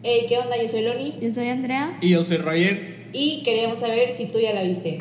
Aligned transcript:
Hey, 0.00 0.26
¿qué 0.28 0.38
onda? 0.38 0.56
Yo 0.56 0.68
soy 0.68 0.82
Loni 0.82 1.18
Yo 1.20 1.34
soy 1.34 1.48
Andrea. 1.48 1.98
Y 2.00 2.10
yo 2.10 2.22
soy 2.22 2.36
Roger. 2.36 3.08
y 3.12 3.42
queríamos 3.42 3.80
saber 3.80 4.12
si 4.12 4.26
tú 4.26 4.38
ya 4.38 4.52
la 4.54 4.62
viste. 4.62 4.98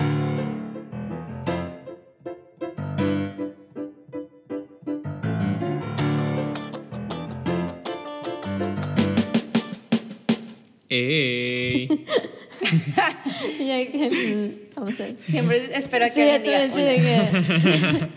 ¡Ey! 10.89 11.87
Que. 13.57 14.09
mm, 14.09 14.75
Vamos 14.75 14.99
a 14.99 15.03
ver. 15.03 15.15
Siempre 15.21 15.69
espero 15.77 16.05
a 16.05 16.09
Sí, 16.09 16.15
que 16.15 16.25
yo 16.25 16.29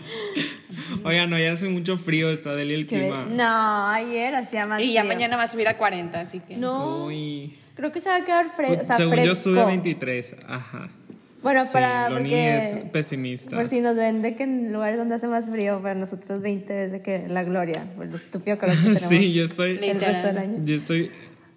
Oigan, 1.05 1.29
no, 1.29 1.39
ya 1.39 1.51
hace 1.53 1.67
mucho 1.67 1.97
frío, 1.97 2.29
está 2.31 2.55
deli 2.55 2.73
el 2.73 2.87
clima. 2.87 3.25
No, 3.29 3.87
ayer 3.87 4.33
hacía 4.35 4.65
más. 4.65 4.81
Y 4.81 4.93
ya 4.93 5.01
frío. 5.01 5.13
mañana 5.13 5.37
va 5.37 5.43
a 5.43 5.47
subir 5.47 5.67
a 5.67 5.77
40, 5.77 6.19
así 6.19 6.39
que. 6.39 6.57
No. 6.57 7.05
Uy. 7.05 7.55
Creo 7.75 7.91
que 7.91 7.99
se 8.01 8.09
va 8.09 8.17
a 8.17 8.23
quedar 8.25 8.47
fre- 8.47 8.79
o 8.81 8.83
sea, 8.83 8.97
Según 8.97 9.13
fresco. 9.13 9.27
yo 9.29 9.35
sube 9.35 9.61
a 9.61 9.65
23. 9.65 10.35
Ajá. 10.47 10.89
Bueno, 11.41 11.63
Sí, 11.65 11.69
para. 11.73 12.09
Porque. 12.09 12.57
es 12.57 12.75
pesimista. 12.91 13.55
Por 13.55 13.67
si 13.67 13.81
nos 13.81 13.95
ven 13.95 14.21
de 14.21 14.35
que 14.35 14.43
en 14.43 14.71
lugares 14.71 14.97
donde 14.97 15.15
hace 15.15 15.27
más 15.27 15.47
frío, 15.49 15.81
para 15.81 15.95
nosotros 15.95 16.41
20 16.41 16.83
es 16.85 16.91
de 16.91 17.01
que 17.01 17.27
la 17.27 17.43
gloria, 17.43 17.85
por 17.95 18.05
lo 18.05 18.15
estúpido 18.15 18.57
calor 18.59 18.75
que 18.75 18.81
tenemos 18.83 19.01
sí, 19.01 19.33
yo 19.33 19.45
estoy, 19.45 19.79
el 19.81 19.99
resto 19.99 20.27
del 20.27 20.37
año. 20.37 20.57
yo 20.63 20.75
estoy 20.75 21.09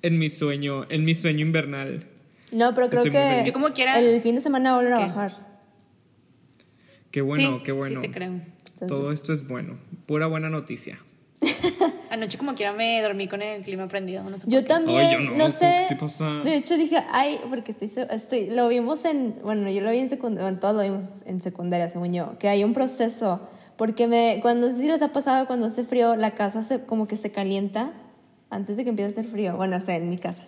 en 0.02 0.19
mi 0.19 0.30
sueño, 0.30 0.86
en 0.88 1.05
mi 1.05 1.14
sueño 1.14 1.41
invernal. 1.45 2.06
No, 2.52 2.74
pero 2.74 2.88
creo 2.88 3.02
Estoy 3.05 3.12
que. 3.12 3.42
Yo 3.47 3.52
como 3.52 3.74
quiera- 3.74 3.98
el 3.98 4.20
fin 4.22 4.36
de 4.36 4.41
semana 4.41 4.70
va 4.72 4.77
a 4.77 4.80
volver 4.80 4.95
a 4.95 4.98
¿Qué? 4.98 5.06
bajar. 5.06 5.33
Qué 7.11 7.20
bueno, 7.20 7.58
Sí, 7.58 7.62
qué 7.64 7.72
bueno. 7.72 8.00
Sí, 8.00 8.08
te 8.08 8.14
creo. 8.14 8.41
Entonces, 8.74 8.88
Todo 8.88 9.12
esto 9.12 9.33
es 9.33 9.46
bueno. 9.46 9.78
Pura 10.06 10.27
buena 10.27 10.51
noticia. 10.51 10.98
Anoche, 12.10 12.38
como 12.38 12.55
quiera, 12.55 12.73
me 12.73 13.00
dormí 13.02 13.28
con 13.28 13.42
el 13.42 13.62
clima 13.62 13.88
prendido. 13.88 14.23
No 14.24 14.38
sé 14.38 14.47
Yo 14.48 14.60
qué. 14.60 14.66
también, 14.66 15.00
Ay, 15.00 15.12
yo 15.14 15.30
no, 15.30 15.37
no, 15.37 15.50
sé. 15.50 15.87
¿qué 15.88 15.95
te 15.95 16.00
pasa? 16.00 16.30
De 16.45 16.56
hecho 16.56 16.77
dije, 16.77 16.98
ay, 17.12 17.38
porque 17.48 17.73
estoy, 17.73 17.91
estoy, 18.10 18.50
lo 18.50 18.69
vimos 18.69 19.05
en, 19.05 19.36
bueno, 19.42 19.69
yo 19.70 19.80
lo 19.80 19.91
vi 19.91 19.98
en 19.98 20.08
secundaria, 20.08 20.45
bueno, 20.45 20.58
todos 20.58 20.75
lo 20.75 20.83
vimos 20.83 21.22
en 21.27 21.42
secundaria, 21.42 21.89
según 21.89 22.12
yo, 22.12 22.39
que 22.39 22.48
hay 22.48 22.64
un 22.64 22.72
proceso, 22.72 23.41
porque 23.77 24.06
me, 24.06 24.39
cuando, 24.42 24.70
si 24.70 24.86
les 24.86 25.02
ha 25.02 25.12
pasado, 25.12 25.47
cuando 25.47 25.67
hace 25.67 25.84
frío, 25.84 26.17
la 26.17 26.33
casa 26.33 26.62
se, 26.62 26.84
como 26.84 27.08
que 27.08 27.17
se 27.17 27.30
calienta 27.33 27.92
antes 28.50 28.77
de 28.77 28.84
que 28.84 28.91
empiece 28.91 29.08
a 29.08 29.20
hacer 29.20 29.30
frío, 29.30 29.56
bueno, 29.56 29.77
o 29.77 29.80
sea, 29.80 29.97
en 29.97 30.08
mi 30.08 30.19
casa. 30.19 30.45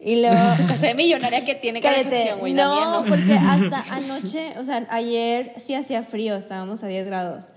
Y 0.00 0.16
luego... 0.20 0.36
Tu 0.56 0.66
casa 0.66 0.86
de 0.86 0.94
millonaria 0.94 1.44
que 1.44 1.54
tiene 1.54 1.80
calefacción, 1.82 2.40
güey. 2.40 2.54
No, 2.54 3.02
no. 3.02 3.08
porque 3.08 3.34
hasta 3.34 3.84
anoche, 3.94 4.58
o 4.58 4.64
sea, 4.64 4.86
ayer 4.90 5.52
sí 5.56 5.74
hacía 5.74 6.02
frío, 6.02 6.34
estábamos 6.36 6.82
a 6.82 6.88
10 6.88 7.06
grados. 7.06 7.50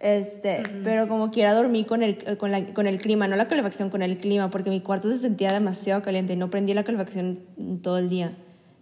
Este, 0.00 0.62
pero 0.82 1.08
como 1.08 1.30
quiera 1.30 1.52
dormí 1.52 1.84
con 1.84 2.02
el, 2.02 2.18
eh, 2.26 2.36
con, 2.38 2.50
la- 2.50 2.64
con 2.72 2.86
el 2.86 2.98
clima, 2.98 3.28
no 3.28 3.36
la 3.36 3.48
calefacción, 3.48 3.90
con 3.90 4.00
el 4.02 4.16
clima, 4.16 4.50
porque 4.50 4.70
mi 4.70 4.80
cuarto 4.80 5.10
se 5.10 5.18
sentía 5.18 5.52
demasiado 5.52 6.02
caliente 6.02 6.32
y 6.32 6.36
no 6.36 6.48
prendí 6.48 6.72
la 6.72 6.84
calefacción 6.84 7.40
todo 7.82 7.98
el 7.98 8.08
día. 8.08 8.32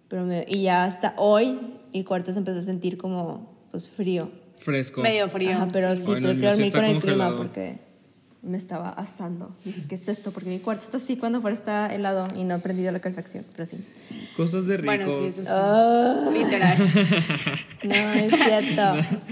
Pero 0.09 0.25
me- 0.25 0.47
y 0.49 0.63
ya 0.63 0.85
hasta 0.85 1.15
hoy 1.17 1.59
mi 1.93 2.05
cuarto 2.05 2.33
se 2.33 2.39
empezó 2.39 2.61
a 2.61 2.63
sentir 2.63 2.97
como 2.99 3.53
pues 3.73 3.89
frío. 3.89 4.31
Fresco. 4.59 5.01
Medio 5.03 5.29
frío. 5.29 5.51
Ajá, 5.51 5.69
pero 5.73 5.95
sí. 5.97 6.03
sí, 6.03 6.11
no, 6.11 6.19
tuve 6.21 6.35
que 6.35 6.39
sí 6.41 6.47
dormir 6.47 6.67
está 6.67 6.79
con 6.79 6.85
el 6.91 7.01
clima 7.01 7.37
porque 7.37 7.79
me 8.43 8.57
estaba 8.57 8.89
asando. 8.91 9.57
Dije, 9.65 9.83
¿qué 9.89 9.97
es 9.97 10.07
esto? 10.09 10.31
Porque 10.31 10.49
mi 10.49 10.61
cuarto 10.61 10.85
está 10.85 10.97
así 10.99 11.17
cuando 11.17 11.41
fuera 11.41 11.57
está 11.57 11.93
helado 11.93 12.29
y 12.37 12.45
no 12.45 12.55
he 12.55 12.59
prendido 12.61 12.93
la 12.93 13.01
calefacción, 13.01 13.45
pero 13.57 13.69
sí. 13.69 13.79
Cosas 14.37 14.67
de 14.67 14.77
ricos. 14.77 14.97
Bueno, 15.05 15.17
sí, 15.19 15.25
eso 15.27 15.43
sí. 15.43 15.49
Ah. 15.51 16.31
Literal. 16.33 16.77
No, 17.83 17.95
es 18.13 18.35
cierto. 18.35 18.83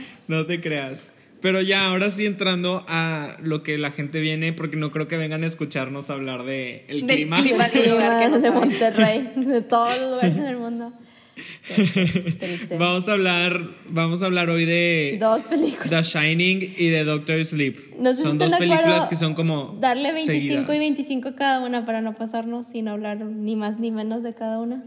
No 0.29 0.45
te 0.47 0.61
creas. 0.61 1.11
Pero 1.41 1.61
ya, 1.61 1.87
ahora 1.87 2.11
sí 2.11 2.25
entrando 2.27 2.85
a 2.89 3.37
lo 3.43 3.63
que 3.63 3.77
la 3.79 3.91
gente 3.91 4.21
viene, 4.21 4.53
porque 4.53 4.77
no 4.77 4.91
creo 4.91 5.07
que 5.07 5.17
vengan 5.17 5.43
a 5.45 5.47
escucharnos 5.47 6.11
hablar 6.11 6.45
de 6.45 6.85
el 6.89 7.07
Del 7.07 7.17
clima. 7.19 7.41
clima. 7.41 7.69
lugar 7.89 8.21
que 8.23 8.29
no 8.31 8.39
de. 8.41 8.51
Monterrey, 8.51 9.33
de 9.37 9.61
todos 9.63 10.01
los 10.01 10.11
lugares 10.13 10.37
en 10.37 10.47
el 10.47 10.57
mundo. 10.57 10.93
Triste. 11.75 12.79
Vamos 12.79 13.09
a 13.09 13.13
hablar, 13.13 13.61
vamos 13.91 14.23
a 14.23 14.27
hablar 14.27 14.49
hoy 14.49 14.65
de 14.65 15.19
Dos 15.21 15.43
películas. 15.45 15.91
The 15.91 16.03
Shining 16.03 16.75
y 16.79 16.89
de 16.89 17.05
Doctor 17.05 17.45
Sleep. 17.45 17.77
No 17.99 18.15
sé 18.15 18.23
son 18.23 18.39
dos 18.39 18.53
películas 18.55 19.07
que 19.09 19.17
son 19.17 19.35
como 19.35 19.77
Darle 19.79 20.13
25 20.13 20.33
y 20.33 20.41
seguidas. 20.49 20.67
25 20.67 21.35
cada 21.37 21.61
una 21.61 21.85
para 21.85 22.01
no 22.01 22.15
pasarnos 22.15 22.67
sin 22.67 22.89
hablar 22.89 23.19
ni 23.19 23.55
más 23.57 23.79
ni 23.79 23.91
menos 23.91 24.23
de 24.23 24.35
cada 24.35 24.59
una. 24.61 24.85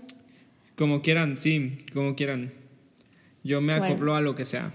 Como 0.76 1.02
quieran, 1.04 1.38
sí, 1.38 1.80
como 1.94 2.16
quieran. 2.16 2.52
Yo 3.44 3.62
me 3.62 3.78
Bueno. 3.78 3.94
acoplo 3.94 4.16
a 4.16 4.22
lo 4.22 4.34
que 4.34 4.46
sea. 4.46 4.72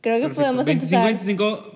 Creo 0.00 0.16
que 0.16 0.20
Perfecto. 0.22 0.40
podemos 0.40 0.66
25, 0.66 0.96
empezar. 0.96 1.06
25 1.06 1.74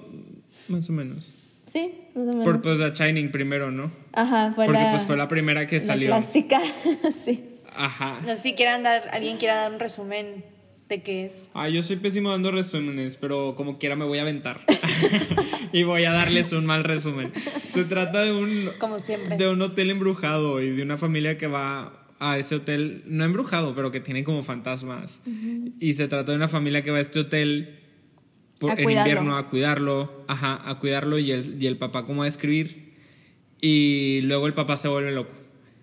más 0.68 0.88
o 0.88 0.92
menos. 0.92 1.32
Sí, 1.66 1.92
más 2.14 2.28
o 2.28 2.30
menos. 2.32 2.44
Por 2.44 2.60
pues, 2.60 2.78
The 2.78 3.04
Shining 3.04 3.30
primero, 3.32 3.70
¿no? 3.70 3.90
Ajá, 4.12 4.52
fue 4.54 4.66
Porque 4.66 4.80
la, 4.82 4.90
pues 4.92 5.02
fue 5.04 5.16
la 5.16 5.28
primera 5.28 5.66
que 5.66 5.78
la 5.78 5.84
salió. 5.86 6.08
clásica. 6.08 6.60
sí. 7.24 7.44
Ajá. 7.74 8.18
No 8.20 8.28
sé 8.28 8.36
si 8.36 8.54
quieran 8.54 8.82
dar, 8.82 9.08
alguien 9.12 9.38
quiera 9.38 9.56
dar 9.56 9.72
un 9.72 9.80
resumen 9.80 10.44
de 10.88 11.02
qué 11.02 11.24
es. 11.26 11.50
Ah, 11.54 11.68
yo 11.68 11.82
soy 11.82 11.96
pésimo 11.96 12.30
dando 12.30 12.50
resúmenes, 12.50 13.16
pero 13.16 13.54
como 13.56 13.78
quiera 13.78 13.96
me 13.96 14.04
voy 14.04 14.18
a 14.18 14.22
aventar. 14.22 14.60
y 15.72 15.82
voy 15.84 16.04
a 16.04 16.12
darles 16.12 16.52
un 16.52 16.66
mal 16.66 16.84
resumen. 16.84 17.32
Se 17.66 17.84
trata 17.84 18.22
de 18.22 18.32
un, 18.32 18.68
Como 18.78 19.00
siempre. 19.00 19.36
de 19.36 19.48
un 19.48 19.62
hotel 19.62 19.90
embrujado 19.90 20.60
y 20.60 20.70
de 20.70 20.82
una 20.82 20.98
familia 20.98 21.38
que 21.38 21.46
va 21.46 21.92
a 22.18 22.38
ese 22.38 22.56
hotel, 22.56 23.02
no 23.06 23.24
embrujado, 23.24 23.74
pero 23.74 23.90
que 23.90 24.00
tiene 24.00 24.22
como 24.22 24.42
fantasmas. 24.42 25.22
Y 25.80 25.94
se 25.94 26.06
trata 26.08 26.32
de 26.32 26.36
una 26.36 26.48
familia 26.48 26.82
que 26.82 26.90
va 26.90 26.98
a 26.98 27.00
este 27.00 27.20
hotel 27.20 27.80
por- 28.68 28.80
en 28.80 28.90
invierno 28.90 29.36
a 29.36 29.48
cuidarlo, 29.48 30.24
ajá, 30.28 30.60
a 30.68 30.78
cuidarlo 30.78 31.18
y 31.18 31.30
el, 31.32 31.62
y 31.62 31.66
el 31.66 31.76
papá 31.78 32.04
como 32.06 32.22
a 32.22 32.28
escribir. 32.28 32.92
Y 33.60 34.20
luego 34.22 34.46
el 34.46 34.54
papá 34.54 34.76
se 34.76 34.88
vuelve 34.88 35.12
loco. 35.12 35.32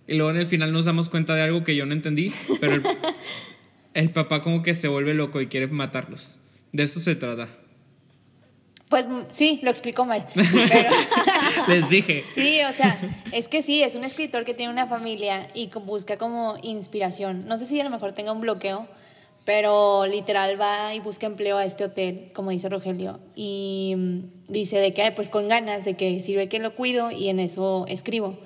Y 0.08 0.16
luego 0.16 0.32
en 0.32 0.38
el 0.38 0.46
final 0.48 0.74
nos 0.74 0.86
damos 0.86 1.08
cuenta 1.10 1.36
de 1.36 1.44
algo 1.44 1.64
que 1.64 1.76
yo 1.76 1.86
no 1.86 1.94
entendí, 1.94 2.32
pero 2.60 2.74
el, 2.76 2.84
el 3.94 4.10
papá 4.12 4.42
como 4.42 4.64
que 4.64 4.74
se 4.74 4.88
vuelve 4.88 5.14
loco 5.14 5.40
y 5.40 5.48
quiere 5.48 5.68
matarlos. 5.68 6.40
De 6.72 6.84
eso 6.84 7.00
se 7.00 7.16
trata. 7.16 7.48
Pues 8.90 9.08
mm, 9.08 9.20
sí, 9.30 9.60
lo 9.62 9.70
explico 9.70 10.04
mal. 10.06 10.26
Pero 10.34 10.90
Les 11.68 11.90
dije. 11.90 12.24
sí, 12.34 12.60
o 12.68 12.74
sea, 12.74 13.24
es 13.32 13.48
que 13.48 13.62
sí, 13.62 13.84
es 13.84 13.94
un 13.94 14.04
escritor 14.04 14.46
que 14.46 14.56
tiene 14.56 14.74
una 14.74 14.88
familia 14.88 15.48
y 15.54 15.70
busca 15.86 16.18
como 16.18 16.58
inspiración. 16.64 17.46
No 17.48 17.60
sé 17.60 17.66
si 17.68 17.80
a 17.80 17.84
lo 17.84 17.92
mejor 17.92 18.14
tenga 18.14 18.32
un 18.32 18.42
bloqueo, 18.42 18.88
pero 19.50 20.06
literal 20.06 20.62
va 20.62 20.94
y 20.94 21.00
busca 21.00 21.26
empleo 21.26 21.58
a 21.58 21.66
este 21.66 21.84
hotel, 21.84 22.30
como 22.36 22.52
dice 22.52 22.70
Rogelio. 22.70 23.20
Y 23.36 23.96
mm, 23.98 24.20
dice 24.48 24.78
de 24.78 24.94
que, 24.94 25.12
pues 25.12 25.28
con 25.28 25.48
ganas, 25.48 25.86
de 25.86 25.96
que 25.96 26.22
sirve 26.22 26.48
que 26.50 26.60
lo 26.60 26.76
cuido 26.76 27.10
y 27.10 27.30
en 27.30 27.40
eso 27.40 27.86
escribo. 27.88 28.38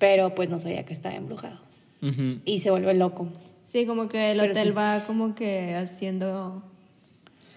Pero 0.00 0.34
pues 0.34 0.48
no 0.48 0.58
sabía 0.58 0.84
que 0.84 0.92
estaba 0.92 1.14
embrujado. 1.14 1.60
Ujú. 2.02 2.40
Y 2.44 2.58
se 2.58 2.72
vuelve 2.72 2.92
loco. 2.94 3.28
Sí, 3.62 3.86
como 3.86 4.08
que 4.08 4.32
el 4.32 4.38
Pero 4.38 4.50
hotel 4.50 4.68
sí. 4.68 4.74
va 4.74 5.04
como 5.06 5.36
que 5.36 5.76
haciendo 5.76 6.64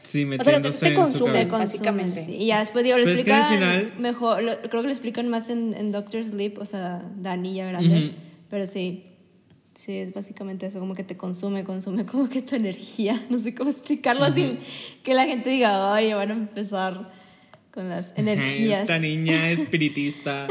Sí, 0.04 0.24
O 0.26 0.30
sea, 0.44 0.60
metiéndose 0.60 0.80
te 0.80 0.88
en 0.90 0.96
su 0.96 1.02
consume. 1.02 1.32
te 1.32 1.40
consume, 1.48 1.60
básicamente. 1.66 2.24
sí. 2.26 2.36
Y 2.36 2.46
ya 2.48 2.60
después 2.60 2.84
digo, 2.84 3.00
lo 3.00 3.04
Pero 3.06 3.18
es 3.18 3.24
que 3.24 3.34
al 3.34 3.40
explican 3.40 3.80
final- 3.88 4.00
mejor, 4.00 4.44
lo- 4.44 4.58
creo 4.62 4.82
que 4.84 4.88
lo 4.88 4.94
explican 4.94 5.28
más 5.28 5.50
en, 5.50 5.74
en 5.74 5.92
Doctor 5.92 6.24
Sleep, 6.24 6.60
o 6.60 6.66
sea, 6.66 7.02
Dani 7.18 7.56
ya 7.56 7.66
grande, 7.68 7.98
Ujú. 8.10 8.16
pero 8.48 8.68
sí, 8.68 9.06
sí, 9.74 9.98
es 9.98 10.14
básicamente 10.14 10.66
eso, 10.68 10.80
como 10.80 10.94
que 10.96 11.04
te 11.04 11.18
consume, 11.18 11.64
consume 11.64 12.06
como 12.06 12.30
que 12.30 12.42
tu 12.42 12.56
energía, 12.56 13.26
no 13.30 13.38
sé 13.40 13.54
cómo 13.56 13.70
explicarlo 13.70 14.32
sin 14.34 14.60
que 15.04 15.14
la 15.14 15.26
gente 15.26 15.50
diga, 15.50 15.94
ay, 15.94 16.14
van 16.14 16.30
a 16.32 16.34
empezar 16.34 17.12
con 17.72 17.90
las 17.90 18.12
energías. 18.18 18.82
Esta 18.82 19.00
niña 19.00 19.50
espiritista. 19.52 20.48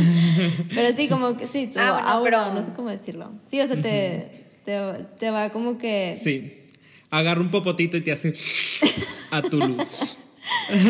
Pero 0.74 0.94
sí, 0.96 1.08
como 1.08 1.36
que 1.36 1.46
sí, 1.46 1.68
tu 1.68 1.78
Ah, 1.78 1.92
bueno, 1.92 2.08
aura, 2.08 2.44
pero- 2.44 2.54
no 2.60 2.66
sé 2.66 2.72
cómo 2.74 2.90
decirlo. 2.90 3.32
Sí, 3.42 3.60
o 3.60 3.66
sea, 3.66 3.80
te, 3.80 4.44
te, 4.64 4.78
te 5.18 5.30
va 5.30 5.50
como 5.50 5.78
que... 5.78 6.14
Sí. 6.16 6.56
Agarra 7.10 7.40
un 7.40 7.50
popotito 7.50 7.96
y 7.96 8.02
te 8.02 8.12
hace 8.12 8.34
a 9.32 9.42
tu 9.42 9.58
luz. 9.58 10.16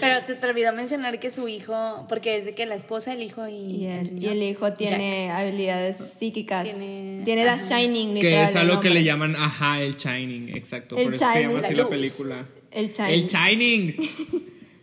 Pero 0.00 0.26
se 0.26 0.34
te 0.34 0.46
olvidó 0.46 0.72
mencionar 0.72 1.18
que 1.20 1.30
su 1.30 1.48
hijo, 1.48 2.06
porque 2.08 2.36
es 2.38 2.44
de 2.44 2.54
que 2.54 2.66
la 2.66 2.74
esposa, 2.74 3.12
el 3.12 3.22
hijo 3.22 3.46
y, 3.48 3.52
Y 3.54 3.86
el, 3.86 4.08
el, 4.08 4.22
y 4.22 4.26
el 4.28 4.42
hijo 4.42 4.72
tiene 4.72 5.30
habilidades 5.30 5.96
psíquicas. 6.18 6.64
Tiene- 6.64 7.48
ajá. 7.48 7.78
Shining, 7.80 8.20
Que 8.20 8.42
es 8.44 8.56
algo 8.56 8.80
que 8.80 8.90
le 8.90 9.04
llaman, 9.04 9.36
ajá, 9.36 9.80
el 9.82 9.96
Shining, 9.96 10.50
exacto. 10.56 10.96
El 10.96 11.04
por 11.06 11.14
eso 11.14 11.24
se 11.26 11.32
Shining, 11.32 11.48
llama 11.50 11.58
así 11.64 11.74
la 11.74 11.82
la 11.84 11.88
película. 11.88 12.46
El 12.70 12.92
Shining. 12.92 13.12
El 13.14 13.26
Shining. 13.26 13.96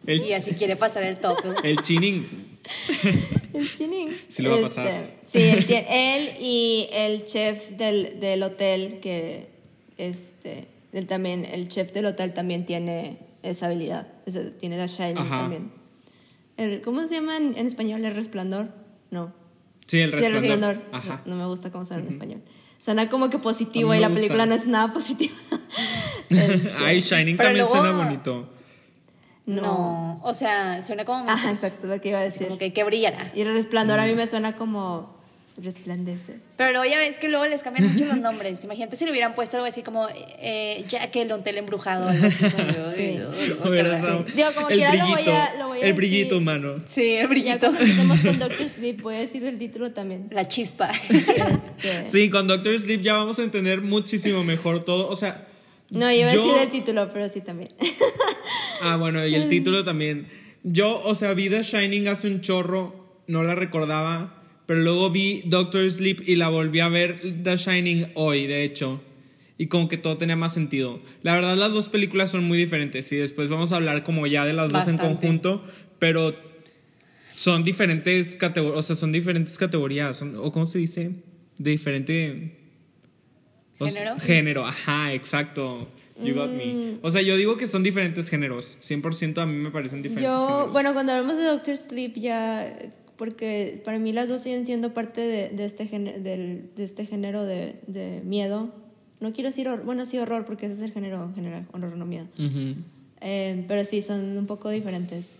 El, 0.08 0.22
y 0.28 0.34
así 0.34 0.52
quiere 0.52 0.76
pasar 0.76 1.04
el 1.04 1.18
top. 1.18 1.38
el 1.64 1.78
Shining. 1.78 2.46
El 3.54 3.70
Shining. 3.70 4.18
Sí 4.28 4.42
lo 4.44 4.50
va 4.52 4.58
a 4.58 4.62
pasar. 4.64 5.12
sí, 5.28 5.38
él, 5.40 5.66
tiene- 5.66 6.18
él 6.18 6.30
y 6.42 6.90
el 6.92 7.26
chef 7.26 7.70
del, 7.70 8.20
del 8.20 8.44
hotel, 8.44 9.00
que 9.02 9.48
este, 9.98 10.66
él 11.00 11.08
también, 11.08 11.46
el 11.46 11.68
chef 11.68 11.92
del 11.94 12.06
hotel 12.08 12.34
también 12.34 12.66
tiene 12.66 13.20
esa 13.44 13.68
habilidad. 13.68 14.08
tiene 14.60 14.78
The 14.78 14.88
Shining 14.88 15.18
Ajá. 15.18 15.40
también. 15.40 15.72
El- 16.58 16.82
¿Cómo 16.82 17.06
se 17.08 17.16
llama 17.16 17.38
en, 17.38 17.58
en 17.58 17.68
español? 17.68 18.04
¿El 18.06 18.16
resplandor? 18.16 18.70
No. 19.12 19.34
Sí, 19.88 20.00
el 20.00 20.12
Sí, 20.12 20.24
el 20.24 20.32
resplandor. 20.32 20.76
resplandor. 20.78 20.82
Ajá. 20.94 21.22
No, 21.26 21.36
no 21.36 21.42
me 21.44 21.48
gusta 21.48 21.72
cómo 21.72 21.86
suena 21.86 22.02
en 22.04 22.10
español. 22.10 22.42
Suena 22.80 23.10
como 23.10 23.30
que 23.30 23.38
positivo 23.40 23.94
y 23.94 24.00
la 24.00 24.10
película 24.10 24.46
no 24.46 24.56
es 24.56 24.66
nada 24.68 24.92
positiva. 24.94 25.34
Ay, 26.86 27.00
Shining 27.02 27.38
Pero 27.38 27.50
también 27.50 27.66
luego- 27.66 27.72
suena 27.72 27.92
bonito. 27.92 28.50
No. 29.46 30.20
O 30.24 30.34
sea, 30.34 30.82
suena 30.82 31.06
como. 31.06 31.30
Ajá, 31.30 31.52
exacto, 31.52 31.86
lo 31.88 32.02
que 32.02 32.10
iba 32.10 32.20
a 32.20 32.24
decir. 32.24 32.48
Como 32.48 32.58
que, 32.58 32.74
que 32.74 32.84
brillara. 32.84 33.32
Y 33.36 33.42
el 33.42 33.54
resplandor 33.54 34.00
Mm. 34.00 34.02
a 34.02 34.06
mí 34.08 34.16
me 34.16 34.26
suena 34.28 34.56
como 34.56 35.15
resplandece. 35.58 36.36
Pero 36.58 36.72
luego 36.72 36.86
ya 36.86 36.98
ves 37.00 37.18
que 37.18 37.30
luego 37.30 37.46
les 37.48 37.64
cambian 37.64 37.92
mucho 37.94 38.06
los 38.06 38.18
nombres. 38.18 38.64
Imagínate 38.64 38.96
si 38.98 39.06
le 39.06 39.12
hubieran 39.12 39.36
puesto 39.36 39.58
algo 39.58 39.68
así 39.68 39.84
como 39.84 40.08
eh, 40.40 40.84
Jack 40.88 41.16
el 41.16 41.32
hotel 41.32 41.58
embrujado. 41.58 42.10
Algo 42.10 42.28
así 42.28 42.44
como 42.50 42.64
de, 42.66 42.74
"Ay, 42.86 42.94
Sí. 42.96 43.18
no, 43.18 43.30
no, 43.56 43.64
qué 43.64 43.70
Hubiera 43.70 43.90
raro". 43.92 43.96
estado- 44.20 44.26
Digo, 44.36 44.50
como 44.54 44.70
el 44.70 44.76
quiera 44.76 44.94
lo 44.96 45.06
voy 45.06 45.14
brillito, 45.14 45.32
a- 45.38 45.54
lo 45.58 45.68
voy 45.68 45.78
a 45.78 45.82
el 45.82 45.88
decir. 45.88 45.96
brillito 45.96 46.38
humano. 46.38 46.76
Sí, 46.86 47.14
el 47.14 47.28
brillito. 47.28 47.60
cuando 47.60 47.80
empecemos 47.82 48.20
con 48.22 48.40
Doctor 48.40 48.70
Sleep 48.70 49.02
voy 49.02 49.16
a 49.16 49.20
decir 49.20 49.44
el 49.46 49.58
título 49.58 49.92
también. 49.92 50.28
La 50.32 50.48
chispa. 50.48 50.92
Este, 51.10 52.08
Sí, 52.12 52.30
con 52.30 52.48
Doctor 52.48 52.78
Sleep 52.80 53.02
ya 53.02 53.14
vamos 53.16 53.40
a 53.40 53.44
entender 53.44 53.82
muchísimo 53.82 54.44
mejor 54.44 54.84
todo. 54.84 55.08
O 55.10 55.16
sea, 55.16 55.48
No, 55.92 56.12
iba 56.12 56.30
a 56.30 56.34
yo- 56.34 56.44
decir 56.46 56.62
el 56.64 56.70
título, 56.72 57.10
pero 57.14 57.30
sí 57.30 57.42
también. 57.42 57.70
Ah, 58.82 58.98
bueno, 58.98 59.26
y 59.26 59.34
el 59.36 59.48
título 59.48 59.84
también. 59.86 60.28
Yo, 60.64 61.02
o 61.06 61.16
sea, 61.16 61.34
vi 61.34 61.50
The 61.50 61.64
Shining 61.64 62.08
hace 62.10 62.28
un 62.28 62.42
chorro, 62.42 63.22
no 63.28 63.42
la 63.44 63.56
recordaba, 63.56 64.44
pero 64.66 64.80
luego 64.82 65.10
vi 65.12 65.44
Doctor 65.46 65.90
Sleep 65.90 66.22
y 66.28 66.36
la 66.36 66.50
volví 66.50 66.80
a 66.80 66.90
ver 66.90 67.20
The 67.44 67.58
Shining 67.58 68.08
hoy, 68.16 68.48
de 68.48 68.64
hecho. 68.64 69.02
Y 69.58 69.68
como 69.68 69.88
que 69.88 69.98
todo 69.98 70.18
tenía 70.18 70.36
más 70.36 70.54
sentido. 70.54 71.00
La 71.24 71.34
verdad, 71.34 71.56
las 71.56 71.72
dos 71.72 71.88
películas 71.90 72.30
son 72.32 72.44
muy 72.44 72.58
diferentes 72.58 73.10
y 73.12 73.16
después 73.16 73.48
vamos 73.50 73.72
a 73.72 73.78
hablar 73.78 74.04
como 74.04 74.28
ya 74.28 74.46
de 74.46 74.54
las 74.54 74.72
dos 74.72 74.88
en 74.88 74.98
conjunto, 74.98 75.64
pero 76.00 76.36
son 77.32 77.64
diferentes 77.64 78.36
categorías, 78.36 78.80
o 78.80 78.82
sea, 78.82 78.96
son 78.96 79.12
diferentes 79.12 79.58
categorías, 79.58 80.18
son- 80.18 80.36
o 80.38 80.52
cómo 80.52 80.66
se 80.66 80.80
dice, 80.80 81.12
de 81.58 81.72
diferente... 81.72 82.60
¿Género? 83.78 84.18
género, 84.20 84.66
ajá, 84.66 85.14
exacto. 85.14 85.90
You 86.24 86.34
got 86.34 86.50
Mm. 86.50 86.56
me. 86.58 86.94
O 87.02 87.12
sea, 87.12 87.22
yo 87.22 87.36
digo 87.36 87.58
que 87.58 87.68
son 87.68 87.84
diferentes 87.84 88.30
géneros. 88.30 88.78
100% 88.80 89.42
a 89.42 89.46
mí 89.46 89.54
me 89.58 89.70
parecen 89.70 90.02
diferentes 90.02 90.32
Yo, 90.34 90.48
géneros. 90.48 90.72
bueno, 90.72 90.94
cuando 90.94 91.12
hablamos 91.12 91.38
de 91.38 91.44
Doctor 91.44 91.76
Sleep 91.76 92.14
ya, 92.16 92.74
porque 93.18 93.82
para 93.86 94.00
mí 94.00 94.12
las 94.14 94.28
dos 94.30 94.42
siguen 94.42 94.66
siendo 94.66 94.94
parte 94.94 95.22
de, 95.22 95.50
de 95.50 95.66
este, 95.66 95.86
género, 95.88 96.20
del, 96.22 96.70
de 96.76 96.84
este 96.84 97.06
género 97.06 97.44
de, 97.46 97.76
de 97.88 98.22
miedo. 98.24 98.70
No 99.20 99.32
quiero 99.34 99.50
decir, 99.50 99.68
hor- 99.68 99.84
bueno, 99.86 100.06
sí 100.06 100.18
horror, 100.18 100.46
porque 100.46 100.66
ese 100.66 100.76
es 100.76 100.82
el 100.82 100.92
género 100.92 101.24
en 101.24 101.34
general, 101.36 101.68
horror 101.72 101.96
no 101.98 102.06
miedo. 102.06 102.28
Ujú. 102.38 102.76
Eh, 103.22 103.64
pero 103.68 103.86
sí, 103.86 104.02
son 104.02 104.38
un 104.38 104.46
poco 104.46 104.70
diferentes. 104.70 105.38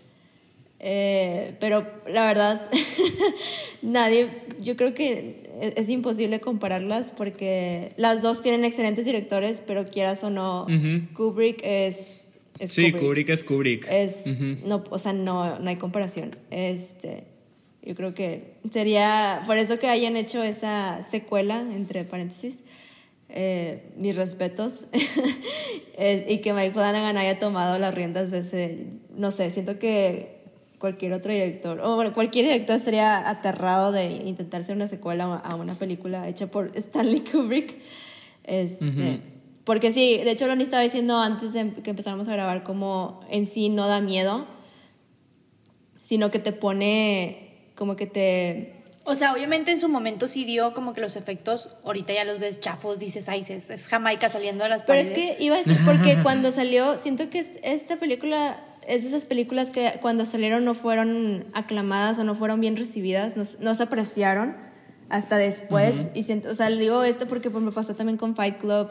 Eh, 0.78 1.54
pero 1.60 1.86
la 2.08 2.26
verdad, 2.26 2.68
nadie, 3.82 4.28
yo 4.62 4.76
creo 4.76 4.94
que 4.94 5.42
es, 5.60 5.72
es 5.76 5.88
imposible 5.88 6.40
compararlas 6.40 7.12
porque 7.16 7.92
las 7.96 8.22
dos 8.22 8.42
tienen 8.42 8.64
excelentes 8.64 9.04
directores, 9.04 9.62
pero 9.66 9.84
quieras 9.86 10.22
o 10.24 10.30
no, 10.30 10.64
Ujú. 10.64 11.12
Kubrick 11.14 11.60
es, 11.62 12.36
es 12.58 12.72
Sí, 12.72 12.92
Kubrick 12.92 13.28
es 13.30 13.42
Kubrick. 13.44 13.86
Es, 13.90 14.26
Ujú. 14.26 14.56
no, 14.66 14.84
o 14.90 14.98
sea, 14.98 15.12
no, 15.12 15.58
no 15.58 15.68
hay 15.68 15.76
comparación. 15.76 16.30
Este, 16.50 17.24
yo 17.86 17.94
creo 17.94 18.14
que 18.14 18.54
sería, 18.72 19.42
por 19.46 19.56
eso 19.56 19.78
que 19.78 19.88
hayan 19.88 20.16
hecho 20.16 20.42
esa 20.42 21.02
secuela, 21.04 21.60
entre 21.60 22.04
paréntesis, 22.04 22.62
eh, 23.28 23.92
mis 23.96 24.14
respetos, 24.16 24.86
Eh, 25.98 26.26
y 26.28 26.38
que 26.42 26.52
Mike 26.52 26.74
Flanagan 26.74 27.16
haya 27.16 27.38
tomado 27.38 27.78
las 27.78 27.94
riendas 27.94 28.30
de 28.30 28.40
ese, 28.40 28.86
no 29.16 29.30
sé, 29.30 29.50
siento 29.50 29.78
que 29.78 30.42
cualquier 30.78 31.14
otro 31.14 31.32
director, 31.32 31.80
o 31.80 31.94
bueno, 31.96 32.12
cualquier 32.12 32.44
director 32.44 32.78
sería 32.78 33.28
aterrado 33.28 33.92
de 33.92 34.04
intentar 34.04 34.60
hacer 34.60 34.76
una 34.76 34.88
secuela 34.88 35.36
a 35.36 35.54
una 35.54 35.74
película 35.74 36.28
hecha 36.28 36.48
por 36.48 36.70
Stanley 36.74 37.20
Kubrick. 37.20 37.76
Este, 38.44 38.84
Ujú. 38.84 39.20
Porque 39.64 39.90
sí, 39.90 40.18
de 40.18 40.30
hecho, 40.30 40.46
Loni 40.46 40.62
estaba 40.62 40.82
diciendo 40.82 41.18
antes 41.18 41.52
de 41.54 41.72
que 41.82 41.90
empezáramos 41.90 42.28
a 42.28 42.32
grabar 42.32 42.62
como 42.62 43.20
en 43.30 43.46
sí 43.46 43.68
no 43.68 43.88
da 43.88 44.00
miedo, 44.00 44.46
sino 46.02 46.30
que 46.30 46.38
te 46.38 46.52
pone, 46.52 47.45
como 47.76 47.94
que 47.96 48.06
te... 48.06 48.72
O 49.04 49.14
sea, 49.14 49.32
obviamente 49.32 49.70
en 49.70 49.80
su 49.80 49.88
momento 49.88 50.26
sí 50.26 50.44
dio 50.44 50.74
como 50.74 50.92
que 50.92 51.00
los 51.00 51.14
efectos, 51.14 51.70
ahorita 51.84 52.12
ya 52.12 52.24
los 52.24 52.40
ves 52.40 52.58
chafos, 52.58 52.98
dices, 52.98 53.28
ay, 53.28 53.44
es, 53.48 53.70
es 53.70 53.86
Jamaica 53.86 54.28
saliendo 54.28 54.64
de 54.64 54.70
las 54.70 54.82
Pero 54.82 54.98
es 54.98 55.10
paredes. 55.10 55.36
que 55.36 55.44
iba 55.44 55.54
a 55.54 55.58
decir, 55.58 55.78
porque 55.86 56.18
cuando 56.24 56.50
salió, 56.50 56.96
siento 56.96 57.30
que 57.30 57.38
est- 57.38 57.56
esta 57.62 57.96
película 57.98 58.58
es 58.88 59.02
de 59.02 59.08
esas 59.08 59.24
películas 59.24 59.70
que 59.70 59.92
cuando 60.02 60.26
salieron 60.26 60.64
no 60.64 60.74
fueron 60.74 61.44
aclamadas 61.54 62.18
o 62.18 62.24
no 62.24 62.34
fueron 62.34 62.60
bien 62.60 62.76
recibidas, 62.76 63.36
no, 63.60 63.74
se 63.74 63.82
apreciaron 63.82 64.56
hasta 65.08 65.36
después. 65.36 66.08
Y 66.14 66.24
siento, 66.24 66.50
o 66.50 66.54
sea, 66.56 66.68
le 66.70 66.80
digo 66.80 67.04
esto 67.04 67.28
porque 67.28 67.48
pues, 67.50 67.62
me 67.62 67.70
pasó 67.70 67.94
también 67.94 68.16
con 68.18 68.34
Fight 68.34 68.58
Club. 68.58 68.88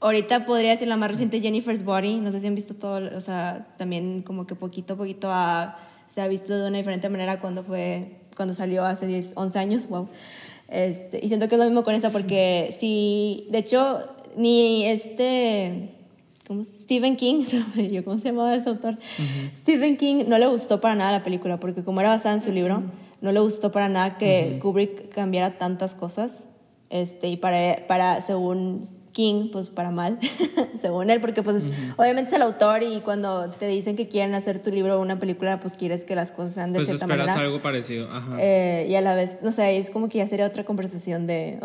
Ahorita 0.00 0.44
podría 0.44 0.70
decir 0.72 0.88
la 0.88 0.98
más 0.98 1.10
reciente 1.10 1.40
Jennifer's 1.40 1.82
Body, 1.82 2.16
no 2.20 2.30
sé 2.30 2.40
si 2.40 2.46
han 2.46 2.54
visto 2.54 2.74
todo, 2.76 3.16
o 3.16 3.20
sea, 3.22 3.68
también 3.78 4.20
como 4.20 4.46
que 4.46 4.54
poquito 4.54 4.92
a 4.92 4.96
poquito 4.98 5.28
ha- 5.30 5.78
se 6.08 6.20
ha 6.20 6.28
visto 6.28 6.56
de 6.56 6.68
una 6.68 6.78
diferente 6.78 7.08
manera 7.08 7.40
cuando 7.40 7.62
fue, 7.62 8.12
cuando 8.36 8.54
salió 8.54 8.84
hace 8.84 9.06
10, 9.06 9.32
11 9.36 9.58
años, 9.58 9.88
wow. 9.88 10.08
Este, 10.68 11.24
y 11.24 11.28
siento 11.28 11.48
que 11.48 11.54
es 11.54 11.58
lo 11.58 11.64
mismo 11.64 11.84
con 11.84 11.94
esta 11.94 12.10
porque 12.10 12.74
si, 12.78 13.46
de 13.50 13.58
hecho, 13.58 14.02
ni 14.36 14.84
este, 14.84 15.90
¿cómo 16.46 16.64
Stephen 16.64 17.16
King, 17.16 17.44
yo 17.90 18.04
cómo 18.04 18.18
se 18.18 18.28
llamaba 18.28 18.54
ese 18.54 18.68
autor, 18.68 18.98
Stephen 19.56 19.96
King 19.96 20.24
no 20.26 20.38
le 20.38 20.46
gustó 20.46 20.80
para 20.80 20.94
nada 20.94 21.12
la 21.12 21.24
película 21.24 21.60
porque 21.60 21.84
como 21.84 22.00
era 22.00 22.10
basada 22.10 22.34
en 22.34 22.40
su 22.40 22.52
libro, 22.52 22.82
no 23.20 23.32
le 23.32 23.40
gustó 23.40 23.72
para 23.72 23.88
nada 23.88 24.18
que 24.18 24.58
Kubrick 24.60 25.08
cambiara 25.08 25.56
tantas 25.58 25.94
cosas, 25.94 26.46
este, 26.90 27.28
y 27.28 27.36
para, 27.36 27.86
para 27.86 28.20
según 28.20 28.82
King, 29.16 29.48
pues 29.50 29.70
para 29.70 29.90
mal, 29.90 30.18
según 30.80 31.08
él, 31.08 31.22
porque 31.22 31.42
pues 31.42 31.62
obviamente 31.96 32.28
es 32.30 32.36
el 32.36 32.42
autor 32.42 32.82
y 32.82 33.00
cuando 33.00 33.50
te 33.50 33.66
dicen 33.66 33.96
que 33.96 34.08
quieren 34.08 34.34
hacer 34.34 34.62
tu 34.62 34.70
libro 34.70 34.98
o 34.98 35.00
una 35.00 35.18
película, 35.18 35.58
pues 35.58 35.74
quieres 35.74 36.04
que 36.04 36.14
las 36.14 36.32
cosas 36.32 36.52
sean 36.52 36.74
de 36.74 36.80
Pues 36.80 36.88
cierta 36.88 37.06
esperas 37.06 37.26
manera. 37.28 37.46
algo 37.46 37.62
parecido. 37.62 38.08
Ajá. 38.12 38.36
Eh, 38.38 38.86
y 38.90 38.94
a 38.94 39.00
la 39.00 39.14
vez, 39.14 39.38
no 39.42 39.52
sé, 39.52 39.78
es 39.78 39.88
como 39.88 40.10
que 40.10 40.18
ya 40.18 40.26
sería 40.26 40.46
otra 40.46 40.64
conversación 40.64 41.26
de, 41.26 41.58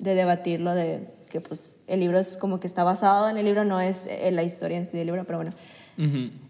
de 0.00 0.14
debatirlo, 0.14 0.74
de 0.74 1.08
que 1.30 1.40
pues 1.40 1.80
el 1.86 2.00
libro 2.00 2.18
es 2.18 2.36
como 2.36 2.60
que 2.60 2.66
está 2.66 2.84
basado 2.84 3.30
en 3.30 3.38
el 3.38 3.46
libro, 3.46 3.64
no 3.64 3.80
es 3.80 4.04
eh, 4.10 4.30
la 4.30 4.42
historia 4.42 4.76
en 4.76 4.86
sí 4.86 4.98
del 4.98 5.06
libro, 5.06 5.24
pero 5.24 5.38
bueno. 5.38 5.52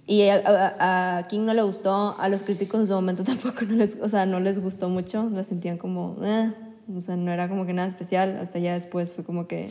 Y 0.08 0.22
a, 0.28 0.42
a- 0.44 1.18
a 1.18 1.28
King 1.28 1.40
no 1.44 1.54
le 1.54 1.62
gustó, 1.62 2.16
a 2.18 2.28
los 2.28 2.42
críticos 2.42 2.80
en 2.80 2.86
su 2.88 2.92
momento 2.94 3.22
tampoco, 3.32 3.64
no 3.64 3.76
les, 3.76 3.96
o 4.02 4.08
sea, 4.08 4.26
no 4.26 4.40
les 4.40 4.60
gustó 4.60 4.88
mucho, 4.88 5.30
la 5.32 5.44
sentían 5.44 5.78
como, 5.78 6.16
eh, 6.24 6.50
o 6.94 7.00
sea, 7.00 7.16
no 7.16 7.32
era 7.32 7.48
como 7.48 7.66
que 7.66 7.72
nada 7.72 7.88
especial, 7.88 8.38
hasta 8.40 8.58
ya 8.58 8.74
después 8.74 9.12
fue 9.14 9.24
como 9.24 9.46
que, 9.46 9.70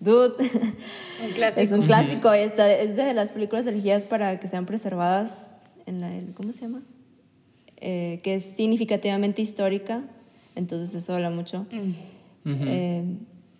dude, 0.00 0.34
Un 1.24 1.30
clásico. 1.34 1.60
es 1.62 1.72
un 1.72 1.86
clásico, 1.86 2.34
y 2.34 2.38
esta, 2.38 2.70
es 2.72 2.96
de 2.96 3.14
las 3.14 3.32
películas 3.32 3.66
elegidas 3.66 4.04
para 4.04 4.38
que 4.40 4.48
sean 4.48 4.66
preservadas 4.66 5.50
en 5.86 6.00
la, 6.00 6.14
el- 6.14 6.34
¿cómo 6.34 6.52
se 6.52 6.62
llama? 6.62 6.82
Eh, 7.78 8.20
que 8.22 8.34
es 8.34 8.44
significativamente 8.44 9.40
histórica, 9.42 10.02
entonces 10.54 10.94
eso 10.94 11.14
habla 11.14 11.30
mucho. 11.30 11.66
Eh, 12.44 13.04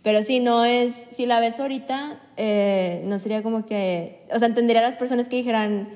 pero 0.03 0.23
si 0.23 0.41
no 0.41 0.65
es, 0.65 0.95
si 0.95 1.27
la 1.27 1.41
ves 1.41 1.61
ahorita, 1.61 2.21
eh, 2.37 3.03
no 3.07 3.19
sería 3.19 3.43
como 3.43 3.67
que, 3.67 4.27
o 4.35 4.39
sea, 4.39 4.49
entendería 4.49 4.81
a 4.81 4.87
las 4.87 4.97
personas 4.97 5.29
que 5.29 5.37
dijeran, 5.37 5.89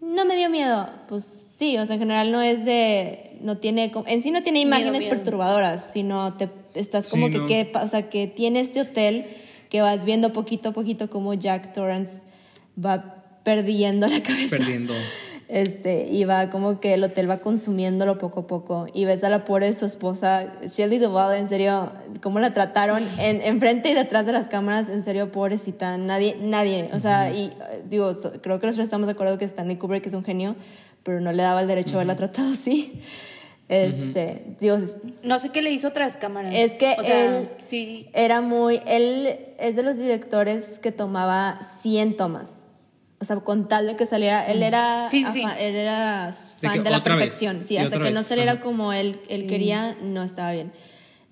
no 0.00 0.24
me 0.24 0.36
dio 0.36 0.48
miedo, 0.50 0.88
pues 1.08 1.24
sí, 1.56 1.76
o 1.78 1.84
sea, 1.86 1.94
en 1.94 2.00
general 2.00 2.30
no 2.30 2.40
es 2.40 2.64
de, 2.64 3.27
no 3.42 3.58
tiene, 3.58 3.90
como- 3.90 4.06
en 4.08 4.22
sí 4.22 4.30
no 4.30 4.42
tiene 4.42 4.60
imágenes 4.60 5.02
miedo. 5.02 5.10
perturbadoras, 5.14 5.90
sino 5.92 6.34
te 6.34 6.48
estás 6.74 7.10
como 7.10 7.26
Sí, 7.26 7.32
que, 7.32 7.38
no. 7.38 7.46
¿qué 7.46 7.64
pasa? 7.64 8.02
Que 8.10 8.26
tiene 8.26 8.60
este 8.60 8.80
hotel 8.80 9.26
que 9.68 9.80
vas 9.82 10.04
viendo 10.04 10.32
poquito 10.32 10.70
a 10.70 10.72
poquito 10.72 11.10
como 11.10 11.34
Jack 11.34 11.72
Torrance 11.72 12.22
va 12.82 13.16
perdiendo 13.44 14.06
la 14.06 14.22
cabeza. 14.22 14.56
Perdiendo. 14.56 14.94
Este, 15.50 16.06
y 16.12 16.24
va 16.24 16.50
como 16.50 16.78
que 16.78 16.92
el 16.92 17.02
hotel 17.02 17.30
va 17.30 17.38
consumiéndolo 17.38 18.18
poco 18.18 18.40
a 18.40 18.46
poco. 18.46 18.86
Y 18.92 19.06
ves 19.06 19.24
a 19.24 19.30
la 19.30 19.46
pobre 19.46 19.64
de 19.64 19.72
su 19.72 19.86
esposa, 19.86 20.52
Shelley 20.66 20.98
Duvall, 20.98 21.36
en 21.38 21.48
serio, 21.48 21.90
cómo 22.20 22.38
la 22.38 22.52
trataron 22.52 23.02
en, 23.18 23.40
enfrente 23.40 23.88
y 23.90 23.94
detrás 23.94 24.26
de 24.26 24.32
las 24.32 24.46
cámaras, 24.48 24.90
en 24.90 25.00
serio, 25.00 25.32
pobrecita. 25.32 25.96
Nadie, 25.96 26.36
nadie, 26.38 26.90
o 26.92 27.00
sea, 27.00 27.32
y 27.32 27.44
eh, 27.46 27.82
digo, 27.88 28.12
so- 28.12 28.32
creo 28.42 28.60
que 28.60 28.66
nosotros 28.66 28.84
estamos 28.84 29.06
de 29.06 29.12
acuerdo 29.12 29.38
que 29.38 29.46
Stanley 29.46 29.76
Kubrick 29.76 30.04
es 30.06 30.12
un 30.12 30.22
genio, 30.22 30.54
pero 31.02 31.20
no 31.20 31.32
le 31.32 31.42
daba 31.42 31.60
el 31.62 31.68
derecho 31.68 31.92
a 31.92 31.94
haberla 31.96 32.16
tratado 32.16 32.52
así. 32.52 33.00
Este, 33.68 34.56
digo, 34.60 34.78
No 35.22 35.38
sé 35.38 35.50
qué 35.50 35.60
le 35.60 35.70
hizo 35.70 35.92
tras 35.92 36.16
cámaras. 36.16 36.52
es 36.54 36.72
que 36.72 36.96
o 36.98 37.02
sea, 37.02 37.38
él 37.40 37.50
sí. 37.66 38.08
era 38.14 38.40
muy, 38.40 38.80
él 38.86 39.36
es 39.58 39.76
de 39.76 39.82
los 39.82 39.98
directores 39.98 40.78
que 40.78 40.90
tomaba 40.90 41.60
100 41.82 42.16
tomas. 42.16 42.64
O 43.20 43.24
sea, 43.24 43.36
con 43.36 43.68
tal 43.68 43.86
de 43.88 43.96
que 43.96 44.06
saliera, 44.06 44.46
él 44.46 44.62
era, 44.62 45.08
Sí, 45.10 45.24
sí, 45.24 45.32
sí. 45.32 45.42
afa- 45.44 45.58
él 45.60 45.74
era 45.74 46.28
De 46.28 46.32
fan 46.68 46.72
que 46.78 46.82
de, 46.84 46.90
la 46.90 46.98
vez, 46.98 47.04
perfección. 47.04 47.64
Sí, 47.64 47.76
hasta 47.76 47.98
que 48.00 48.10
no 48.12 48.22
saliera 48.22 48.52
ajá. 48.52 48.62
como 48.62 48.92
él, 48.92 49.18
él 49.28 49.42
Sí. 49.42 49.46
quería, 49.48 49.96
no 50.00 50.22
estaba 50.22 50.52
bien. 50.52 50.72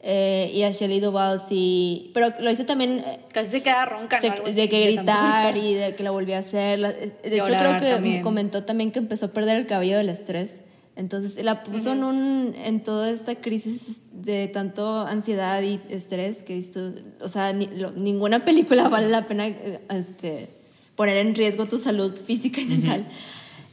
Eh, 0.08 0.52
y 0.54 0.62
a 0.62 0.70
Shelley 0.70 1.00
Duvall 1.00 1.40
sí, 1.48 2.12
pero 2.14 2.32
lo 2.38 2.48
hizo 2.52 2.64
también 2.64 3.00
eh, 3.04 3.18
Casi 3.32 3.50
se 3.50 3.62
queda 3.62 3.86
ronca, 3.86 4.20
se- 4.20 4.28
¿no? 4.28 4.34
Algo 4.34 4.44
de 4.44 4.50
así, 4.52 4.68
que 4.68 4.84
gritar 4.92 5.56
y 5.56 5.74
de 5.74 5.96
que 5.96 6.04
lo 6.04 6.12
volvía 6.12 6.36
a 6.36 6.40
hacer. 6.40 6.78
La- 6.78 6.92
De 6.92 7.12
hecho, 7.24 7.46
Llorar 7.46 7.78
creo 7.78 7.80
que 7.80 7.94
también. 7.96 8.22
comentó 8.22 8.62
también 8.62 8.92
que 8.92 9.00
empezó 9.00 9.26
a 9.26 9.32
perder 9.32 9.56
el 9.56 9.66
cabello 9.66 9.96
del 9.96 10.08
estrés. 10.08 10.60
Entonces 10.94 11.42
la 11.44 11.64
puso 11.64 11.90
en 11.92 12.04
un 12.04 12.54
en 12.64 12.84
toda 12.84 13.10
esta 13.10 13.34
crisis 13.34 14.00
de 14.12 14.46
tanto 14.46 15.00
ansiedad 15.00 15.60
y 15.62 15.80
estrés 15.90 16.44
que 16.44 16.56
esto, 16.56 16.92
o 17.20 17.26
sea, 17.26 17.52
ni- 17.52 17.66
lo- 17.66 17.90
ninguna 17.90 18.44
película 18.44 18.88
vale 18.88 19.08
la 19.08 19.26
pena 19.26 19.48
eh, 19.48 19.80
este, 19.90 20.50
poner 20.94 21.16
en 21.16 21.34
riesgo 21.34 21.66
tu 21.66 21.78
salud 21.78 22.14
física 22.14 22.60
y 22.60 22.66
mental. 22.66 23.06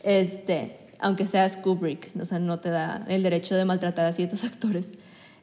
Este, 0.01 0.77
aunque 0.99 1.25
seas 1.25 1.57
Kubrick, 1.57 2.09
o 2.19 2.25
sea, 2.25 2.39
no 2.39 2.59
te 2.59 2.69
da 2.71 3.05
el 3.07 3.21
derecho 3.23 3.55
de 3.55 3.65
maltratar 3.65 4.05
a 4.07 4.13
ciertos 4.13 4.43
actores. 4.51 4.93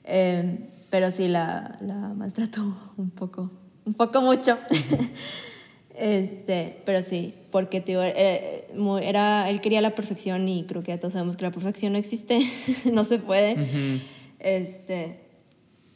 Eh, 0.04 0.58
pero 0.90 1.10
sí 1.10 1.28
la, 1.28 1.78
la 1.80 1.94
maltrató 2.14 2.62
un 2.96 3.10
poco, 3.10 3.50
un 3.86 3.94
poco 3.94 4.20
mucho. 4.20 4.58
este, 5.94 6.80
pero 6.84 7.02
sí, 7.02 7.34
porque 7.50 7.80
tío, 7.80 8.02
eh, 8.02 8.66
muy- 8.76 9.04
era, 9.04 9.48
él 9.50 9.60
quería 9.60 9.80
la 9.80 9.94
perfección 9.94 10.48
y 10.48 10.64
creo 10.64 10.82
que 10.82 10.92
ya 10.92 10.98
todos 11.00 11.12
sabemos 11.14 11.36
que 11.36 11.44
la 11.44 11.50
perfección 11.50 11.92
no 11.92 11.98
existe, 11.98 12.40
no 12.92 13.04
se 13.04 13.18
puede. 13.18 13.54
Ujú. 13.54 14.02
Este, 14.38 15.20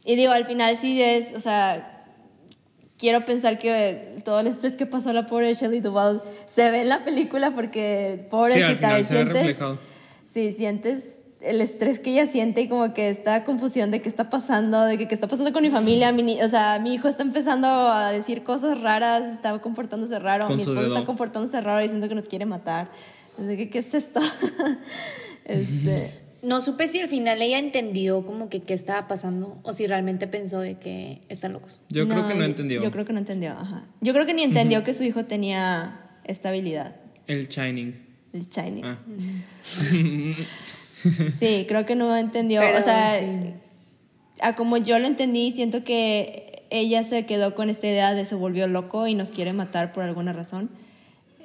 y 0.05 0.17
digo, 0.17 0.33
al 0.33 0.45
final 0.45 0.77
sí 0.77 1.01
es, 1.01 1.33
o 1.35 1.41
sea, 1.41 1.91
quiero 2.99 3.25
pensar 3.25 3.59
que 3.59 4.19
todo 4.25 4.41
el 4.41 4.47
estrés 4.49 4.75
que 4.77 4.87
pasó 4.87 5.13
la 5.13 5.27
pobre 5.27 5.55
Shelley 5.55 5.81
Duvall 5.81 6.23
se 6.47 6.71
ve 6.71 6.83
en 6.83 6.89
la 6.89 7.05
película 7.05 7.55
porque 7.55 8.27
pobrecita, 8.31 8.67
Sí, 8.67 8.73
al 8.73 8.77
final 8.79 9.05
se 9.05 9.15
ve 9.15 9.21
sientes, 9.23 9.35
reflejado. 9.47 9.79
sí, 10.27 10.53
sientes 10.53 11.14
el 11.45 11.61
estrés 11.61 11.99
que 11.99 12.11
ella 12.13 12.27
siente 12.27 12.63
y 12.63 12.69
como 12.69 12.95
que 12.95 13.11
esta 13.11 13.45
confusión 13.45 13.91
de 13.91 14.01
qué 14.03 14.09
está 14.09 14.31
pasando, 14.31 14.83
de 14.85 14.97
que 14.99 15.07
qué 15.09 15.15
está 15.15 15.27
pasando 15.29 15.53
con 15.53 15.63
mi 15.63 15.71
familia, 15.71 16.11
mi, 16.13 16.23
ni- 16.23 16.43
o 16.43 16.49
sea, 16.49 16.79
mi 16.79 16.95
hijo 16.95 17.07
está 17.09 17.23
empezando 17.23 17.67
a 17.69 18.11
decir 18.11 18.43
cosas 18.43 18.81
raras, 18.81 19.25
está 19.33 19.59
comportándose 19.61 20.19
raro, 20.19 20.47
Con 20.47 20.57
mi 20.57 20.63
esposo 20.63 20.87
está 20.87 21.05
comportándose 21.05 21.61
raro 21.61 21.81
diciendo 21.83 22.09
que 22.09 22.15
nos 22.15 22.29
quiere 22.29 22.47
matar. 22.47 22.91
Así 23.39 23.57
que, 23.57 23.69
¿qué 23.69 23.79
es 23.81 23.93
esto? 23.95 24.21
este, 25.45 26.21
No 26.43 26.61
supe 26.61 26.89
si 26.89 27.01
al 27.01 27.09
final 27.09 27.41
ella 27.43 27.59
entendió 27.59 28.25
como 28.27 28.49
que 28.49 28.61
qué 28.63 28.75
estaba 28.75 29.09
pasando 29.09 29.59
o 29.63 29.73
si 29.73 29.87
realmente 29.87 30.27
pensó 30.27 30.61
de 30.61 30.79
que 30.79 31.23
están 31.29 31.53
locos. 31.53 31.81
Yo 31.91 32.07
creo 32.09 32.27
que 32.29 32.35
no 32.35 32.45
entendió. 32.45 32.83
Yo 32.83 32.91
creo 32.91 33.05
que 33.05 33.13
no 33.13 33.19
entendió, 33.19 33.53
ajá. 33.53 33.85
Yo 34.01 34.13
creo 34.13 34.25
que 34.27 34.35
ni 34.35 34.43
entendió 34.45 34.85
que 34.85 34.93
su 34.93 35.03
hijo 35.05 35.25
tenía 35.25 36.01
estabilidad, 36.25 36.97
El 37.27 37.49
Shining. 37.49 37.95
el 38.33 38.49
Shiny. 38.49 38.81
Ah. 38.85 38.99
Sí, 41.39 41.65
creo 41.69 41.85
que 41.87 41.95
no 41.97 42.17
entendió. 42.17 42.61
Pero 42.61 42.79
o 42.79 42.83
sea, 42.83 43.19
sí. 43.19 43.55
a 44.41 44.55
como 44.57 44.77
yo 44.77 44.99
lo 44.99 45.07
entendí, 45.07 45.51
siento 45.53 45.85
que 45.85 46.65
ella 46.71 47.03
se 47.03 47.27
quedó 47.27 47.55
con 47.55 47.71
esta 47.71 47.87
idea 47.87 48.15
de 48.15 48.25
se 48.25 48.35
volvió 48.35 48.67
loco 48.67 49.07
y 49.07 49.15
nos 49.15 49.31
quiere 49.31 49.53
matar 49.53 49.93
por 49.93 50.05
alguna 50.05 50.33
razón. 50.33 50.71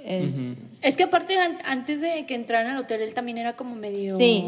Es, 0.04 0.38
Es 0.82 0.96
que 0.96 1.04
aparte 1.04 1.38
an- 1.38 1.58
antes 1.66 2.01
de 2.01 2.25
que 2.25 2.34
entraran 2.34 2.72
al 2.72 2.78
hotel 2.78 3.01
él 3.01 3.13
también 3.13 3.38
era 3.38 3.56
como 3.56 3.75
medio... 3.75 4.18
Sí. 4.18 4.46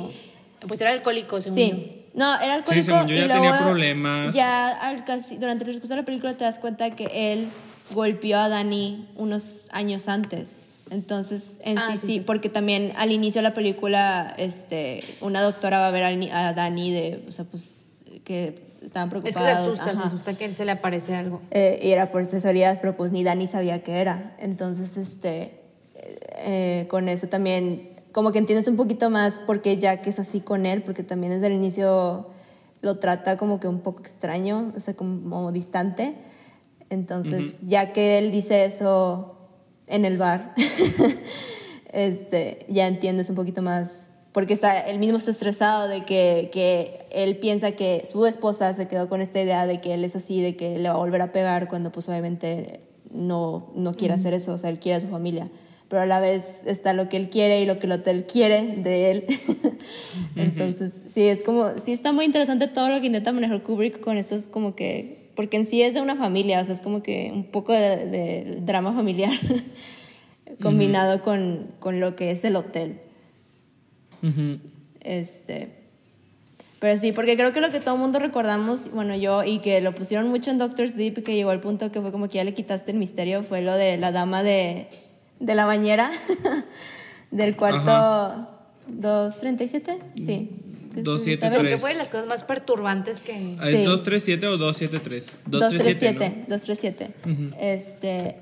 Pues 0.67 0.79
era 0.79 0.91
alcohólico, 0.91 1.41
según 1.41 1.57
yo. 1.57 1.65
Sí. 1.65 1.91
No, 2.13 2.39
era 2.39 2.53
alcohólico 2.53 2.85
según 2.85 3.07
yo 3.07 3.15
y 3.15 3.19
ya 3.19 3.25
luego 3.27 3.41
tenía 3.43 3.59
problemas. 3.59 4.35
Ya 4.35 4.69
al 4.69 5.03
casi, 5.05 5.35
durante 5.37 5.63
el 5.63 5.69
transcurso 5.69 5.93
de 5.95 6.01
la 6.01 6.05
película 6.05 6.33
te 6.35 6.43
das 6.43 6.59
cuenta 6.59 6.89
que 6.91 7.33
él 7.33 7.47
golpeó 7.93 8.37
a 8.39 8.47
Dani 8.49 9.07
unos 9.15 9.65
años 9.71 10.07
antes. 10.07 10.61
Entonces, 10.91 11.61
en 11.63 11.77
Ah, 11.79 11.87
sí, 11.91 11.97
sí, 11.97 12.19
porque 12.19 12.49
también 12.49 12.91
al 12.97 13.11
inicio 13.11 13.39
de 13.39 13.43
la 13.49 13.53
película, 13.53 14.35
este, 14.37 14.99
una 15.21 15.41
doctora 15.41 15.79
va 15.79 15.87
a 15.87 15.91
ver 15.91 16.03
a, 16.03 16.47
a 16.49 16.53
Dani 16.53 16.91
de, 16.91 17.25
o 17.27 17.31
sea, 17.31 17.45
pues, 17.45 17.85
que 18.25 18.61
estaban 18.83 19.07
Es 19.09 19.15
que 19.15 19.21
preocupados. 19.31 19.61
se 19.61 19.65
asusta, 19.67 19.83
se 19.85 19.89
ajá. 19.91 20.07
asusta 20.07 20.33
que 20.37 20.45
él 20.45 20.53
se 20.53 20.65
le 20.65 20.71
aparece 20.71 21.15
algo. 21.15 21.41
Eh, 21.51 21.79
y 21.81 21.91
era 21.91 22.11
por 22.11 22.23
asesorías, 22.23 22.77
pero 22.79 22.97
pues 22.97 23.11
ni 23.11 23.23
Dani 23.23 23.47
sabía 23.47 23.83
qué 23.83 23.93
era. 24.01 24.35
Entonces, 24.37 24.97
este, 24.97 25.59
eh, 25.95 26.87
con 26.89 27.07
eso 27.07 27.27
también, 27.27 27.89
como 28.11 28.31
que 28.33 28.39
entiendes 28.39 28.67
un 28.67 28.75
poquito 28.75 29.09
más 29.09 29.39
por 29.39 29.61
qué 29.61 29.77
Jack 29.77 30.05
es 30.07 30.19
así 30.19 30.41
con 30.41 30.65
él, 30.65 30.81
porque 30.83 31.03
también 31.03 31.31
desde 31.31 31.47
el 31.47 31.53
inicio 31.53 32.27
lo 32.81 32.97
trata 32.97 33.37
como 33.37 33.59
que 33.61 33.67
un 33.69 33.79
poco 33.79 34.01
extraño, 34.01 34.73
o 34.75 34.79
sea, 34.79 34.93
como 34.95 35.51
distante. 35.53 36.15
Entonces, 36.89 37.59
ya 37.65 37.93
que 37.93 38.17
él 38.17 38.31
dice 38.31 38.65
eso 38.65 39.37
en 39.91 40.05
el 40.05 40.17
bar, 40.17 40.55
este, 41.93 42.65
ya 42.69 42.87
entiendes 42.87 43.29
un 43.29 43.35
poquito 43.35 43.61
más, 43.61 44.11
porque 44.31 44.53
está, 44.53 44.79
él 44.79 44.97
mismo 44.97 45.17
está 45.17 45.31
estresado 45.31 45.87
de 45.87 46.05
que, 46.05 46.49
que 46.53 47.05
él 47.11 47.37
piensa 47.37 47.73
que 47.73 48.03
su 48.09 48.25
esposa 48.25 48.73
se 48.73 48.87
quedó 48.87 49.09
con 49.09 49.21
esta 49.21 49.41
idea 49.41 49.67
de 49.67 49.81
que 49.81 49.93
él 49.93 50.05
es 50.05 50.15
así, 50.15 50.41
de 50.41 50.55
que 50.55 50.79
le 50.79 50.89
va 50.89 50.95
a 50.95 50.97
volver 50.97 51.21
a 51.21 51.31
pegar, 51.33 51.67
cuando 51.67 51.91
pues 51.91 52.07
obviamente 52.07 52.79
no, 53.11 53.71
no 53.75 53.93
quiere 53.93 54.13
hacer 54.13 54.33
eso, 54.33 54.53
o 54.53 54.57
sea, 54.57 54.69
él 54.69 54.79
quiere 54.79 54.97
a 54.97 55.01
su 55.01 55.07
familia. 55.07 55.49
Pero 55.89 56.03
a 56.03 56.05
la 56.05 56.21
vez 56.21 56.61
está 56.65 56.93
lo 56.93 57.09
que 57.09 57.17
él 57.17 57.29
quiere 57.29 57.61
y 57.61 57.65
lo 57.65 57.77
que 57.77 57.85
el 57.85 57.91
hotel 57.91 58.25
quiere 58.25 58.75
de 58.77 59.11
él. 59.11 59.25
Entonces, 60.37 60.93
sí, 61.07 61.27
es 61.27 61.43
como, 61.43 61.77
sí 61.77 61.91
está 61.91 62.13
muy 62.13 62.23
interesante 62.23 62.69
todo 62.69 62.87
lo 62.87 63.01
que 63.01 63.07
intenta 63.07 63.33
manejar 63.33 63.61
Kubrick 63.61 63.99
con 63.99 64.15
eso, 64.15 64.35
es 64.35 64.47
como 64.47 64.73
que, 64.73 65.20
porque 65.35 65.57
en 65.57 65.65
sí 65.65 65.81
es 65.81 65.93
de 65.93 66.01
una 66.01 66.15
familia, 66.15 66.61
o 66.61 66.65
sea, 66.65 66.75
es 66.75 66.81
como 66.81 67.03
que 67.03 67.31
un 67.33 67.45
poco 67.45 67.73
de, 67.73 68.05
de 68.05 68.57
drama 68.61 68.93
familiar 68.93 69.33
combinado 70.61 71.23
con, 71.23 71.71
con 71.79 71.99
lo 71.99 72.15
que 72.15 72.31
es 72.31 72.43
el 72.43 72.55
hotel. 72.55 72.99
Ujú. 74.23 74.59
Este, 75.01 75.69
pero 76.81 76.99
sí, 76.99 77.11
porque 77.11 77.37
creo 77.37 77.53
que 77.53 77.61
lo 77.61 77.69
que 77.69 77.79
todo 77.79 77.93
el 77.93 78.01
mundo 78.01 78.17
recordamos, 78.17 78.89
bueno, 78.91 79.15
yo, 79.15 79.43
y 79.43 79.59
que 79.59 79.81
lo 79.81 79.93
pusieron 79.93 80.29
mucho 80.29 80.49
en 80.49 80.57
Doctor 80.57 80.89
Sleep, 80.89 81.19
y 81.19 81.21
que 81.21 81.35
llegó 81.35 81.51
al 81.51 81.61
punto 81.61 81.91
que 81.91 82.01
fue 82.01 82.11
como 82.11 82.27
que 82.27 82.39
ya 82.39 82.43
le 82.43 82.55
quitaste 82.55 82.89
el 82.91 82.97
misterio, 82.97 83.43
fue 83.43 83.61
lo 83.61 83.75
de 83.75 83.97
la 83.97 84.11
dama 84.11 84.41
de, 84.41 84.87
de 85.39 85.53
la 85.53 85.65
bañera, 85.65 86.09
del 87.31 87.55
cuarto 87.55 87.91
Ajá. 87.91 88.49
237, 88.87 89.99
sí. 90.25 90.49
Sí. 90.91 90.97
sí, 90.97 91.01
273. 91.03 91.39
¿saben? 91.39 91.59
Creo 91.59 91.71
que 91.71 91.77
fue 91.81 91.91
de 91.91 91.97
las 91.97 92.09
cosas 92.09 92.27
más 92.27 92.43
perturbantes 92.43 93.21
que... 93.21 93.31
¿Es 93.53 93.59
Sí. 93.59 93.83
237 93.83 94.47
o 94.47 94.57
273? 94.57 95.39
237, 95.47 96.45
237. 96.47 97.13
Este, 97.59 98.35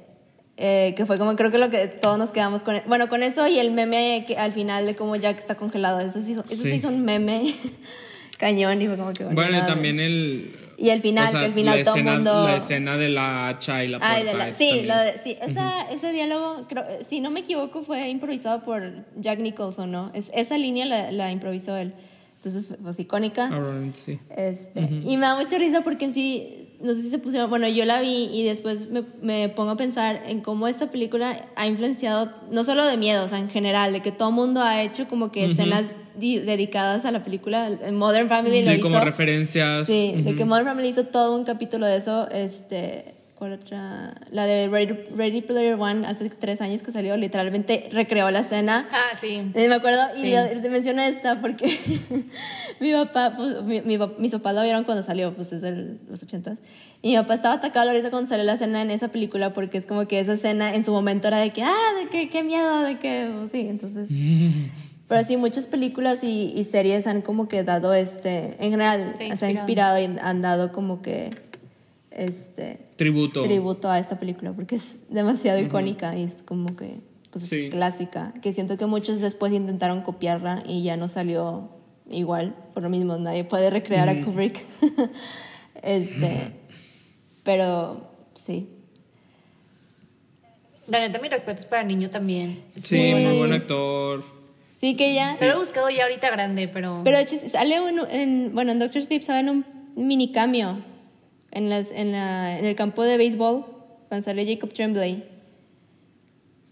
eh, 0.58 0.94
que 0.98 1.06
fue 1.06 1.18
como 1.18 1.36
creo 1.36 1.52
que 1.52 1.58
lo 1.58 1.70
que 1.70 1.88
todos 1.88 2.18
nos 2.18 2.32
quedamos 2.32 2.64
con, 2.64 2.82
bueno, 2.88 3.08
con 3.10 3.24
eso 3.24 3.48
y 3.48 3.60
el 3.60 3.72
meme 3.72 4.26
que 4.28 4.36
al 4.38 4.52
final 4.52 4.86
de 4.86 4.96
cómo 4.96 5.16
Jack 5.16 5.38
está 5.38 5.56
congelado, 5.56 6.00
eso 6.00 6.22
sí, 6.22 6.34
eso 6.34 6.44
sí, 6.50 6.56
Sí. 6.58 6.70
hizo 6.76 6.90
un 6.90 7.04
meme 7.06 7.54
cañón 8.38 8.82
y 8.82 8.88
fue 8.88 8.98
como 8.98 9.14
que 9.14 9.24
Bueno, 9.26 9.50
y 9.50 9.54
nada, 9.54 9.68
también 9.68 10.00
el... 10.00 10.56
Y 10.82 10.92
el 10.92 11.02
final, 11.02 11.28
o 11.28 11.32
sea, 11.32 11.40
que 11.42 11.46
el 11.48 11.52
final 11.52 11.84
todo 11.84 11.96
el 11.96 12.00
escena- 12.02 12.14
mundo- 12.16 12.44
La 12.48 12.56
escena 12.56 12.96
de 12.98 13.10
la 13.10 13.50
hacha 13.50 13.84
y 13.84 13.90
la 13.90 14.00
puerta. 14.00 14.16
Ay, 14.16 14.24
de 14.24 14.34
la- 14.34 14.54
sí, 14.54 14.66
de- 14.86 15.18
sí, 15.22 15.38
esa- 15.42 15.90
ese 15.92 16.14
diálogo, 16.14 16.68
creo, 16.70 16.86
si 17.06 17.20
no 17.20 17.32
me 17.32 17.42
equivoco, 17.42 17.84
fue 17.84 18.08
improvisado 18.08 18.64
por 18.64 19.04
Jack 19.18 19.40
Nicholson, 19.40 19.92
¿no? 19.92 20.10
Es, 20.14 20.32
esa 20.34 20.58
línea 20.58 20.86
la, 20.86 21.12
la 21.12 21.32
improvisó 21.32 21.76
él. 21.76 21.94
Entonces, 22.44 22.78
pues 22.82 23.00
icónica. 23.00 23.48
Probablemente 23.50 24.00
sí. 24.00 24.20
Este, 24.36 24.80
Y 24.82 25.18
me 25.18 25.26
da 25.26 25.36
mucha 25.36 25.58
risa 25.58 25.82
porque 25.82 26.06
en 26.06 26.14
sí, 26.14 26.70
no 26.82 26.94
sé 26.94 27.02
si 27.02 27.10
se 27.10 27.18
pusieron, 27.20 27.50
bueno, 27.50 27.68
yo 27.68 27.84
la 27.84 28.00
vi 28.00 28.30
y 28.32 28.44
después 28.44 28.90
me, 28.90 29.04
me 29.22 29.50
pongo 29.50 29.72
a 29.72 29.76
pensar 29.76 30.24
en 30.26 30.40
cómo 30.40 30.70
esta 30.70 30.90
película 30.90 31.46
ha 31.58 31.68
influenciado, 31.68 32.32
no 32.50 32.64
solo 32.64 32.86
de 32.86 32.96
miedo, 32.96 33.26
o 33.26 33.28
sea, 33.30 33.40
en 33.40 33.50
general, 33.50 33.92
de 33.92 34.02
que 34.02 34.14
todo 34.14 34.30
el 34.30 34.36
mundo 34.36 34.62
ha 34.62 34.82
hecho 34.82 35.10
como 35.10 35.34
que 35.34 35.44
escenas 35.46 35.94
di- 36.18 36.40
dedicadas 36.40 37.04
a 37.04 37.12
la 37.12 37.24
película. 37.24 37.70
Modern 37.92 38.30
Family 38.30 38.64
lo 38.64 38.72
Sí, 38.72 38.78
hizo. 38.78 38.84
como 38.88 39.02
referencias. 39.02 39.86
Sí, 39.86 40.14
de 40.24 40.36
que 40.36 40.46
Modern 40.46 40.68
Family 40.68 40.88
hizo 40.88 41.04
todo 41.08 41.36
un 41.36 41.44
capítulo 41.44 41.86
de 41.88 41.98
eso. 41.98 42.30
Este, 42.32 43.16
¿cuál 43.40 43.54
otra? 43.54 44.14
La 44.32 44.46
de 44.46 44.68
Ready, 44.68 44.94
Ready 45.16 45.42
Player 45.42 45.76
One, 45.80 46.06
hace 46.06 46.30
tres 46.30 46.60
años 46.62 46.84
que 46.84 46.92
salió, 46.92 47.16
literalmente 47.18 47.90
recreó 47.92 48.30
la 48.30 48.40
escena. 48.42 48.88
Ah, 48.92 49.18
sí. 49.20 49.42
Eh, 49.56 49.68
Me 49.70 49.74
acuerdo, 49.76 50.02
y 50.16 50.20
Sí. 50.22 50.30
yo 50.32 50.62
te 50.62 50.70
menciono 50.70 51.02
esta 51.02 51.40
porque 51.42 51.66
mi 52.80 52.92
papá, 52.92 53.34
pues, 53.36 53.64
mi, 53.64 53.82
mi 53.82 53.98
mis 54.18 54.32
papás 54.34 54.54
lo 54.56 54.62
vieron 54.64 54.84
cuando 54.84 55.02
salió, 55.04 55.34
pues 55.34 55.54
es 55.54 55.62
de 55.62 55.98
los 56.10 56.22
ochentas. 56.22 56.62
Y 57.02 57.12
mi 57.12 57.16
papá 57.16 57.34
estaba 57.34 57.56
atacado 57.56 57.84
a 57.84 57.86
la 57.86 57.94
risa 57.94 58.10
cuando 58.10 58.28
salió 58.30 58.44
la 58.44 58.54
escena 58.54 58.82
en 58.82 58.92
esa 58.92 59.08
película 59.08 59.54
porque 59.54 59.78
es 59.78 59.86
como 59.86 60.06
que 60.08 60.20
esa 60.20 60.34
escena 60.34 60.76
en 60.76 60.84
su 60.84 60.92
momento 60.92 61.30
era 61.30 61.38
de 61.40 61.50
que, 61.52 61.64
ah, 61.64 61.74
de 62.04 62.10
que, 62.10 62.30
qué 62.30 62.44
miedo, 62.44 62.82
de 62.82 63.00
que, 63.00 63.32
pues, 63.36 63.52
sí, 63.52 63.62
entonces... 63.70 64.10
Pero 65.08 65.26
sí, 65.26 65.38
muchas 65.38 65.66
películas 65.66 66.24
y, 66.24 66.54
y 66.56 66.64
series 66.66 67.08
han 67.08 67.24
como 67.24 67.48
que 67.48 67.64
dado 67.64 67.96
este, 67.96 68.58
en 68.64 68.70
general, 68.70 69.16
Se 69.18 69.32
ha 69.32 69.36
se 69.38 69.46
ha 69.48 69.50
inspirado. 69.50 69.98
inspirado 69.98 70.00
y 70.00 70.20
han 70.22 70.42
dado 70.44 70.72
como 70.72 71.02
que, 71.02 71.32
este, 72.12 72.80
Tributo. 72.96 73.42
tributo 73.44 73.90
a 73.90 74.00
esta 74.00 74.20
película 74.20 74.52
porque 74.54 74.76
es 74.76 75.02
demasiado 75.10 75.60
icónica 75.60 76.18
y 76.18 76.24
es 76.24 76.42
como 76.44 76.76
que 76.76 77.02
pues, 77.32 77.46
Sí. 77.48 77.66
es 77.66 77.72
clásica. 77.72 78.34
Que 78.42 78.52
siento 78.54 78.78
que 78.78 78.86
muchos 78.88 79.20
después 79.20 79.54
intentaron 79.54 80.02
copiarla 80.02 80.64
y 80.66 80.84
ya 80.84 80.98
no 80.98 81.08
salió 81.08 81.70
igual. 82.10 82.56
Por 82.74 82.82
lo 82.84 82.90
mismo, 82.90 83.18
nadie 83.18 83.44
puede 83.44 83.70
recrear 83.70 84.10
a 84.10 84.20
Kubrick. 84.24 84.60
este, 85.84 86.52
pero 87.44 88.10
sí. 88.34 88.68
La 90.88 91.00
neta, 91.00 91.20
mis 91.20 91.30
respetos 91.30 91.66
para 91.66 91.84
el 91.84 91.88
niño 91.88 92.10
también. 92.10 92.64
Sí, 92.72 92.82
Sí. 92.82 93.14
muy 93.16 93.38
buen 93.38 93.54
actor. 93.54 94.24
Sí 94.66 94.96
que 94.96 95.14
ya. 95.14 95.32
Se 95.34 95.46
lo 95.48 95.54
he 95.54 95.58
buscado 95.60 95.90
ya 95.90 96.04
ahorita 96.04 96.32
grande, 96.32 96.68
pero... 96.68 97.02
Pero 97.04 97.18
de 97.18 97.24
hecho, 97.24 97.36
sale 97.48 97.76
en, 97.76 98.00
en- 98.10 98.52
bueno, 98.56 98.72
en 98.72 98.80
Doctor 98.80 99.02
Sleep 99.04 99.22
sale 99.22 99.42
en 99.42 99.50
un 99.50 99.66
mini 99.96 100.32
cambio 100.32 100.80
en, 101.52 101.70
las, 101.70 101.92
en, 101.92 102.12
la- 102.12 102.58
en 102.60 102.66
el 102.66 102.76
campo 102.76 103.04
de 103.04 103.18
béisbol 103.18 103.66
cuando 104.08 104.24
sale 104.26 104.46
Jacob 104.46 104.74
Tremblay. 104.74 105.24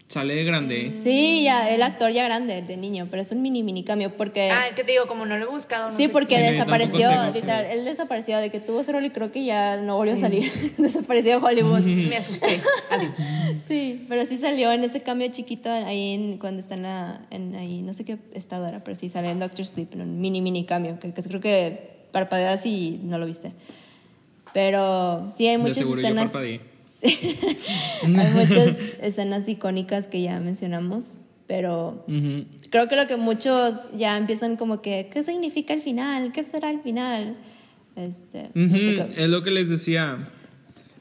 Sale 0.08 0.34
de 0.36 0.44
grande. 0.44 0.90
Sí, 1.02 1.42
ya, 1.44 1.68
el 1.68 1.82
actor 1.82 2.10
ya 2.12 2.24
grande, 2.24 2.62
de 2.62 2.78
niño, 2.78 3.08
pero 3.10 3.20
es 3.20 3.30
un 3.30 3.42
mini, 3.42 3.62
mini 3.62 3.84
cambio, 3.84 4.16
porque... 4.16 4.50
Ah, 4.50 4.66
es 4.66 4.74
que 4.74 4.82
te 4.82 4.92
digo, 4.92 5.06
como 5.06 5.26
no 5.26 5.36
lo 5.36 5.44
he 5.44 5.48
buscado. 5.50 5.90
No 5.90 5.96
Sí, 5.96 6.06
sé 6.06 6.08
porque 6.08 6.36
Sí, 6.36 6.40
sí, 6.44 6.50
desapareció, 6.52 7.10
sé. 7.10 7.32
literal, 7.34 7.66
él 7.66 7.84
desapareció, 7.84 8.38
de 8.38 8.48
que 8.50 8.58
tuvo 8.58 8.80
ese 8.80 8.90
rol 8.92 9.04
y 9.04 9.10
creo 9.10 9.30
que 9.32 9.44
ya 9.44 9.76
no 9.76 9.96
volvió 9.96 10.14
a 10.14 10.16
salir, 10.16 10.50
desapareció 10.78 11.38
de 11.38 11.46
Hollywood. 11.46 11.80
Me 12.08 12.16
asusté. 12.16 12.58
Adiós. 12.90 13.18
Sí, 13.68 14.06
pero 14.08 14.24
sí 14.24 14.38
salió 14.38 14.72
en 14.72 14.82
ese 14.82 15.02
cambio 15.02 15.28
chiquito 15.28 15.70
ahí 15.70 16.14
en, 16.14 16.38
cuando 16.38 16.60
está 16.60 16.72
en, 16.76 16.84
la, 16.84 17.26
en 17.30 17.54
ahí, 17.56 17.82
no 17.82 17.92
sé 17.92 18.06
qué 18.06 18.16
estado 18.32 18.66
era, 18.66 18.82
pero 18.82 18.94
sí 18.96 19.10
sale 19.10 19.28
en 19.28 19.40
Doctor 19.40 19.66
Sleep, 19.66 19.92
en 19.92 20.00
un 20.00 20.20
mini, 20.22 20.40
mini 20.40 20.64
cambio, 20.64 20.98
que, 20.98 21.12
que 21.12 21.22
creo 21.22 21.42
que 21.42 22.06
parpadeas 22.12 22.64
y 22.64 22.98
no 23.02 23.18
lo 23.18 23.26
viste. 23.26 23.52
Pero 24.54 25.28
sí 25.30 25.46
hay 25.46 25.58
muchas 25.58 25.78
seguro 25.78 26.00
yo 26.00 26.08
escenas... 26.08 26.34
hay 28.02 28.30
muchas 28.34 28.76
escenas 29.00 29.48
icónicas 29.48 30.08
que 30.08 30.20
ya 30.20 30.40
mencionamos, 30.40 31.20
pero 31.46 32.04
creo 32.70 32.88
que 32.88 32.96
lo 32.96 33.06
que 33.06 33.16
muchos 33.16 33.92
ya 33.96 34.16
empiezan 34.16 34.56
como 34.56 34.82
que, 34.82 35.08
¿qué 35.12 35.22
significa 35.22 35.74
el 35.74 35.80
final? 35.80 36.32
¿Qué 36.32 36.42
será 36.42 36.70
el 36.70 36.80
final? 36.80 37.36
Este, 37.94 38.50
no 38.54 38.76
sé 38.76 39.22
Es 39.22 39.28
lo 39.28 39.42
que 39.42 39.50
les 39.50 39.68
decía. 39.68 40.18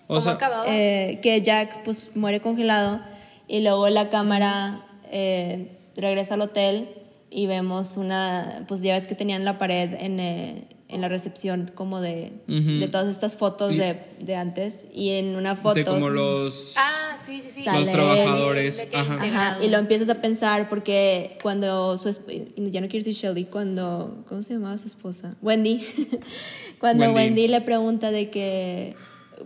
O 0.08 0.20
¿Cómo 0.20 0.22
sea, 0.22 0.38
eh, 0.68 1.20
que 1.22 1.42
Jack 1.42 1.84
pues 1.84 2.16
muere 2.16 2.40
congelado 2.40 3.02
y 3.48 3.62
luego 3.62 3.90
la 3.90 4.10
cámara 4.10 4.86
eh, 5.12 5.78
regresa 5.96 6.36
al 6.36 6.42
hotel 6.42 6.90
y 7.30 7.46
vemos 7.46 7.98
una, 7.98 8.66
pues 8.68 8.82
ya 8.82 8.94
ves 8.96 9.06
que 9.06 9.16
tenían 9.16 9.44
la 9.44 9.58
pared 9.58 9.94
en, 10.00 10.20
eh, 10.20 10.64
en 10.90 11.02
la 11.02 11.10
recepción 11.10 11.70
como 11.76 12.00
de, 12.00 12.32
de 12.48 12.88
todas 12.88 13.10
estas 13.10 13.36
fotos 13.36 13.74
Y- 13.76 13.78
de, 13.78 13.98
de 14.22 14.36
antes 14.36 14.86
y 14.94 15.10
en 15.12 15.36
una 15.36 15.56
foto... 15.56 15.76
de 15.76 15.84
como 15.84 16.10
los, 16.10 16.74
Ah, 16.78 17.18
sí, 17.26 17.42
sí, 17.42 17.64
sí. 17.64 17.66
Los 17.66 17.90
trabajadores. 17.92 18.88
Ajá. 18.94 19.16
Ajá, 19.16 19.58
y 19.64 19.68
lo 19.68 19.80
empiezas 19.80 20.08
a 20.08 20.22
pensar 20.22 20.70
porque 20.70 21.38
cuando 21.42 21.98
su 21.98 22.10
ya 22.10 22.80
no 22.80 22.88
quiero 22.88 23.04
decir 23.06 23.14
Shelly, 23.14 23.46
cuando, 23.46 24.24
¿cómo 24.30 24.42
se 24.44 24.54
llamaba 24.54 24.78
su 24.78 24.88
esposa? 24.88 25.36
Wendy. 25.42 25.86
cuando 26.80 27.04
Wendy. 27.06 27.16
Wendy. 27.20 27.48
le 27.50 27.62
pregunta 27.62 28.12
de 28.12 28.30
que, 28.30 28.96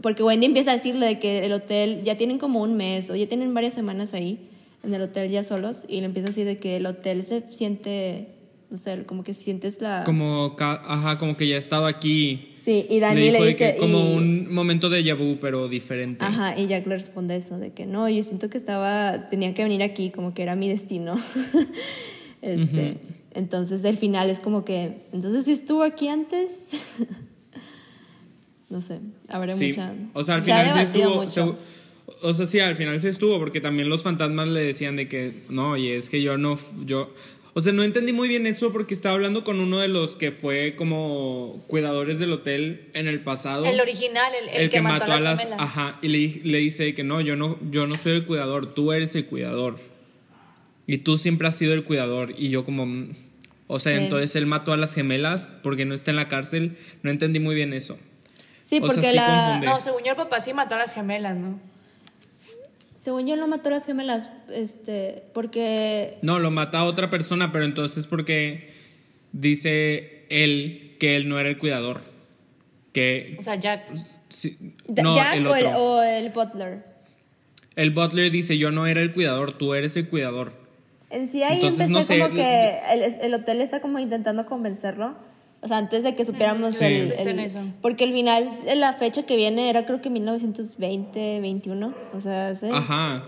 porque 0.03 0.21
Wendy 0.24 0.45
empieza 0.45 0.71
a 0.71 0.75
decirle 0.75 1.05
de 1.07 1.19
que 1.19 1.45
el 1.45 1.53
hotel 1.53 2.03
ya 2.03 2.17
tienen 2.17 2.38
como 2.38 2.62
un 2.62 2.75
mes 2.75 3.10
o 3.10 3.15
ya 3.15 3.27
tienen 3.27 3.53
varias 3.53 3.74
semanas 3.74 4.13
ahí 4.13 4.48
en 4.83 4.93
el 4.93 5.01
hotel 5.01 5.29
ya 5.31 5.43
solos 5.43 5.86
y 5.88 6.00
le 6.01 6.05
empieza 6.05 6.27
a 6.27 6.31
decir 6.31 6.45
de 6.45 6.60
que 6.60 6.77
el 6.77 6.86
hotel 6.86 7.24
se 7.24 7.43
siente, 7.51 8.27
no 8.72 8.78
sé, 8.78 9.04
como 9.06 9.24
que 9.24 9.34
sientes 9.36 9.82
la... 9.82 10.04
Como, 10.06 10.56
ajá, 10.60 11.18
como 11.20 11.36
que 11.38 11.48
ya 11.48 11.56
he 11.58 11.60
estado 11.60 11.86
aquí. 11.86 12.48
Sí, 12.63 12.86
y 12.90 12.96
Le 12.96 13.00
Dani 13.01 13.32
le, 13.32 13.40
de 13.42 13.48
dice... 13.48 13.74
que 13.74 13.78
como 13.78 14.00
y- 14.00 14.13
un 14.16 14.54
momento 14.54 14.90
de 14.90 15.13
vu, 15.13 15.38
pero 15.42 15.68
diferente. 15.68 16.24
Ajá, 16.25 16.58
y 16.58 16.68
Jack 16.68 16.88
le 16.88 16.96
responde 16.98 17.36
eso, 17.36 17.58
de 17.58 17.74
que 17.74 17.86
no, 17.86 18.08
yo 18.08 18.24
siento 18.24 18.50
que 18.50 18.58
estaba, 18.58 19.30
tenía 19.30 19.54
que 19.54 19.63
venir 19.63 19.84
aquí, 19.84 20.10
como 20.10 20.34
que 20.34 20.42
era 20.44 20.56
mi 20.56 20.70
destino. 20.70 21.16
este, 22.42 22.98
Entonces 23.34 23.84
el 23.84 23.98
final 23.98 24.30
es 24.30 24.40
como 24.40 24.63
que, 24.63 25.04
entonces 25.12 25.46
si 25.46 25.51
estuvo 25.51 25.84
aquí 25.84 26.08
antes, 26.08 26.70
no 28.70 28.82
sé, 28.82 29.00
habrá 29.28 29.54
Sí. 29.54 29.68
mucha... 29.68 29.94
O 30.13 30.24
sea, 30.24 30.36
al 30.36 30.42
se 30.44 30.46
final 30.51 30.74
sí 30.78 30.84
estuvo. 30.84 31.16
mucho. 31.16 31.30
se- 31.30 31.72
o 32.28 32.34
sea, 32.34 32.46
sí, 32.46 32.60
al 32.60 32.75
final 32.75 33.00
sí 33.00 33.08
estuvo, 33.08 33.40
porque 33.40 33.62
también 33.62 33.90
los 33.90 34.04
fantasmas 34.04 34.48
le 34.50 34.62
decían 34.62 34.96
de 34.98 35.08
que, 35.08 35.44
no, 35.50 35.72
oye, 35.72 35.96
es 35.98 36.10
que 36.10 36.22
yo 36.22 36.38
no, 36.38 36.58
yo, 36.86 37.10
o 37.53 37.62
sea, 37.62 37.74
no 37.74 37.84
entendí 37.84 38.13
muy 38.13 38.29
bien 38.29 38.48
eso 38.48 38.72
porque 38.72 38.93
estaba 38.93 39.15
hablando 39.15 39.43
con 39.43 39.60
uno 39.60 39.79
de 39.79 39.88
los 39.88 40.15
que 40.15 40.31
fue 40.31 40.75
como 40.77 41.63
cuidadores 41.67 42.20
del 42.20 42.31
hotel 42.31 42.89
en 42.93 43.08
el 43.08 43.20
pasado. 43.22 43.65
El 43.65 43.79
original, 43.81 44.31
el, 44.41 44.50
el 44.50 44.70
que, 44.70 44.81
mató, 44.81 45.12
a 45.12 45.20
las, 45.20 45.39
gemelas. 45.41 45.62
ajá, 45.62 46.00
y 46.01 46.08
le, 46.08 46.41
le 46.43 46.58
dice 46.60 46.93
que 46.93 47.03
no, 47.03 47.20
yo 47.22 47.36
no, 47.36 47.58
yo 47.70 47.88
no 47.88 47.96
soy 47.96 48.13
el 48.13 48.25
cuidador, 48.25 48.74
tú 48.74 48.93
eres 48.93 49.15
el 49.15 49.25
cuidador. 49.25 49.79
Y 50.88 51.00
tú 51.00 51.17
siempre 51.17 51.48
has 51.48 51.55
sido 51.55 51.74
el 51.74 51.84
cuidador. 51.84 52.34
Y 52.38 52.50
yo 52.50 52.65
como, 52.65 52.86
mm, 52.86 53.15
o 53.67 53.79
sea, 53.79 53.98
Sí. 53.98 54.03
entonces 54.03 54.36
él 54.36 54.46
mató 54.46 54.74
a 54.74 54.77
las 54.77 54.93
gemelas 54.93 55.53
porque 55.63 55.86
no 55.86 55.93
está 55.96 56.12
en 56.12 56.17
la 56.17 56.27
cárcel. 56.27 56.77
No 57.03 57.12
entendí 57.12 57.39
muy 57.39 57.55
bien 57.55 57.74
eso. 57.74 57.98
Sí, 58.63 58.77
o 58.77 58.88
sea, 58.88 58.96
porque 58.96 59.10
sí 59.10 59.15
la... 59.15 59.60
No, 59.63 59.79
según 59.79 60.03
yo 60.03 60.12
el 60.12 60.17
papá 60.17 60.41
sí 60.41 60.53
mató 60.53 60.75
a 60.75 60.79
las 60.79 60.93
gemelas, 60.93 61.38
¿no? 61.38 61.60
Según 63.01 63.25
yo, 63.25 63.34
él 63.34 63.39
no 63.39 63.48
mató 63.48 63.70
a 63.70 63.72
las 63.72 63.86
gemelas, 63.88 64.29
este, 64.53 65.24
porque... 65.34 66.20
No, 66.22 66.38
lo 66.38 66.51
mata 66.51 66.77
a 66.81 66.84
otra 66.84 67.10
persona, 67.10 67.51
pero 67.51 67.65
entonces 67.65 68.05
porque 68.05 68.70
dice 69.31 70.27
él 70.29 70.98
que 71.00 71.15
él 71.15 71.27
no 71.27 71.39
era 71.39 71.50
el 71.50 71.58
cuidador. 71.58 72.01
Que 72.93 73.38
O 73.39 73.41
sea, 73.41 73.55
Jack. 73.55 73.86
sí, 74.29 74.55
Da- 74.88 75.01
no, 75.01 75.15
Jack 75.15 75.34
el 75.34 75.48
o, 75.48 75.55
el, 75.55 75.65
otro. 75.65 75.79
o 75.84 76.03
el 76.03 76.29
butler. 76.29 76.83
El 77.75 77.90
butler 77.90 78.29
dice, 78.29 78.59
yo 78.59 78.70
no 78.70 78.85
era 78.85 79.01
el 79.01 79.14
cuidador, 79.14 79.57
tú 79.57 79.74
eres 79.74 79.96
el 79.96 80.07
cuidador. 80.07 80.53
En 81.09 81.25
sí 81.25 81.42
ahí 81.42 81.55
Entonces, 81.55 81.87
empecé 81.87 81.94
no 81.94 82.01
sé, 82.03 82.20
como 82.20 82.35
que 82.35 82.77
el, 82.92 83.01
el 83.20 83.33
hotel 83.33 83.61
está 83.61 83.79
como 83.79 83.98
intentando 83.98 84.46
convencerlo. 84.46 85.16
O 85.63 85.67
sea, 85.67 85.77
antes 85.77 86.03
de 86.03 86.15
que 86.15 86.25
supiéramos 86.25 86.75
Sí. 86.75 86.85
el, 86.85 87.11
el- 87.13 87.39
eso. 87.39 87.59
Porque 87.81 88.03
el 88.03 88.13
final, 88.13 88.50
la 88.75 88.93
fecha 88.93 89.24
que 89.24 89.35
viene 89.35 89.69
era 89.69 89.85
creo 89.85 90.01
que 90.01 90.09
1920, 90.09 91.39
21. 91.39 91.93
O 92.13 92.19
sea, 92.19 92.55
sí. 92.55 92.67
Ajá. 92.74 93.25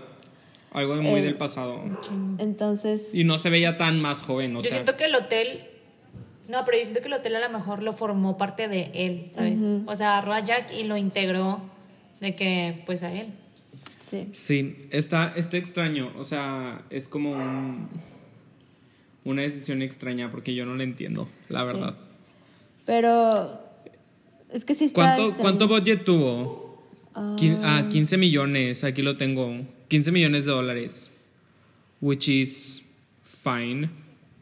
Algo 0.72 0.96
de 0.96 1.02
muy 1.02 1.20
Eh, 1.20 1.22
del 1.22 1.36
pasado. 1.36 1.80
Entonces... 2.38 3.14
Y 3.14 3.22
no 3.24 3.38
se 3.38 3.50
veía 3.50 3.76
tan 3.76 4.00
más 4.00 4.22
joven, 4.22 4.56
o 4.56 4.60
yo 4.60 4.62
sea. 4.68 4.72
siento 4.78 4.96
que 4.96 5.04
el 5.04 5.14
hotel. 5.14 5.60
No, 6.48 6.64
pero 6.64 6.76
yo 6.78 6.82
siento 6.84 7.00
que 7.00 7.06
el 7.06 7.12
hotel 7.14 7.36
a 7.36 7.48
lo 7.48 7.56
mejor 7.56 7.82
lo 7.82 7.92
formó 7.92 8.36
parte 8.36 8.66
de 8.66 8.90
él, 8.92 9.26
¿sabes? 9.30 9.60
O 9.86 9.94
sea, 9.94 10.18
agarró 10.18 10.32
a 10.34 10.40
Jack 10.40 10.72
y 10.72 10.82
lo 10.84 10.96
integró 10.96 11.60
de 12.20 12.34
que, 12.34 12.82
pues 12.86 13.02
a 13.04 13.12
él. 13.12 13.28
Sí. 14.00 14.28
Sí, 14.34 14.76
está, 14.90 15.32
está 15.36 15.56
extraño. 15.56 16.12
O 16.18 16.24
sea, 16.24 16.82
es 16.90 17.08
como 17.08 17.30
un- 17.30 17.88
una 19.24 19.42
decisión 19.42 19.80
extraña 19.80 20.30
porque 20.30 20.54
yo 20.54 20.66
no 20.66 20.74
la 20.74 20.82
entiendo, 20.84 21.28
la 21.48 21.60
Sí. 21.60 21.66
verdad. 21.66 21.94
Pero... 22.84 23.60
Es 24.50 24.64
que 24.64 24.74
sí 24.74 24.84
está... 24.84 24.94
¿Cuánto, 25.02 25.22
extraño. 25.22 25.42
¿Cuánto 25.42 25.68
budget 25.68 26.04
tuvo? 26.04 26.82
Quin- 27.36 27.60
ah, 27.62 27.86
15 27.88 28.16
millones, 28.16 28.84
aquí 28.84 29.02
lo 29.02 29.14
tengo. 29.16 29.52
15 29.88 30.10
millones 30.12 30.44
de 30.46 30.50
dólares. 30.52 31.08
Which 32.00 32.28
is 32.28 32.82
fine. 33.22 33.88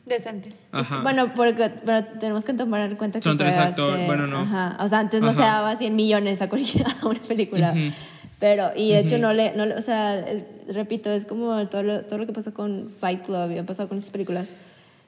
Decente. 0.07 0.50
Ajá. 0.72 1.00
Bueno, 1.02 1.33
porque 1.35 1.70
pero 1.85 2.05
tenemos 2.18 2.44
que 2.44 2.55
tomar 2.55 2.90
en 2.90 2.96
cuenta 2.96 3.20
que 3.20 3.24
Son 3.24 3.38
tres 3.38 3.57
actores, 3.57 4.07
bueno, 4.07 4.26
no. 4.26 4.40
Ajá, 4.40 4.76
o 4.81 4.88
sea, 4.88 4.98
antes 4.98 5.20
no 5.20 5.33
se 5.33 5.40
daba 5.40 5.76
100 5.76 5.94
millones 5.94 6.42
a 6.42 6.48
cualquier 6.48 6.85
a 7.02 7.07
una 7.07 7.20
película. 7.20 7.70
Ujú. 7.72 7.92
Pero, 8.40 8.72
y 8.74 8.90
de 8.92 8.98
hecho 8.98 9.18
no 9.18 9.33
le, 9.33 9.55
no 9.55 9.64
le- 9.66 9.76
o 9.76 9.83
sea, 9.83 10.24
repito, 10.68 11.11
es 11.11 11.24
como 11.24 11.68
todo 11.68 11.85
lo, 11.85 12.00
todo 12.02 12.18
lo 12.18 12.26
que 12.26 12.33
pasó 12.33 12.52
con 12.52 12.88
Fight 12.90 13.22
Club 13.24 13.52
y 13.52 13.59
ha 13.59 13.64
pasado 13.64 13.88
con 13.88 13.96
estas 13.98 14.11
películas, 14.11 14.50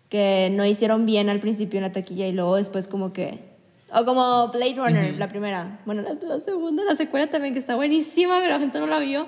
que 0.09 0.51
no 0.53 0.65
hicieron 0.65 1.07
bien 1.07 1.29
al 1.29 1.41
principio 1.41 1.79
en 1.79 1.83
la 1.85 1.93
taquilla 1.93 2.27
y 2.27 2.33
luego 2.33 2.57
después 2.57 2.87
como 2.89 3.13
que... 3.13 3.41
O 3.93 4.05
como 4.05 4.49
Blade 4.49 4.75
Runner, 4.75 5.15
la 5.17 5.29
primera. 5.29 5.81
Bueno, 5.87 6.03
la, 6.03 6.15
la 6.15 6.41
segunda, 6.41 6.83
la 6.85 6.97
secuela 6.97 7.29
también, 7.29 7.55
que 7.55 7.61
está 7.61 7.77
buenísima, 7.77 8.41
que 8.41 8.49
la 8.49 8.59
gente 8.59 8.79
no 8.81 8.87
la 8.87 8.99
vio. 8.99 9.27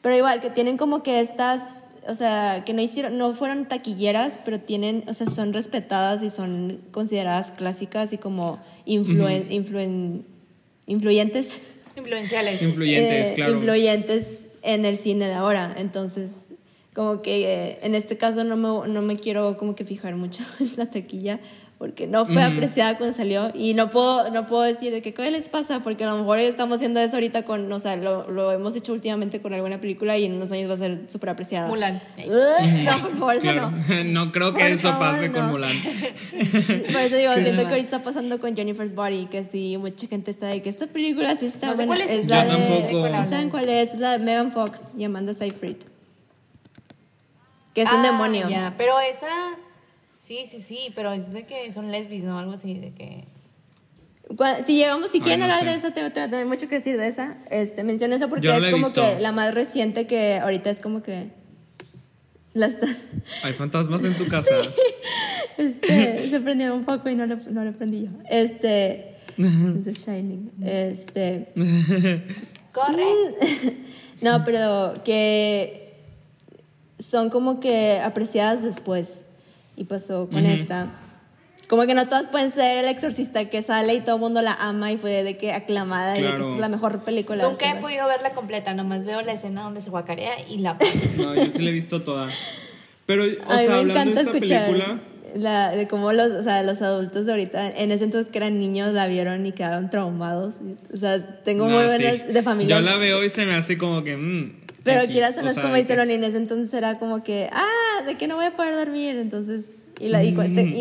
Pero 0.00 0.16
igual, 0.16 0.40
que 0.40 0.48
tienen 0.48 0.78
como 0.78 1.02
que 1.02 1.20
estas, 1.20 1.88
o 2.08 2.14
sea, 2.14 2.64
que 2.64 2.72
no 2.72 2.80
hicieron, 2.80 3.18
no 3.18 3.34
fueron 3.34 3.66
taquilleras, 3.68 4.38
pero 4.42 4.58
tienen, 4.58 5.04
o 5.06 5.12
sea, 5.12 5.28
son 5.28 5.52
respetadas 5.52 6.22
y 6.22 6.30
son 6.30 6.80
consideradas 6.92 7.50
clásicas 7.50 8.12
y 8.14 8.18
como 8.18 8.58
influen, 8.86 9.50
influen- 9.50 10.24
influyentes. 10.86 11.60
Influenciales. 11.96 12.62
Influyentes, 12.62 13.30
eh, 13.30 13.34
claro. 13.34 13.52
influyentes 13.52 14.48
en 14.62 14.84
el 14.86 14.96
cine 14.96 15.26
de 15.26 15.34
ahora. 15.34 15.74
Entonces, 15.76 16.52
como 16.96 17.20
que 17.22 17.44
eh, 17.44 17.78
en 17.82 17.94
este 17.94 18.16
caso 18.16 18.42
no 18.42 18.56
me, 18.56 18.88
no 18.88 19.02
me 19.02 19.18
quiero 19.18 19.56
como 19.58 19.76
que 19.76 19.84
fijar 19.84 20.16
mucho 20.16 20.42
en 20.60 20.72
la 20.76 20.90
taquilla 20.90 21.38
porque 21.78 22.06
no 22.06 22.24
fue 22.24 22.42
apreciada 22.42 22.96
cuando 22.96 23.14
salió 23.14 23.50
y 23.54 23.74
no 23.74 23.90
puedo, 23.90 24.30
no 24.30 24.46
puedo 24.46 24.62
decir 24.62 24.90
de 24.94 25.02
que 25.02 25.12
qué 25.12 25.30
les 25.30 25.50
pasa 25.50 25.80
porque 25.80 26.04
a 26.04 26.06
lo 26.06 26.16
mejor 26.16 26.38
estamos 26.38 26.76
haciendo 26.76 27.00
eso 27.00 27.16
ahorita 27.16 27.42
con, 27.42 27.70
o 27.70 27.78
sea, 27.78 27.96
lo, 27.96 28.30
lo 28.30 28.50
hemos 28.50 28.74
hecho 28.76 28.94
últimamente 28.94 29.42
con 29.42 29.52
alguna 29.52 29.78
película 29.78 30.16
y 30.16 30.24
en 30.24 30.32
unos 30.32 30.50
años 30.52 30.70
va 30.70 30.74
a 30.76 30.78
ser 30.78 31.00
súper 31.08 31.28
apreciada. 31.28 31.68
Mulan. 31.68 32.00
No, 32.82 32.98
por 33.02 33.10
favor, 33.18 33.34
eso 33.34 33.42
Claro. 33.42 33.70
no. 33.72 34.04
No 34.26 34.32
creo 34.32 34.54
que 34.54 34.62
Por 34.62 34.70
eso 34.70 34.88
favor, 34.90 35.06
pase 35.16 35.30
con 35.30 35.42
no. 35.44 35.52
Mulan. 35.52 35.76
Por 36.92 37.00
eso 37.02 37.16
digo, 37.16 37.34
siento 37.34 37.62
que 37.64 37.68
ahorita 37.68 37.84
está 37.84 38.02
pasando 38.02 38.40
con 38.40 38.56
Jennifer's 38.56 38.94
Body, 38.94 39.26
que 39.26 39.44
sí, 39.44 39.76
mucha 39.76 40.06
gente 40.06 40.30
está 40.30 40.46
de 40.46 40.62
que 40.62 40.70
esta 40.70 40.86
película 40.86 41.36
sí 41.36 41.44
está 41.44 41.66
No 41.66 41.76
sé 41.76 41.84
buena. 41.84 42.06
cuál 42.06 42.18
es. 42.18 42.26
la 42.28 42.46
Yo 42.46 42.52
de, 42.52 42.56
tampoco. 42.80 43.06
¿sí 43.08 43.28
¿Saben 43.28 43.50
cuál 43.50 43.68
es? 43.68 43.92
Es 43.92 44.00
la 44.00 44.12
de 44.16 44.24
Megan 44.24 44.50
Fox 44.50 44.92
y 44.96 45.04
Amanda 45.04 45.34
Seyfried. 45.34 45.76
Que 47.76 47.82
es 47.82 47.92
un 47.92 48.00
Ah, 48.00 48.10
demonio. 48.10 48.48
Ya, 48.48 48.74
pero 48.76 48.98
esa. 48.98 49.28
Sí, 50.20 50.46
sí, 50.50 50.60
sí, 50.62 50.92
pero 50.96 51.12
es 51.12 51.32
de 51.32 51.46
que 51.46 51.70
son 51.70 51.92
lesbis, 51.92 52.24
¿no? 52.24 52.36
Algo 52.38 52.52
así, 52.54 52.74
de 52.74 52.90
que. 52.92 53.24
Si 54.66 54.76
llegamos, 54.76 55.10
si 55.10 55.18
Ay, 55.18 55.20
quieren 55.22 55.40
no 55.40 55.44
hablar 55.44 55.60
sé. 55.60 55.66
de 55.66 55.74
esa, 55.76 55.90
tengo, 55.94 56.10
tengo- 56.10 56.28
tengo 56.30 56.48
mucho 56.48 56.68
que 56.68 56.74
decir 56.76 56.96
de 56.98 57.06
esa. 57.06 57.36
Este, 57.50 57.84
menciono 57.84 58.16
esa 58.16 58.26
porque 58.26 58.48
no 58.48 58.54
es 58.54 58.72
como 58.72 58.86
visto. 58.86 59.00
que 59.02 59.20
la 59.20 59.30
más 59.30 59.54
reciente 59.54 60.08
que 60.08 60.38
ahorita 60.38 60.70
es 60.70 60.80
como 60.80 61.02
que 61.04 61.28
la 62.54 62.66
está, 62.66 62.88
Hay 63.44 63.52
fantasmas 63.52 64.02
en 64.02 64.14
tu 64.14 64.26
casa. 64.28 64.54
este, 65.58 66.28
se 66.30 66.40
prendió 66.40 66.74
un 66.74 66.84
poco 66.84 67.08
y 67.08 67.14
no 67.14 67.26
lo, 67.26 67.36
no 67.36 67.62
lo 67.64 67.72
prendí 67.72 68.04
yo. 68.06 68.10
Este, 68.28 69.10
es 69.36 69.84
The 69.84 69.92
Shining. 69.92 70.50
Este, 70.64 71.52
¡Corre! 72.72 73.04
no, 74.22 74.44
pero 74.44 75.02
que 75.04 75.85
son 76.98 77.30
como 77.30 77.60
que 77.60 78.00
apreciadas 78.02 78.62
después. 78.62 79.24
Y 79.76 79.84
pasó 79.84 80.28
con 80.30 80.46
esta. 80.46 80.88
Como 81.68 81.84
que 81.84 81.94
no 81.94 82.06
todas 82.08 82.28
pueden 82.28 82.50
ser 82.52 82.78
el 82.84 82.88
exorcista 82.88 83.44
que 83.46 83.60
sale 83.60 83.94
y 83.94 84.00
todo 84.00 84.14
el 84.16 84.20
mundo 84.20 84.40
la 84.40 84.54
ama 84.54 84.92
y 84.92 84.98
fue 84.98 85.24
de 85.24 85.36
que 85.36 85.52
aclamada 85.52 86.16
y 86.16 86.22
de 86.22 86.28
que 86.28 86.34
Claro. 86.34 86.42
esta 86.44 86.54
es 86.54 86.60
la 86.60 86.68
mejor 86.68 87.02
película. 87.04 87.42
Nunca 87.42 87.70
he 87.70 87.80
podido 87.80 88.06
verla 88.06 88.30
completa, 88.34 88.72
nomás 88.72 89.04
veo 89.04 89.20
la 89.22 89.32
escena 89.32 89.62
donde 89.64 89.80
se 89.80 89.90
guacarea 89.90 90.34
y 90.48 90.58
la 90.58 90.78
No, 91.18 91.34
yo 91.34 91.46
sí 91.46 91.60
la 91.62 91.70
he 91.70 91.72
visto 91.72 92.02
toda. 92.02 92.28
Pero, 93.04 93.24
o 93.24 93.26
A 93.26 93.28
mí 93.28 93.36
sea, 93.64 93.68
me 93.68 93.74
hablando 93.74 93.92
encanta 93.92 94.04
de 94.14 94.20
esta 94.20 94.36
escuchar 94.36 94.66
película, 94.66 95.00
la, 95.34 95.70
de 95.72 95.88
cómo 95.88 96.12
los, 96.12 96.28
o 96.30 96.42
sea, 96.44 96.62
los 96.62 96.80
adultos 96.82 97.26
de 97.26 97.32
ahorita, 97.32 97.66
en 97.76 97.90
ese 97.90 98.04
entonces 98.04 98.30
que 98.30 98.38
eran 98.38 98.58
niños, 98.60 98.94
la 98.94 99.06
vieron 99.08 99.44
y 99.44 99.52
quedaron 99.52 99.90
traumados. 99.90 100.54
O 100.94 100.96
sea, 100.96 101.42
tengo 101.42 101.68
no, 101.68 101.74
muy 101.74 101.88
sí. 101.88 102.02
buenas 102.02 102.32
de 102.32 102.42
familia. 102.44 102.76
Yo 102.76 102.82
la 102.82 102.96
veo 102.96 103.22
y 103.24 103.28
se 103.28 103.44
me 103.44 103.54
hace 103.54 103.76
como 103.76 104.02
que. 104.04 104.16
mm, 104.16 104.65
Pero 104.86 105.00
X, 105.02 105.12
quieras 105.12 105.36
o 105.36 105.42
no 105.42 105.48
es 105.50 105.58
como 105.58 105.74
dice 105.74 105.92
ese 105.92 106.36
entonces 106.38 106.72
era 106.72 106.98
como 106.98 107.22
que, 107.22 107.50
ah, 107.52 108.02
de 108.06 108.16
que 108.16 108.26
no 108.26 108.36
voy 108.36 108.46
a 108.46 108.56
poder 108.56 108.74
dormir, 108.74 109.16
entonces... 109.16 109.82
Y, 109.98 110.08
la, 110.08 110.22
y, 110.22 110.32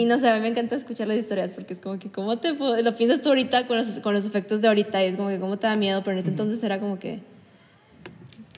no 0.06 0.20
sé, 0.20 0.30
a 0.30 0.36
mí 0.36 0.42
me 0.42 0.50
encanta 0.50 0.76
escuchar 0.76 1.08
las 1.08 1.18
historias 1.18 1.52
porque 1.52 1.74
es 1.74 1.80
como 1.80 1.98
que, 2.00 2.12
¿cómo 2.12 2.38
te 2.38 2.54
puedo- 2.54 2.82
lo 2.82 2.96
piensas 2.98 3.22
tú 3.22 3.30
ahorita 3.30 3.66
con 3.68 3.78
los, 3.78 3.88
con 4.00 4.14
los 4.14 4.26
efectos 4.26 4.62
de 4.62 4.68
ahorita? 4.68 5.02
Y 5.04 5.08
es 5.08 5.16
como 5.16 5.30
que, 5.30 5.40
¿cómo 5.40 5.58
te 5.58 5.68
da 5.68 5.76
miedo? 5.76 6.02
Pero 6.04 6.14
en 6.14 6.20
ese 6.20 6.30
entonces 6.30 6.62
era 6.64 6.80
como 6.80 7.00
que 7.00 7.20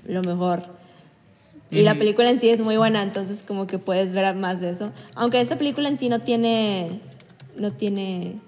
lo 0.05 0.21
mejor. 0.23 0.63
Y 1.69 1.81
la 1.83 1.91
Ujú. 1.91 1.99
película 1.99 2.29
en 2.29 2.39
sí 2.39 2.49
es 2.49 2.61
muy 2.61 2.77
buena, 2.77 3.03
entonces 3.03 3.43
como 3.45 3.67
que 3.67 3.77
puedes 3.77 4.13
ver 4.13 4.33
más 4.35 4.59
de 4.61 4.69
eso. 4.69 4.91
Aunque 5.15 5.39
esta 5.41 5.57
película 5.57 5.89
en 5.89 5.97
sí 5.97 6.09
no 6.09 6.19
tiene, 6.21 7.01
no 7.55 7.71
tiene, 7.73 8.39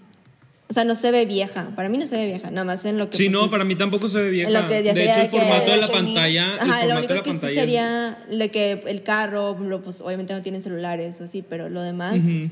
o 0.69 0.73
sea, 0.73 0.83
no 0.83 0.93
se 0.93 1.09
ve 1.11 1.25
vieja. 1.25 1.71
Para 1.75 1.89
mí 1.89 1.97
no 1.97 2.05
se 2.05 2.15
ve 2.15 2.27
vieja, 2.27 2.51
nada 2.51 2.63
más 2.63 2.85
en 2.85 2.97
lo 2.99 3.09
que... 3.09 3.17
Sí, 3.17 3.25
pues, 3.29 3.33
no, 3.33 3.49
para 3.49 3.63
mí 3.63 3.75
tampoco 3.75 4.07
se 4.07 4.21
ve 4.21 4.29
vieja. 4.29 4.47
en 4.49 4.53
lo 4.53 4.67
que 4.67 4.83
ya 4.83 4.93
de 4.93 5.09
hecho, 5.09 5.21
el 5.21 5.29
que- 5.31 5.37
formato 5.39 5.71
de 5.71 5.77
la 5.77 5.87
pantalla. 5.87 6.53
el 6.53 6.59
Ajá, 6.69 6.85
lo 6.85 6.97
único 6.99 7.23
que 7.23 7.31
sí 7.33 7.39
es- 7.47 7.53
sería 7.53 8.17
de 8.29 8.51
que 8.51 8.83
el 8.85 9.01
carro, 9.03 9.57
pues 9.83 10.01
obviamente 10.01 10.33
no 10.33 10.41
tienen 10.43 10.61
celulares 10.61 11.19
o 11.21 11.23
así, 11.23 11.41
pero 11.41 11.69
lo 11.69 11.81
demás, 11.81 12.21
o 12.23 12.49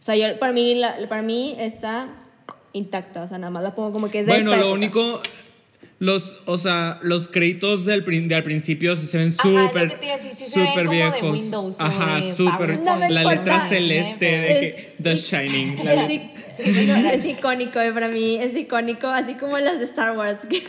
sea, 0.00 0.16
yo, 0.16 0.38
para 0.38 0.52
mí, 0.52 0.74
la- 0.74 0.96
para 1.08 1.22
mí 1.22 1.56
está 1.58 2.08
intacta, 2.74 3.22
o 3.22 3.28
sea, 3.28 3.38
nada 3.38 3.50
más 3.50 3.62
la 3.62 3.74
pongo 3.74 3.92
como 3.92 4.10
que 4.10 4.20
es 4.20 4.26
de 4.26 4.32
Bueno, 4.32 4.50
esta 4.52 4.62
lo 4.64 4.76
época. 4.76 4.78
único. 4.78 5.20
Los, 6.00 6.36
o 6.46 6.58
sea, 6.58 7.00
los 7.02 7.26
créditos 7.26 7.84
del, 7.84 8.04
prin- 8.04 8.28
de 8.28 8.36
al 8.36 8.44
principio 8.44 8.94
sí 8.96 9.06
se 9.06 9.18
ven 9.18 9.32
súper, 9.32 9.98
sí 10.20 10.44
súper 10.48 10.86
como 10.86 10.90
de 10.92 10.96
viejos. 10.96 11.32
Windows 11.32 11.76
Ajá, 11.80 12.22
súper. 12.22 12.78
No 12.80 12.96
la 12.96 13.06
importa. 13.22 13.30
letra 13.34 13.68
celeste 13.68 14.26
de 14.26 14.52
Es- 14.68 14.74
que 14.74 14.92
The 15.02 15.16
Shining. 15.16 15.84
la 15.84 16.04
Es, 16.04 16.20
es 17.20 17.24
icónico, 17.24 17.80
eh, 17.80 17.92
para 17.92 18.08
mí 18.08 18.36
es 18.40 18.56
icónico, 18.56 19.06
así 19.08 19.34
como 19.34 19.58
las 19.58 19.78
de 19.80 19.84
Star 19.86 20.16
Wars, 20.16 20.38
que, 20.48 20.62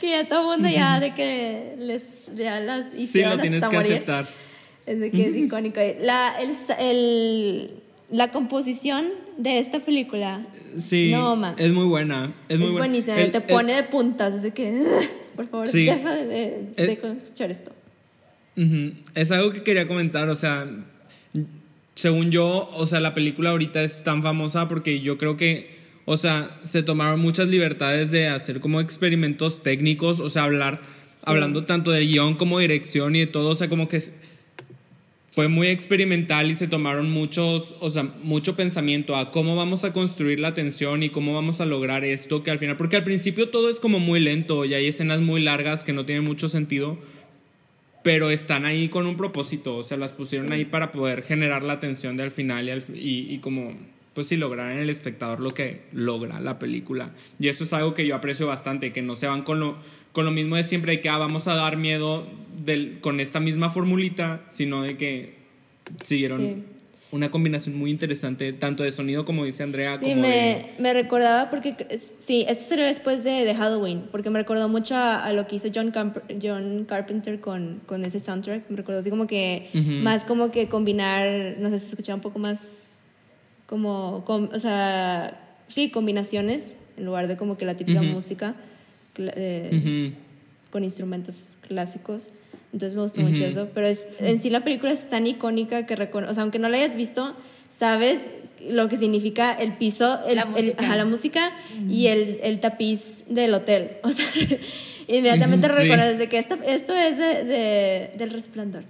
que 0.00 0.10
ya 0.10 0.28
todo 0.28 0.52
el 0.52 0.58
mundo 0.60 0.72
ya 0.72 0.98
de 1.00 1.14
que 1.14 1.74
les 1.78 2.02
ya 2.36 2.60
las 2.60 2.92
sí, 2.94 3.02
hicieron 3.02 3.36
lo 3.36 3.38
tienes 3.40 3.62
hasta 3.62 3.70
que 3.70 3.76
morir. 3.76 3.92
aceptar. 3.92 4.28
Es 4.86 5.00
de 5.00 5.10
que 5.10 5.26
es 5.30 5.36
icónico. 5.36 5.80
La, 6.00 6.36
el, 6.40 6.50
el- 6.78 7.70
la 8.10 8.30
composición 8.30 9.06
de 9.36 9.58
esta 9.58 9.80
película, 9.80 10.46
Sí, 10.78 11.10
No, 11.12 11.36
ma. 11.36 11.54
es 11.58 11.72
muy 11.72 11.84
buena. 11.86 12.32
Es, 12.48 12.54
Es, 12.54 12.58
muy 12.58 12.70
buena. 12.72 12.86
buenísima, 12.86 13.20
El- 13.20 13.30
te 13.32 13.38
el- 13.38 13.42
pone 13.44 13.74
de 13.74 13.82
puntas, 13.84 14.34
es 14.34 14.42
de 14.42 14.50
que, 14.52 14.82
por 15.36 15.46
favor, 15.48 15.68
Sí. 15.68 15.84
deja 15.86 16.14
de, 16.14 16.26
de, 16.26 16.44
El- 16.76 16.86
deja 16.88 17.08
de 17.08 17.18
escuchar 17.18 17.50
esto. 17.50 17.72
Es 19.14 19.32
algo 19.32 19.52
que 19.52 19.62
quería 19.64 19.88
comentar, 19.88 20.28
o 20.28 20.34
sea, 20.36 20.68
según 21.96 22.30
yo, 22.30 22.68
o 22.76 22.86
sea, 22.86 23.00
la 23.00 23.12
película 23.14 23.50
ahorita 23.50 23.82
es 23.82 24.02
tan 24.04 24.22
famosa 24.22 24.68
porque 24.68 25.00
yo 25.00 25.18
creo 25.18 25.36
que, 25.36 25.74
o 26.04 26.16
sea, 26.16 26.50
se 26.62 26.82
tomaron 26.82 27.18
muchas 27.20 27.48
libertades 27.48 28.10
de 28.12 28.28
hacer 28.28 28.60
como 28.60 28.80
experimentos 28.80 29.62
técnicos, 29.62 30.20
o 30.20 30.28
sea, 30.28 30.44
hablar, 30.44 30.80
hablando 31.24 31.64
tanto 31.64 31.90
de 31.90 32.06
guion 32.06 32.34
como 32.36 32.58
dirección 32.60 33.16
y 33.16 33.20
de 33.20 33.26
todo, 33.26 33.50
o 33.50 33.54
sea, 33.56 33.68
como 33.68 33.88
que 33.88 33.96
es- 33.96 34.12
fue 35.34 35.48
muy 35.48 35.66
experimental 35.66 36.48
y 36.48 36.54
se 36.54 36.68
tomaron 36.68 37.10
muchos, 37.10 37.74
o 37.80 37.90
sea, 37.90 38.04
mucho 38.04 38.54
pensamiento 38.54 39.16
a 39.16 39.32
cómo 39.32 39.56
vamos 39.56 39.82
a 39.82 39.92
construir 39.92 40.38
la 40.38 40.54
tensión 40.54 41.02
y 41.02 41.10
cómo 41.10 41.34
vamos 41.34 41.60
a 41.60 41.66
lograr 41.66 42.04
esto 42.04 42.44
que 42.44 42.52
al 42.52 42.60
final, 42.60 42.76
porque 42.76 42.94
al 42.94 43.02
principio 43.02 43.48
todo 43.48 43.68
es 43.68 43.80
como 43.80 43.98
muy 43.98 44.20
lento 44.20 44.64
y 44.64 44.74
hay 44.74 44.86
escenas 44.86 45.18
muy 45.18 45.42
largas 45.42 45.84
que 45.84 45.92
no 45.92 46.04
tienen 46.04 46.22
mucho 46.22 46.48
sentido, 46.48 46.98
pero 48.04 48.30
están 48.30 48.64
ahí 48.64 48.88
con 48.88 49.08
un 49.08 49.16
propósito, 49.16 49.76
o 49.76 49.82
sea, 49.82 49.96
las 49.96 50.12
pusieron 50.12 50.52
ahí 50.52 50.66
para 50.66 50.92
poder 50.92 51.24
generar 51.24 51.64
la 51.64 51.80
tensión 51.80 52.16
de 52.16 52.22
al 52.22 52.30
final 52.30 52.68
y, 52.68 52.70
al 52.70 52.84
y, 52.94 53.34
y 53.34 53.38
como, 53.38 53.76
pues 54.14 54.28
sí, 54.28 54.36
lograr 54.36 54.70
en 54.70 54.78
el 54.78 54.88
espectador 54.88 55.40
lo 55.40 55.50
que 55.50 55.80
logra 55.92 56.38
la 56.38 56.60
película. 56.60 57.10
Y 57.40 57.48
eso 57.48 57.64
es 57.64 57.72
algo 57.72 57.92
que 57.92 58.06
yo 58.06 58.14
aprecio 58.14 58.46
bastante, 58.46 58.92
que 58.92 59.02
no 59.02 59.16
se 59.16 59.26
van 59.26 59.42
con 59.42 59.58
lo, 59.58 59.78
con 60.14 60.24
lo 60.24 60.30
mismo 60.30 60.56
de 60.56 60.62
siempre, 60.62 60.92
de 60.92 61.00
que 61.02 61.10
ah, 61.10 61.18
vamos 61.18 61.46
a 61.48 61.54
dar 61.54 61.76
miedo 61.76 62.26
del, 62.64 63.00
con 63.02 63.20
esta 63.20 63.40
misma 63.40 63.68
formulita, 63.68 64.40
sino 64.48 64.80
de 64.80 64.96
que 64.96 65.34
siguieron 66.02 66.40
Sí. 66.40 66.62
una 67.10 67.30
combinación 67.30 67.76
muy 67.76 67.90
interesante, 67.90 68.52
tanto 68.52 68.82
de 68.84 68.90
sonido 68.90 69.24
como 69.24 69.44
dice 69.44 69.62
Andrea, 69.64 69.98
Sí, 69.98 70.06
como 70.10 70.22
me, 70.22 70.28
de... 70.28 70.70
me 70.78 70.92
recordaba 70.94 71.50
porque, 71.50 71.76
sí, 72.18 72.46
esto 72.48 72.64
salió 72.70 72.84
después 72.86 73.22
de, 73.24 73.44
de 73.44 73.54
Halloween, 73.54 74.04
porque 74.10 74.30
me 74.30 74.38
recordó 74.38 74.68
mucho 74.68 74.94
a, 74.96 75.16
a 75.16 75.32
lo 75.32 75.46
que 75.46 75.56
hizo 75.56 75.68
John, 75.74 75.90
Camp- 75.90 76.22
John 76.42 76.86
Carpenter 76.88 77.40
con, 77.40 77.82
con 77.86 78.04
ese 78.04 78.18
soundtrack. 78.20 78.70
Me 78.70 78.76
recordó 78.76 79.00
así 79.00 79.10
como 79.10 79.26
que, 79.26 79.68
más 80.02 80.24
como 80.24 80.50
que 80.50 80.68
combinar, 80.68 81.56
no 81.58 81.68
sé 81.70 81.78
si 81.80 81.86
se 81.86 81.90
escuchaba 81.90 82.14
un 82.16 82.22
poco 82.22 82.38
más, 82.38 82.86
como, 83.66 84.24
com- 84.24 84.48
o 84.52 84.58
sea, 84.58 85.40
sí, 85.68 85.90
combinaciones, 85.90 86.76
en 86.96 87.04
lugar 87.06 87.26
de 87.28 87.36
como 87.36 87.56
que 87.58 87.64
la 87.64 87.74
típica 87.76 88.02
música 88.02 88.54
eh, 89.18 90.12
con 90.70 90.84
instrumentos 90.84 91.56
clásicos. 91.66 92.30
Entonces 92.72 92.96
me 92.96 93.02
gustó 93.02 93.20
Ujú. 93.20 93.30
mucho 93.30 93.44
eso. 93.44 93.68
Pero 93.74 93.86
es, 93.86 94.04
en 94.20 94.38
sí 94.38 94.50
la 94.50 94.64
película 94.64 94.92
es 94.92 95.08
tan 95.08 95.26
icónica 95.26 95.86
que, 95.86 95.94
o 95.94 96.34
sea, 96.34 96.42
aunque 96.42 96.58
no 96.58 96.68
la 96.68 96.76
hayas 96.78 96.96
visto, 96.96 97.36
sabes 97.78 98.20
lo 98.68 98.88
que 98.88 98.96
significa 98.96 99.52
el 99.52 99.72
piso, 99.74 100.20
el, 100.26 100.36
La 100.36 100.42
el- 100.42 100.48
música. 100.48 100.82
ajá, 100.84 100.96
la 100.96 101.04
música 101.04 101.52
y 101.90 102.06
el, 102.06 102.40
el 102.42 102.60
tapiz 102.60 103.24
del 103.28 103.52
hotel. 103.54 103.96
O 104.02 104.08
sea, 104.10 104.24
inmediatamente 105.06 105.68
sí. 105.68 105.74
recuerdas 105.82 106.16
de 106.16 106.28
que 106.30 106.38
esto, 106.38 106.56
esto 106.66 106.94
es 106.94 107.18
de, 107.18 107.44
de- 107.44 108.10
del 108.16 108.30
resplandor. 108.30 108.84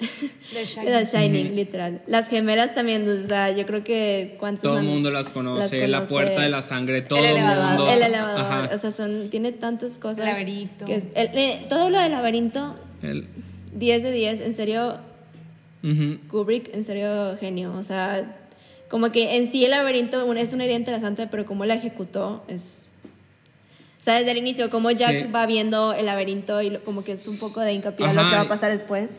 The 0.53 0.65
Shining. 0.65 0.93
De 0.93 0.99
The 0.99 1.05
Shining, 1.05 1.57
literal. 1.57 2.03
Las 2.07 2.29
gemelas 2.29 2.73
también, 2.73 3.09
o 3.09 3.27
sea, 3.27 3.51
yo 3.51 3.67
creo 3.67 3.83
que 3.83 4.37
cuántos 4.39 4.63
Todo 4.63 4.79
el 4.79 4.85
mundo 4.85 5.11
las 5.11 5.33
conoce, 5.33 5.89
las 5.89 6.03
la 6.03 6.09
puerta 6.09 6.43
de 6.43 6.49
la 6.51 6.63
sangre, 6.63 7.03
todo 7.03 7.19
el 7.19 7.25
elevador. 7.25 7.65
mundo. 7.67 7.91
El 7.91 8.03
elevador, 8.03 8.41
Ajá. 8.43 8.71
o 8.77 8.79
sea, 8.79 8.93
son, 8.93 9.29
tiene 9.29 9.51
tantas 9.51 9.99
cosas. 9.99 10.25
Laberinto. 10.25 10.85
que 10.85 10.95
es- 10.95 11.09
el- 11.17 11.37
eh, 11.37 11.67
todo 11.69 11.91
lo 11.91 11.99
del 11.99 12.13
laberinto, 12.13 12.77
El- 13.03 13.27
10 13.75 14.03
de 14.05 14.13
10, 14.13 14.41
en 14.41 14.55
serio. 14.55 14.99
Kubrick, 16.31 16.75
en 16.75 16.85
serio, 16.85 17.37
genio. 17.39 17.75
O 17.75 17.83
sea, 17.83 18.37
como 18.95 19.11
que 19.11 19.37
en 19.37 19.51
sí 19.51 19.65
el 19.65 19.73
laberinto 19.73 20.33
es 20.35 20.53
una 20.53 20.67
idea 20.67 20.77
interesante, 20.77 21.27
pero 21.27 21.45
cómo 21.47 21.65
la 21.67 21.75
ejecutó 21.75 22.45
es... 22.47 22.87
O 24.01 24.05
sea, 24.05 24.15
desde 24.21 24.31
el 24.31 24.37
inicio, 24.39 24.71
como 24.71 24.93
Jack 24.93 25.25
Sí. 25.25 25.31
va 25.33 25.47
viendo 25.47 25.95
el 25.95 26.07
laberinto 26.07 26.63
y 26.63 26.71
lo- 26.71 26.85
como 26.85 27.03
que 27.03 27.11
es 27.11 27.27
un 27.27 27.37
poco 27.41 27.61
de 27.61 27.73
hincapié 27.73 28.07
a 28.07 28.13
lo 28.13 28.23
que 28.29 28.37
va 28.37 28.43
a 28.43 28.49
pasar 28.49 28.71
después. 28.71 29.11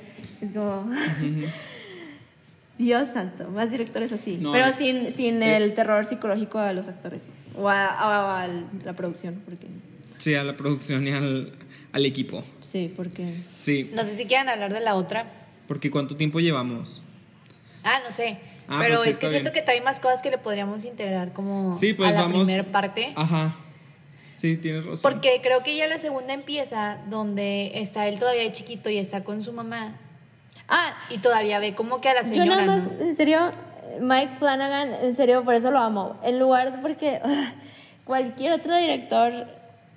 Es 0.42 0.52
como... 0.54 0.90
Dios 2.78 3.10
santo, 3.10 3.50
más 3.50 3.70
directores 3.70 4.12
así. 4.14 4.38
No, 4.40 4.54
pero 4.54 4.68
sin, 4.78 5.12
sin 5.12 5.44
eh. 5.44 5.58
el 5.58 5.74
terror 5.74 6.06
psicológico 6.06 6.60
a 6.60 6.72
los 6.72 6.88
actores. 6.88 7.38
O 7.58 7.68
a, 7.68 7.86
a- 7.86 8.44
a 8.44 8.50
la 8.86 8.94
producción, 8.94 9.42
porque... 9.44 9.68
Sí, 10.20 10.36
a 10.36 10.44
la 10.46 10.56
producción 10.56 11.06
y 11.06 11.12
al, 11.12 11.52
al 11.92 12.06
equipo. 12.06 12.44
Sí, 12.62 12.94
porque... 12.96 13.34
Sí, 13.56 13.92
No 13.94 14.04
sé 14.04 14.16
si 14.16 14.26
quieran 14.26 14.48
hablar 14.48 14.74
de 14.74 14.80
la 14.80 14.96
otra. 14.96 15.26
porque 15.68 15.92
¿cuánto 15.92 16.16
tiempo 16.16 16.40
llevamos? 16.40 17.02
Ah, 17.84 18.00
no 18.06 18.12
sé. 18.12 18.38
Ah, 18.68 18.78
pero 18.82 18.96
pues 18.96 19.04
sí, 19.06 19.10
es 19.12 19.18
que 19.20 19.30
siento 19.30 19.52
bien. 19.52 19.54
que 19.54 19.66
trae 19.66 19.82
más 19.82 20.00
cosas 20.00 20.22
que 20.22 20.30
le 20.32 20.38
podríamos 20.38 20.86
integrar 20.86 21.34
como 21.34 21.74
Sí, 21.74 21.94
pues 21.94 22.10
a 22.10 22.14
la 22.14 22.22
vamos. 22.22 22.46
primera 22.46 22.64
parte. 22.72 23.14
Ajá. 23.16 23.56
Sí, 24.36 24.58
tienes 24.58 24.86
razón. 24.86 25.00
Porque 25.12 25.40
creo 25.42 25.64
que 25.64 25.76
ya 25.76 25.88
la 25.88 25.98
segunda 25.98 26.34
empieza 26.34 26.98
donde 27.10 27.72
está 27.80 28.08
él 28.08 28.20
todavía 28.20 28.52
chiquito 28.52 28.90
y 28.90 28.98
está 28.98 29.24
con 29.24 29.42
su 29.42 29.54
mamá 29.54 29.96
Ah, 30.68 30.94
y 31.10 31.20
todavía 31.20 31.60
ve 31.60 31.76
como 31.76 32.02
que 32.02 32.10
a 32.10 32.16
la 32.16 32.22
Yo 32.24 32.30
señora. 32.30 32.56
nada 32.56 32.66
más, 32.66 32.92
¿no? 32.92 33.00
en 33.06 33.14
serio, 33.16 33.52
Mike 34.02 34.34
Flanagan, 34.40 34.94
en 35.04 35.14
serio, 35.16 35.44
por 35.44 35.54
eso 35.54 35.70
lo 35.72 35.80
amo. 35.80 36.18
En 36.24 36.40
lugar 36.40 36.72
de 36.72 36.78
porque 36.80 37.22
ugh, 37.24 37.32
cualquier 38.04 38.52
otro 38.54 38.76
director 38.76 39.48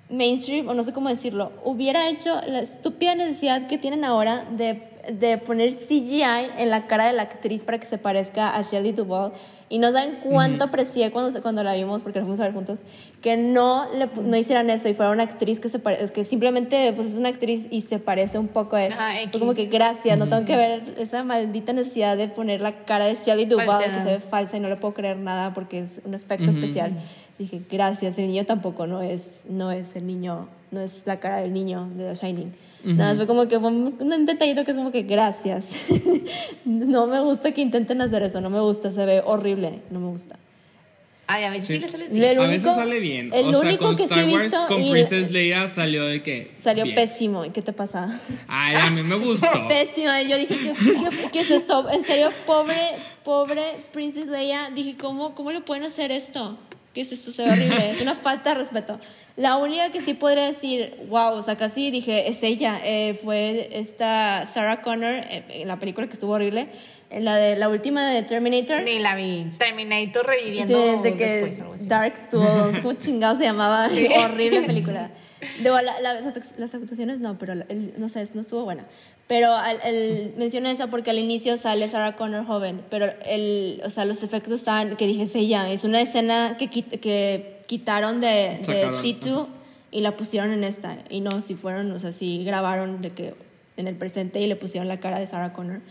mainstream, 0.09 0.67
o 0.69 0.73
no 0.73 0.83
sé 0.83 0.93
cómo 0.93 1.09
decirlo, 1.09 1.51
hubiera 1.63 2.07
hecho 2.09 2.39
la 2.47 2.59
estúpida 2.59 3.13
necesidad 3.15 3.67
que 3.67 3.77
tienen 3.77 4.03
ahora 4.05 4.45
de, 4.51 4.88
de 5.11 5.37
poner 5.37 5.71
CGI 5.71 6.21
en 6.57 6.69
la 6.69 6.87
cara 6.87 7.05
de 7.07 7.13
la 7.13 7.23
actriz 7.23 7.63
para 7.63 7.79
que 7.79 7.85
se 7.87 7.97
parezca 7.97 8.55
a 8.55 8.61
Shelley 8.61 8.91
Duvall. 8.91 9.33
Y 9.71 9.77
no 9.77 9.91
saben 9.91 10.19
cuánto 10.23 10.63
aprecié 10.65 11.11
cuando, 11.11 11.41
cuando 11.43 11.63
la 11.63 11.75
vimos, 11.75 12.01
porque 12.01 12.17
la 12.17 12.25
fuimos 12.25 12.39
a 12.39 12.43
ver 12.43 12.53
juntos, 12.53 12.81
que 13.21 13.37
no, 13.37 13.87
le, 13.93 14.07
no 14.23 14.35
hicieran 14.35 14.67
eso 14.71 14.89
y 14.89 14.95
fuera 14.95 15.11
una 15.11 15.21
actriz 15.23 15.59
que, 15.59 15.69
se 15.69 15.77
pare- 15.77 16.09
que 16.11 16.23
simplemente 16.23 16.91
pues, 16.93 17.07
es 17.09 17.17
una 17.17 17.29
actriz 17.29 17.67
y 17.69 17.81
se 17.81 17.99
parece 17.99 18.39
un 18.39 18.47
poco 18.47 18.77
a 18.77 18.85
él. 18.85 18.93
Ajá, 18.93 19.21
X. 19.21 19.39
como 19.39 19.53
que 19.53 19.67
gracias, 19.67 20.17
no 20.17 20.27
tengo 20.27 20.43
que 20.45 20.55
ver 20.57 20.95
esa 20.97 21.23
maldita 21.23 21.71
necesidad 21.73 22.17
de 22.17 22.27
poner 22.29 22.61
la 22.61 22.83
cara 22.85 23.05
de 23.05 23.13
Shelley 23.13 23.45
Duvall 23.45 23.83
que 23.93 23.99
se 23.99 24.05
ve 24.05 24.19
falsa 24.19 24.57
y 24.57 24.59
no 24.59 24.69
le 24.69 24.75
puedo 24.75 24.95
creer 24.95 25.17
nada 25.17 25.53
porque 25.53 25.77
es 25.79 26.01
un 26.03 26.15
efecto 26.15 26.49
especial. 26.49 26.91
Dije, 27.37 27.61
gracias, 27.71 28.17
el 28.17 28.25
niño 28.25 28.45
tampoco 28.47 28.87
no 28.87 29.03
es, 29.03 29.45
no 29.49 29.71
es 29.71 29.95
el 29.95 30.07
niño, 30.07 30.49
no 30.71 30.81
es 30.81 31.05
la 31.05 31.19
cara 31.19 31.37
del 31.37 31.53
niño 31.53 31.87
de 31.95 32.05
The 32.09 32.15
Shining. 32.15 32.53
Nada 32.83 33.09
más 33.09 33.17
fue 33.17 33.27
como 33.27 33.47
que 33.47 33.59
fue 33.59 33.69
un, 33.69 33.95
un 33.99 34.25
detallito 34.25 34.63
que 34.63 34.71
es 34.71 34.77
como 34.77 34.91
que 34.91 35.03
gracias. 35.03 35.71
no 36.65 37.07
me 37.07 37.19
gusta 37.21 37.51
que 37.53 37.61
intenten 37.61 38.01
hacer 38.01 38.23
eso, 38.23 38.39
no 38.41 38.49
me 38.49 38.59
gusta, 38.61 38.91
se 38.91 39.05
ve 39.05 39.21
horrible, 39.25 39.81
no 39.91 39.99
me 39.99 40.07
gusta. 40.09 40.37
Ay, 41.31 41.43
a 41.43 41.51
veces 41.51 41.67
sí, 41.67 41.73
Sí. 41.75 41.79
le 41.81 41.89
sales 41.89 42.11
Le- 42.11 42.19
bien. 42.19 42.31
El 42.31 42.37
a 42.39 42.41
único- 42.41 42.53
veces 42.63 42.75
sale 42.75 42.99
bien. 42.99 43.31
el 43.33 43.45
o 43.47 43.51
sea, 43.59 43.69
único 43.69 43.85
con 43.85 43.95
que 43.95 44.03
Star 44.03 44.19
he 44.19 44.31
Wars, 44.33 44.43
visto 44.45 44.67
con 44.67 44.81
y- 44.81 44.91
Princess 44.91 45.29
Leia 45.31 45.67
salió 45.67 46.05
de 46.05 46.23
que. 46.23 46.51
Salió 46.57 46.85
bien. 46.85 46.95
pésimo, 46.95 47.45
¿y 47.45 47.51
qué 47.51 47.61
te 47.61 47.71
pasa? 47.71 48.09
Ay, 48.47 48.75
a 48.77 48.89
mí 48.89 49.03
me 49.03 49.15
gustó. 49.15 49.47
Pésima, 49.67 50.23
yo 50.23 50.37
dije, 50.37 50.57
¿qué, 50.57 50.73
qué, 50.73 51.29
qué 51.31 51.39
es 51.41 51.51
esto? 51.51 51.87
En 51.91 52.03
serio, 52.03 52.31
pobre, 52.47 52.77
pobre 53.23 53.61
Princess 53.93 54.25
Leia, 54.27 54.71
dije, 54.73 54.95
¿cómo, 54.99 55.35
¿cómo 55.35 55.51
le 55.51 55.61
pueden 55.61 55.83
hacer 55.83 56.11
esto? 56.11 56.57
¿Qué 56.93 57.01
es 57.01 57.11
esto? 57.11 57.31
Se 57.31 57.45
ve 57.45 57.51
horrible, 57.51 57.91
es 57.91 58.01
una 58.01 58.15
falta 58.15 58.49
de 58.49 58.55
respeto. 58.61 58.99
La 59.35 59.57
única 59.57 59.91
que 59.91 60.01
sí 60.01 60.15
podría 60.15 60.47
decir, 60.47 60.95
wow, 61.07 61.33
o 61.33 61.43
sea, 61.43 61.55
casi 61.55 61.91
dije, 61.91 62.27
es 62.29 62.41
ella, 62.41 62.79
eh, 62.83 63.13
fue 63.23 63.69
esta 63.73 64.45
Sarah 64.51 64.81
Connor 64.81 65.15
eh, 65.29 65.43
en 65.49 65.67
la 65.67 65.77
película 65.77 66.07
que 66.07 66.13
estuvo 66.13 66.33
horrible, 66.33 66.67
en 67.11 67.25
la 67.25 67.35
de 67.35 67.55
la 67.55 67.69
última 67.69 68.07
de 68.09 68.23
Terminator. 68.23 68.81
Ni 68.81 68.99
la 68.99 69.15
vi. 69.15 69.51
Terminator 69.59 70.25
Sí, 70.25 70.31
reviviendo 70.31 71.01
de 71.03 71.15
que 71.15 71.25
después. 71.25 71.59
algo 71.59 71.73
así. 71.75 71.85
Darks 71.87 72.29
Tools, 72.29 72.79
como 72.79 72.93
chingado 72.93 73.37
se 73.37 73.43
llamaba, 73.43 73.87
horrible 74.23 74.63
película. 74.63 75.11
La- 75.63 75.81
la- 75.81 76.01
las 76.01 76.25
act- 76.35 76.57
las 76.57 76.73
actuaciones 76.73 77.19
no, 77.19 77.37
pero 77.37 77.53
el- 77.53 77.93
no 77.97 78.09
sé, 78.09 78.23
no 78.33 78.41
estuvo 78.41 78.63
buena. 78.63 78.85
Pero 79.27 79.53
al, 79.53 79.79
el, 79.85 80.33
mencioné 80.37 80.71
esa 80.71 80.87
porque 80.87 81.11
al 81.11 81.19
inicio 81.19 81.55
sale 81.57 81.87
Sarah 81.87 82.15
Connor 82.15 82.45
joven, 82.45 82.81
pero 82.89 83.13
el, 83.25 83.81
o 83.85 83.89
sea, 83.89 84.05
los 84.05 84.23
efectos 84.23 84.53
estaban, 84.53 84.95
que 84.97 85.07
dije, 85.07 85.23
es 85.23 85.35
ella, 85.35 85.69
es 85.71 85.83
una 85.83 86.01
escena 86.01 86.57
que, 86.57 86.67
que 86.67 87.59
quitaron 87.67 88.19
de, 88.21 88.57
de 88.57 88.63
Sacaron, 88.65 89.03
T2 89.03 89.47
y 89.91 90.01
la 90.01 90.17
pusieron 90.17 90.51
en 90.51 90.63
esta. 90.63 90.97
Y 91.09 91.21
no, 91.21 91.39
si 91.41 91.55
fueron, 91.55 91.91
o 91.91 91.99
sea, 91.99 92.11
si 92.11 92.43
grabaron 92.43 93.01
de 93.01 93.11
que 93.11 93.33
en 93.77 93.87
el 93.87 93.95
presente 93.95 94.41
y 94.41 94.47
le 94.47 94.55
pusieron 94.55 94.87
la 94.87 94.99
cara 94.99 95.19
de 95.19 95.27
Sarah 95.27 95.53
Connor. 95.53 95.81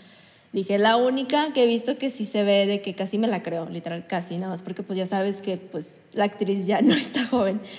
Dije, 0.52 0.74
es 0.76 0.80
la 0.80 0.96
única 0.96 1.52
que 1.52 1.64
he 1.64 1.66
visto 1.66 1.98
que 1.98 2.10
sí 2.10 2.24
se 2.24 2.42
ve 2.42 2.66
de 2.66 2.80
que 2.80 2.94
casi 2.94 3.18
me 3.18 3.28
la 3.28 3.42
creo, 3.42 3.68
literal, 3.68 4.06
casi, 4.06 4.36
nada 4.36 4.48
más, 4.52 4.62
porque 4.62 4.82
pues 4.82 4.96
ya 4.98 5.06
sabes 5.06 5.40
que 5.42 5.56
pues 5.58 6.00
la 6.14 6.24
actriz 6.24 6.66
ya 6.66 6.80
no 6.82 6.92
está 6.94 7.24
joven. 7.26 7.60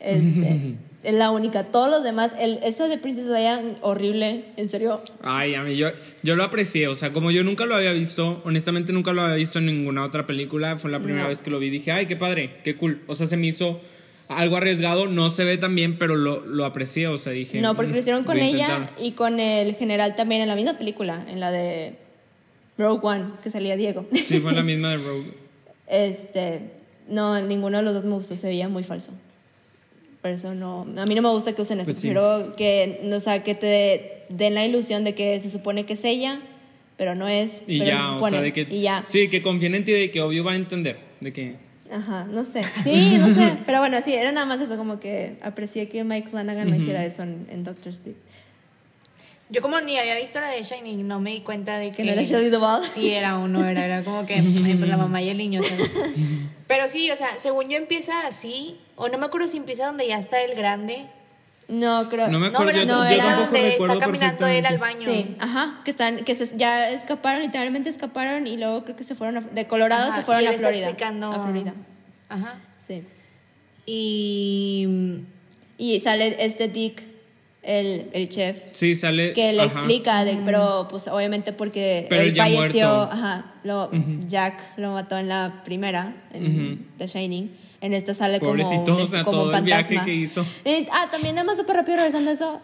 Este, 0.00 0.74
es 1.04 1.14
la 1.14 1.30
única. 1.30 1.64
Todos 1.64 1.90
los 1.90 2.02
demás, 2.02 2.32
el, 2.40 2.58
esa 2.62 2.88
de 2.88 2.98
Princess 2.98 3.26
Leia, 3.26 3.62
horrible, 3.82 4.44
en 4.56 4.68
serio. 4.68 5.00
Ay, 5.22 5.54
a 5.54 5.62
mí 5.62 5.76
yo, 5.76 5.88
yo 6.22 6.34
lo 6.36 6.42
aprecié, 6.44 6.88
o 6.88 6.94
sea, 6.94 7.12
como 7.12 7.30
yo 7.30 7.44
nunca 7.44 7.66
lo 7.66 7.74
había 7.76 7.92
visto, 7.92 8.40
honestamente 8.44 8.92
nunca 8.92 9.12
lo 9.12 9.22
había 9.22 9.36
visto 9.36 9.58
en 9.58 9.66
ninguna 9.66 10.04
otra 10.04 10.26
película, 10.26 10.76
fue 10.78 10.90
la 10.90 11.00
primera 11.00 11.24
No. 11.24 11.28
vez 11.28 11.42
que 11.42 11.50
lo 11.50 11.58
vi, 11.58 11.70
dije, 11.70 11.92
ay, 11.92 12.06
qué 12.06 12.16
padre, 12.16 12.56
qué 12.64 12.74
cool, 12.76 13.02
o 13.06 13.14
sea, 13.14 13.26
se 13.26 13.36
me 13.36 13.46
hizo 13.46 13.80
algo 14.28 14.56
arriesgado, 14.56 15.06
no 15.06 15.28
se 15.30 15.44
ve 15.44 15.58
tan 15.58 15.74
bien, 15.74 15.98
pero 15.98 16.16
lo, 16.16 16.40
lo 16.46 16.64
aprecié, 16.64 17.06
o 17.08 17.18
sea, 17.18 17.32
dije... 17.32 17.60
No, 17.60 17.76
porque 17.76 17.90
"Mm, 17.90 17.92
lo 17.94 17.98
hicieron 17.98 18.24
con 18.24 18.38
ella 18.38 18.68
intentar". 18.78 18.94
y 19.04 19.12
con 19.12 19.38
el 19.38 19.74
general 19.74 20.16
también 20.16 20.40
en 20.40 20.48
la 20.48 20.56
misma 20.56 20.78
película, 20.78 21.26
en 21.28 21.40
la 21.40 21.50
de 21.50 21.94
Rogue 22.78 23.00
One, 23.06 23.24
que 23.42 23.50
salía 23.50 23.76
Diego. 23.76 24.06
Sí, 24.24 24.38
fue 24.40 24.52
la 24.54 24.62
misma 24.64 24.92
de 24.92 24.96
Rogue. 24.96 25.34
Este, 25.86 26.60
no, 27.08 27.38
ninguno 27.42 27.76
de 27.76 27.82
los 27.82 27.92
dos 27.94 28.04
me 28.06 28.14
gustó, 28.14 28.34
se 28.36 28.46
veía 28.46 28.68
muy 28.70 28.82
falso. 28.84 29.12
Por 30.24 30.30
eso 30.32 30.54
no, 30.54 30.86
a 30.96 31.04
mí 31.04 31.14
no 31.14 31.20
me 31.20 31.28
gusta 31.28 31.52
que 31.52 31.60
usen 31.60 31.80
eso, 31.80 31.88
Pues 31.88 31.98
sí. 31.98 32.08
prefiero 32.08 32.56
que, 32.56 33.10
o 33.12 33.20
sea, 33.20 33.42
que 33.42 33.54
te 33.54 34.22
den 34.30 34.54
la 34.54 34.64
ilusión 34.64 35.04
de 35.04 35.14
que 35.14 35.38
se 35.38 35.50
supone 35.50 35.84
que 35.84 35.92
es 35.92 36.04
ella, 36.06 36.40
pero 36.96 37.14
no 37.14 37.28
es, 37.28 37.62
Y 37.66 37.78
pero 37.80 37.90
se 37.90 37.96
ya, 37.98 38.06
o 38.08 38.14
supone, 38.14 38.30
sea, 38.30 38.40
de 38.40 38.52
que... 38.54 38.66
y 38.70 38.80
ya. 38.80 39.02
Sí, 39.04 39.28
que 39.28 39.42
confíen 39.42 39.74
en 39.74 39.84
ti, 39.84 39.92
de 39.92 40.10
que 40.10 40.22
obvio 40.22 40.42
van 40.42 40.54
a 40.54 40.56
entender, 40.56 40.96
de 41.20 41.30
que... 41.34 41.56
Ajá, 41.92 42.24
no 42.24 42.42
sé. 42.46 42.64
Sí, 42.82 43.18
no 43.18 43.34
sé. 43.34 43.58
Pero 43.66 43.80
bueno, 43.80 43.98
sí, 44.02 44.14
era 44.14 44.32
nada 44.32 44.46
más 44.46 44.62
eso, 44.62 44.78
como 44.78 44.98
que 44.98 45.36
aprecié 45.42 45.90
que 45.90 46.04
Mike 46.04 46.30
Flanagan 46.30 46.70
no 46.70 46.76
hiciera 46.76 47.04
eso 47.04 47.22
en, 47.22 47.46
en 47.50 47.62
Doctor 47.62 47.92
Sleep. 47.92 48.16
Yo 49.50 49.60
como 49.60 49.78
ni 49.82 49.98
había 49.98 50.16
visto 50.16 50.40
la 50.40 50.48
de 50.48 50.62
Shining, 50.62 51.06
no 51.06 51.20
me 51.20 51.32
di 51.32 51.40
cuenta 51.42 51.76
de 51.78 51.90
que... 51.90 51.96
Que 51.98 52.04
no 52.04 52.12
era 52.12 52.22
Shelley 52.22 52.48
Duvall. 52.48 52.82
Sí, 52.94 53.10
era 53.10 53.38
o 53.38 53.46
no 53.46 53.62
era, 53.68 53.84
era 53.84 54.02
como 54.02 54.24
que 54.24 54.42
pues 54.42 54.88
la 54.88 54.96
mamá 54.96 55.20
y 55.20 55.28
el 55.28 55.36
niño. 55.36 55.62
¿sabes? 55.62 55.92
Pero 56.66 56.88
sí, 56.88 57.10
o 57.10 57.16
sea, 57.16 57.36
según 57.36 57.68
yo 57.68 57.76
empieza 57.76 58.26
así, 58.26 58.78
o 58.96 59.08
no 59.08 59.18
me 59.18 59.26
acuerdo 59.26 59.48
si 59.48 59.56
empieza 59.56 59.86
donde 59.86 60.06
ya 60.06 60.18
está 60.18 60.40
el 60.42 60.54
grande. 60.54 61.06
No, 61.66 62.08
creo. 62.10 62.28
No 62.28 62.38
me 62.38 62.50
No, 62.50 62.58
acuerdo, 62.58 62.72
pero 62.72 62.84
yo, 62.84 62.94
no, 62.94 63.04
yo 63.04 63.10
era 63.10 63.36
donde 63.36 63.68
está 63.72 63.98
caminando 63.98 64.46
él 64.46 64.66
al 64.66 64.76
baño. 64.78 65.00
Sí, 65.04 65.34
ajá, 65.40 65.80
que 65.84 65.90
están, 65.90 66.24
que 66.24 66.34
se- 66.34 66.56
ya 66.58 66.90
escaparon, 66.90 67.40
literalmente 67.40 67.88
escaparon 67.88 68.46
y 68.46 68.58
luego 68.58 68.84
creo 68.84 68.96
que 68.96 69.04
se 69.04 69.14
fueron 69.14 69.38
a- 69.38 69.40
de 69.48 69.66
Colorado 69.66 70.08
Ajá, 70.08 70.18
se 70.18 70.22
fueron 70.24 70.44
y 70.44 70.46
a 70.46 70.50
él 70.50 70.54
está 70.56 70.68
Florida. 70.68 70.88
explicando- 70.90 71.32
A 71.32 71.42
Florida, 71.42 71.74
Ajá. 72.28 72.60
sí. 72.86 73.02
Y... 73.86 74.86
Y 75.76 75.98
sale 76.00 76.36
este 76.44 76.68
Dick, 76.68 77.02
el, 77.62 78.08
el 78.12 78.28
chef, 78.28 78.62
Sí, 78.72 78.94
sale... 78.94 79.32
que 79.32 79.52
le 79.52 79.62
ajá. 79.62 79.80
explica, 79.80 80.24
de, 80.24 80.36
pero 80.44 80.86
pues 80.88 81.08
obviamente 81.08 81.52
porque 81.52 82.06
Pero 82.08 82.22
él 82.22 82.36
falleció, 82.36 82.86
muerto. 82.88 83.12
ajá, 83.12 83.52
lo, 83.64 83.90
Jack 84.28 84.60
lo 84.76 84.92
mató 84.92 85.16
en 85.18 85.28
la 85.28 85.62
primera, 85.64 86.14
en 86.32 86.86
The 86.98 87.06
Shining. 87.08 87.50
En 87.84 87.92
esta 87.92 88.14
sale 88.14 88.40
como 88.40 88.52
Pobrecito, 88.52 88.96
un, 88.96 89.02
o 89.02 89.06
sea, 89.06 89.24
como 89.24 89.42
un 89.42 89.48
todo 89.48 89.58
el 89.58 89.64
viaje 89.64 90.00
que 90.06 90.14
hizo. 90.14 90.42
Eh, 90.64 90.88
ah, 90.90 91.06
también 91.10 91.34
nada 91.34 91.44
más 91.44 91.58
súper 91.58 91.76
rápido 91.76 91.98
regresando 91.98 92.30
a 92.30 92.32
eso. 92.32 92.60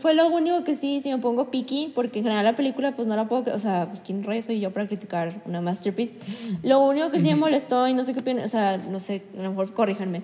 Fue 0.00 0.14
lo 0.14 0.26
único 0.28 0.64
que 0.64 0.74
sí, 0.74 1.00
si 1.02 1.10
me 1.10 1.18
pongo 1.18 1.50
picky, 1.50 1.92
porque 1.94 2.20
en 2.20 2.24
general 2.24 2.46
la 2.46 2.56
película, 2.56 2.96
pues 2.96 3.06
no 3.06 3.14
la 3.14 3.28
puedo, 3.28 3.54
o 3.54 3.58
sea, 3.58 3.88
pues 3.90 4.02
quién 4.02 4.22
rey 4.22 4.40
soy 4.40 4.58
yo 4.58 4.70
para 4.70 4.86
criticar 4.86 5.42
una 5.44 5.60
masterpiece. 5.60 6.18
Lo 6.62 6.78
único 6.80 7.10
que 7.10 7.20
sí 7.20 7.26
me 7.26 7.34
molestó 7.34 7.86
y 7.88 7.92
no 7.92 8.06
sé 8.06 8.14
qué 8.14 8.20
opinan, 8.20 8.46
o 8.46 8.48
sea, 8.48 8.78
no 8.78 9.00
sé, 9.00 9.22
a 9.38 9.42
lo 9.42 9.50
mejor 9.50 9.74
corríjanme. 9.74 10.22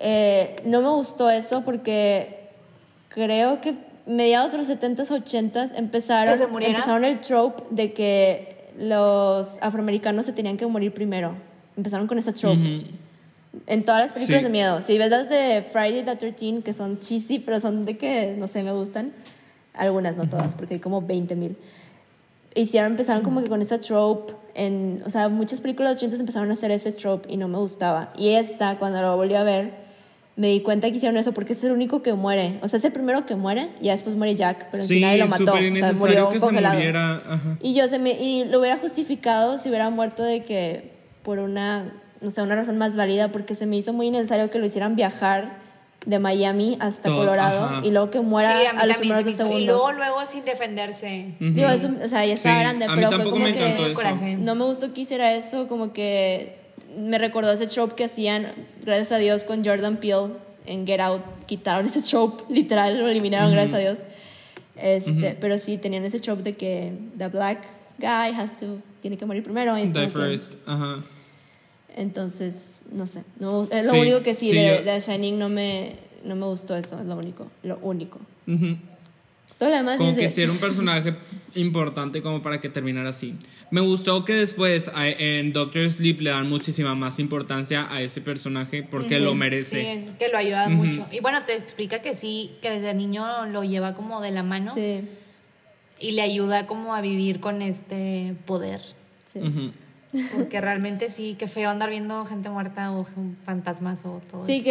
Eh, 0.00 0.56
no 0.66 0.82
me 0.82 0.90
gustó 0.90 1.30
eso 1.30 1.62
porque 1.64 2.50
creo 3.08 3.62
que 3.62 3.74
mediados 4.04 4.52
de 4.52 4.58
los 4.58 4.68
70s, 4.68 5.08
80s 5.08 5.72
empezaron, 5.74 6.38
empezaron 6.62 7.06
el 7.06 7.20
trope 7.20 7.62
de 7.70 7.94
que 7.94 8.68
los 8.78 9.56
afroamericanos 9.62 10.26
se 10.26 10.34
tenían 10.34 10.58
que 10.58 10.66
morir 10.66 10.92
primero. 10.92 11.36
Empezaron 11.74 12.06
con 12.06 12.18
esa 12.18 12.34
trope. 12.34 12.60
Ujú. 12.60 13.05
En 13.66 13.84
todas 13.84 14.00
las 14.02 14.12
películas 14.12 14.40
Sí. 14.40 14.44
de 14.44 14.50
miedo. 14.50 14.82
Si 14.82 14.98
ves 14.98 15.10
las 15.10 15.28
de 15.28 15.64
Friday 15.70 16.04
the 16.04 16.16
13 16.16 16.62
que 16.62 16.72
son 16.72 17.00
cheesy, 17.00 17.38
pero 17.38 17.60
son 17.60 17.84
de 17.84 17.96
que, 17.96 18.34
no 18.38 18.48
sé, 18.48 18.62
me 18.62 18.72
gustan. 18.72 19.12
Algunas, 19.74 20.16
no 20.16 20.28
todas, 20.28 20.54
porque 20.54 20.74
hay 20.74 20.80
como 20.80 21.02
20 21.02 21.36
mil. 21.36 21.56
Hicieron, 22.54 22.92
empezaron 22.92 23.22
como 23.22 23.42
que 23.42 23.48
con 23.48 23.60
esa 23.60 23.78
trope. 23.78 24.32
En, 24.54 25.02
o 25.04 25.10
sea, 25.10 25.28
muchas 25.28 25.60
películas 25.60 25.90
de 25.90 25.94
los 25.94 26.02
80 26.02 26.16
empezaron 26.20 26.50
a 26.50 26.54
hacer 26.54 26.70
ese 26.70 26.92
trope 26.92 27.30
y 27.30 27.36
no 27.36 27.46
me 27.48 27.58
gustaba. 27.58 28.12
Y 28.16 28.30
esta, 28.30 28.78
cuando 28.78 29.02
lo 29.02 29.14
volví 29.16 29.34
a 29.34 29.42
ver, 29.44 29.72
me 30.36 30.48
di 30.48 30.60
cuenta 30.62 30.90
que 30.90 30.96
hicieron 30.96 31.18
eso 31.18 31.32
porque 31.32 31.52
es 31.52 31.62
el 31.64 31.72
único 31.72 32.02
que 32.02 32.14
muere. 32.14 32.58
O 32.62 32.68
sea, 32.68 32.78
es 32.78 32.84
el 32.86 32.92
primero 32.92 33.26
que 33.26 33.36
muere. 33.36 33.68
Ya 33.82 33.92
después 33.92 34.16
muere 34.16 34.34
Jack, 34.34 34.68
pero 34.70 34.82
sí 34.82 35.00
nadie 35.00 35.18
lo 35.18 35.28
mató. 35.28 35.52
O 35.52 35.76
sea, 35.76 35.92
murió 35.92 36.28
que 36.30 36.40
congelado. 36.40 36.74
se 36.74 36.78
muriera. 36.78 37.22
Y 37.60 37.74
yo 37.74 37.86
se 37.88 37.98
me, 37.98 38.12
y 38.12 38.44
lo 38.46 38.60
hubiera 38.60 38.78
justificado 38.78 39.58
si 39.58 39.68
hubiera 39.68 39.90
muerto 39.90 40.22
de 40.22 40.42
que 40.42 40.92
por 41.22 41.38
una, 41.38 41.92
no 42.26 42.30
sé, 42.32 42.42
una 42.42 42.56
razón 42.56 42.76
más 42.76 42.96
válida, 42.96 43.28
porque 43.30 43.54
se 43.54 43.66
me 43.66 43.76
hizo 43.76 43.92
muy 43.92 44.08
innecesario 44.08 44.50
que 44.50 44.58
lo 44.58 44.66
hicieran 44.66 44.96
viajar 44.96 45.64
de 46.06 46.18
Miami 46.18 46.76
hasta 46.80 47.04
Todo, 47.08 47.18
Colorado 47.18 47.64
ajá. 47.64 47.80
y 47.86 47.92
luego 47.92 48.10
que 48.10 48.20
muera 48.20 48.58
sí, 48.60 48.66
a 48.66 48.70
a 48.80 48.86
los 48.86 48.96
primeros 48.96 49.24
dos 49.24 49.26
me 49.26 49.30
hizo- 49.30 49.44
Y 49.46 49.52
segundos. 49.52 49.66
luego, 49.76 49.92
luego 49.92 50.26
sin 50.26 50.44
defenderse. 50.44 51.34
Sí, 51.38 51.62
o 51.64 51.68
eso- 51.70 51.90
o 52.04 52.08
sea, 52.08 52.26
ya 52.26 52.34
estaba 52.34 52.56
Sí, 52.56 52.60
grande, 52.62 52.86
pero 52.92 53.12
fue 53.12 53.24
como 53.30 53.36
me 53.44 53.54
que. 53.54 53.92
Coraje. 53.94 54.36
no 54.36 54.56
me 54.56 54.64
gustó 54.64 54.92
que 54.92 55.02
hiciera 55.02 55.32
eso, 55.34 55.68
como 55.68 55.92
que 55.92 56.56
me 56.98 57.18
recordó 57.18 57.52
ese 57.52 57.68
trope 57.68 57.94
que 57.94 58.04
hacían, 58.04 58.48
gracias 58.84 59.12
a 59.12 59.18
Dios, 59.18 59.44
con 59.44 59.64
Jordan 59.64 59.98
Peele 59.98 60.32
en 60.66 60.84
Get 60.84 61.00
Out. 61.00 61.22
Quitaron 61.46 61.86
ese 61.86 62.02
trope, 62.02 62.42
literal, 62.52 62.98
lo 62.98 63.08
eliminaron, 63.08 63.52
gracias 63.52 63.74
a 63.74 63.78
Dios. 63.78 63.98
Este, 64.76 65.36
Pero 65.40 65.58
sí, 65.58 65.78
tenían 65.78 66.04
ese 66.04 66.18
trope 66.20 66.42
de 66.42 66.56
que 66.56 66.92
the 67.16 67.28
black 67.28 67.58
guy 67.98 68.34
has 68.36 68.56
to, 68.60 68.78
tiene 69.00 69.16
que 69.16 69.24
morir 69.24 69.42
primero. 69.44 69.76
y 69.78 69.82
es 69.82 69.92
Die 69.92 70.08
first. 70.08 70.54
Ajá. 70.66 71.00
Entonces, 71.96 72.72
no 72.92 73.06
sé. 73.06 73.24
No, 73.40 73.64
es 73.70 73.86
lo 73.86 73.92
Sí, 73.92 73.98
único 73.98 74.22
que 74.22 74.34
sí, 74.34 74.50
sí, 74.50 74.56
de, 74.56 74.78
yo- 74.78 74.82
de 74.92 75.00
Shining 75.00 75.38
no 75.38 75.48
me, 75.48 75.96
no 76.24 76.36
me 76.36 76.46
gustó 76.46 76.76
eso, 76.76 76.98
es 77.00 77.06
lo 77.06 77.16
único. 77.16 77.50
Lo 77.62 77.78
único. 77.78 78.20
Ujú. 78.46 78.76
Todo 79.58 79.70
lo 79.70 79.76
demás 79.76 79.96
Como 79.96 80.10
es 80.10 80.16
que 80.16 80.22
de- 80.24 80.28
sí 80.30 80.42
era 80.42 80.52
un 80.52 80.58
personaje 80.68 81.14
importante 81.54 82.20
como 82.20 82.42
para 82.42 82.60
que 82.60 82.68
terminara 82.68 83.08
así. 83.10 83.34
Me 83.70 83.80
gustó 83.80 84.24
que 84.26 84.34
después 84.34 84.90
en 84.94 85.52
Doctor 85.54 85.90
Sleep 85.90 86.20
le 86.20 86.30
dan 86.30 86.48
muchísima 86.48 86.94
más 86.94 87.18
importancia 87.18 87.86
a 87.90 88.02
ese 88.02 88.20
personaje 88.20 88.82
porque 88.82 89.16
Sí, 89.16 89.24
lo 89.24 89.34
merece. 89.34 90.00
Sí, 90.04 90.10
que 90.18 90.28
lo 90.28 90.36
ayuda 90.36 90.68
mucho. 90.68 91.06
Y 91.10 91.20
bueno, 91.20 91.42
te 91.46 91.54
explica 91.56 92.02
que 92.02 92.12
sí, 92.12 92.52
que 92.60 92.70
desde 92.70 92.92
niño 92.92 93.46
lo 93.46 93.64
lleva 93.64 93.94
como 93.94 94.20
de 94.20 94.30
la 94.30 94.42
mano 94.42 94.74
Sí, 94.74 95.00
y 95.98 96.12
le 96.12 96.20
ayuda 96.20 96.66
como 96.66 96.94
a 96.94 97.00
vivir 97.00 97.40
con 97.40 97.62
este 97.62 98.34
poder. 98.44 98.82
sí. 99.32 99.40
Porque 100.34 100.60
realmente 100.60 101.10
sí, 101.10 101.36
qué 101.38 101.48
feo 101.48 101.68
andar 101.70 101.90
viendo 101.90 102.24
gente 102.26 102.48
muerta 102.48 102.92
o 102.92 103.06
fantasmas 103.44 104.04
o 104.04 104.22
todo 104.30 104.44
Sí, 104.46 104.56
eso. 104.56 104.64
que 104.64 104.70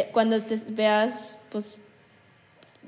eh, 0.00 0.08
cuando 0.12 0.40
te 0.42 0.56
veas, 0.68 1.38
pues, 1.50 1.76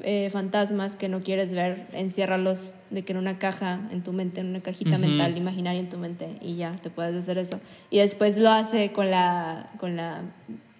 eh, 0.05 0.31
fantasmas 0.33 0.97
que 0.97 1.09
no 1.09 1.21
quieres 1.23 1.53
ver, 1.53 1.87
enciérralos 1.93 2.73
de 2.91 3.03
que 3.03 3.13
en 3.13 3.19
una 3.19 3.39
caja 3.39 3.79
en 3.93 4.03
tu 4.03 4.13
mente, 4.13 4.41
en 4.41 4.47
una 4.49 4.61
cajita 4.61 4.97
mental 4.99 5.37
imaginaria 5.37 5.81
en 5.81 5.89
tu 5.89 5.99
mente 5.99 6.29
y 6.41 6.57
ya 6.57 6.73
te 6.83 6.89
puedes 6.91 7.15
hacer 7.17 7.37
eso. 7.39 7.61
Y 7.91 7.99
después 7.99 8.39
lo 8.39 8.51
hace 8.51 8.93
con 8.93 9.11
la, 9.11 9.71
con 9.79 9.97
la 9.97 10.23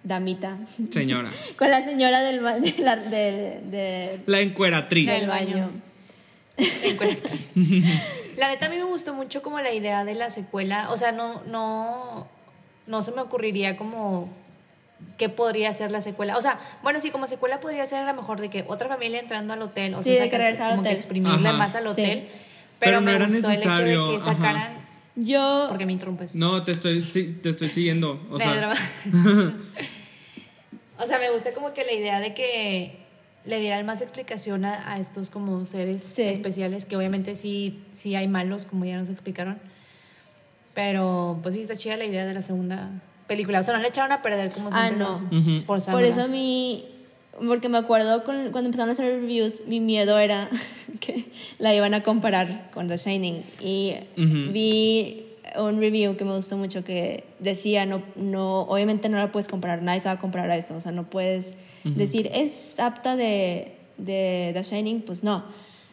damita. 0.03 0.57
Señora. 0.89 1.31
Con 1.57 1.69
la 1.69 1.83
señora 1.85 2.21
del, 2.21 2.41
de 2.43 2.75
la- 2.79 2.95
del- 2.97 3.71
de- 3.71 4.19
La 4.25 4.39
encueratriz. 4.41 5.09
Del 5.09 5.27
baño. 5.29 5.69
La 8.37 8.47
neta 8.49 8.65
a 8.65 8.69
mí 8.69 8.77
me 8.77 8.83
gustó 8.83 9.13
mucho 9.13 9.41
como 9.43 9.59
la 9.59 9.71
idea 9.73 10.03
de 10.05 10.15
la 10.15 10.29
secuela, 10.29 10.89
o 10.91 10.97
sea, 10.97 11.11
no 11.11 11.43
no 11.45 12.27
no 12.87 13.01
se 13.03 13.11
me 13.11 13.21
ocurriría 13.21 13.77
como 13.77 14.29
qué 15.17 15.29
podría 15.29 15.73
ser 15.73 15.91
la 15.91 16.01
secuela. 16.01 16.37
O 16.37 16.41
sea, 16.41 16.59
bueno, 16.81 16.99
sí, 16.99 17.11
como 17.11 17.27
secuela 17.27 17.59
podría 17.59 17.85
ser 17.85 17.99
a 18.03 18.07
lo 18.07 18.13
mejor 18.21 18.39
de 18.41 18.49
que 18.49 18.65
otra 18.67 18.87
familia 18.89 19.19
entrando 19.19 19.53
al 19.53 19.61
hotel, 19.61 19.93
o 19.95 20.03
Sí, 20.03 20.15
sea, 20.15 20.23
de 20.23 20.29
que 20.29 20.37
regresar 20.37 20.63
al 20.65 20.69
como 20.71 20.83
que 20.83 20.89
hotel. 20.89 20.97
exprimirle 20.97 21.47
Ajá. 21.49 21.57
más 21.57 21.75
al 21.75 21.83
Sí. 21.83 21.89
hotel. 21.89 22.27
Pero 22.27 22.39
Pero, 22.79 22.99
no 23.01 23.05
me 23.05 23.15
era 23.15 23.25
gustó 23.25 23.37
el 23.37 23.43
hecho 23.43 23.49
necesario, 23.69 24.05
de 24.07 24.11
que 24.11 24.21
ajá. 24.21 24.33
sacaran 24.33 24.73
Yo, 25.15 25.65
porque 25.69 25.85
me 25.85 25.91
interrumpes. 25.93 26.35
No, 26.35 26.63
te 26.63 26.71
estoy, 26.71 27.01
sí, 27.03 27.37
te 27.41 27.49
estoy 27.49 27.69
siguiendo. 27.69 28.25
O 28.31 28.39
sea, 28.39 28.51
Pedro. 28.51 28.71
o 30.97 31.05
sea, 31.07 31.19
me 31.19 31.29
gusta 31.31 31.53
como 31.53 31.73
que 31.73 31.83
la 31.85 31.91
idea 31.93 32.19
de 32.19 32.33
que 32.33 33.02
le 33.45 33.59
dieran 33.59 33.85
más 33.85 34.01
explicación 34.01 34.63
a, 34.65 34.93
a 34.93 34.99
estos 34.99 35.29
como 35.29 35.65
seres 35.65 36.01
Sí. 36.03 36.21
especiales, 36.23 36.85
que 36.85 36.95
obviamente 36.97 37.35
sí, 37.35 37.79
sí 37.91 38.15
hay 38.15 38.27
malos, 38.27 38.65
como 38.65 38.85
ya 38.85 38.97
nos 38.97 39.09
explicaron. 39.09 39.57
Pero 40.73 41.39
pues 41.43 41.53
sí 41.55 41.61
está 41.61 41.75
chida 41.75 41.97
la 41.97 42.05
idea 42.05 42.25
de 42.25 42.33
la 42.33 42.41
segunda 42.41 42.89
película. 43.27 43.59
O 43.59 43.63
sea, 43.63 43.75
no 43.75 43.81
le 43.81 43.89
echaron 43.89 44.11
a 44.11 44.21
perder 44.21 44.51
como 44.51 44.69
Ah, 44.71 44.89
no. 44.89 45.11
hacen, 45.11 45.25
Ujú. 45.27 45.65
por 45.65 45.81
forzándola. 45.81 46.07
eso 46.07 46.27
mi... 46.27 46.85
Porque 47.47 47.67
me 47.67 47.79
acuerdo 47.79 48.23
con- 48.23 48.51
cuando 48.51 48.67
empezaron 48.67 48.89
a 48.89 48.91
hacer 48.91 49.19
reviews, 49.21 49.63
mi 49.67 49.79
miedo 49.79 50.17
era 50.19 50.49
que 50.99 51.25
la 51.57 51.73
iban 51.73 51.93
a 51.95 52.01
comparar 52.03 52.69
con 52.73 52.87
The 52.87 52.97
Shining. 52.97 53.43
Y 53.59 53.95
Ujú. 54.17 54.51
vi 54.53 55.22
un 55.57 55.79
review 55.79 56.15
que 56.15 56.25
me 56.25 56.35
gustó 56.35 56.57
mucho 56.57 56.83
que 56.83 57.23
decía, 57.39 57.85
no, 57.85 58.03
no, 58.15 58.61
obviamente 58.61 59.09
no 59.09 59.17
la 59.17 59.31
puedes 59.31 59.47
comparar, 59.47 59.81
nadie 59.81 59.99
se 59.99 60.07
va 60.07 60.13
a 60.13 60.19
comparar 60.19 60.49
a 60.49 60.55
eso. 60.55 60.75
O 60.75 60.79
sea, 60.79 60.91
no 60.91 61.09
puedes 61.09 61.55
decir, 61.83 62.29
¿es 62.33 62.79
apta 62.79 63.15
de, 63.15 63.73
de 63.97 64.51
The 64.53 64.63
Shining? 64.63 65.01
Pues 65.01 65.23
no. 65.23 65.43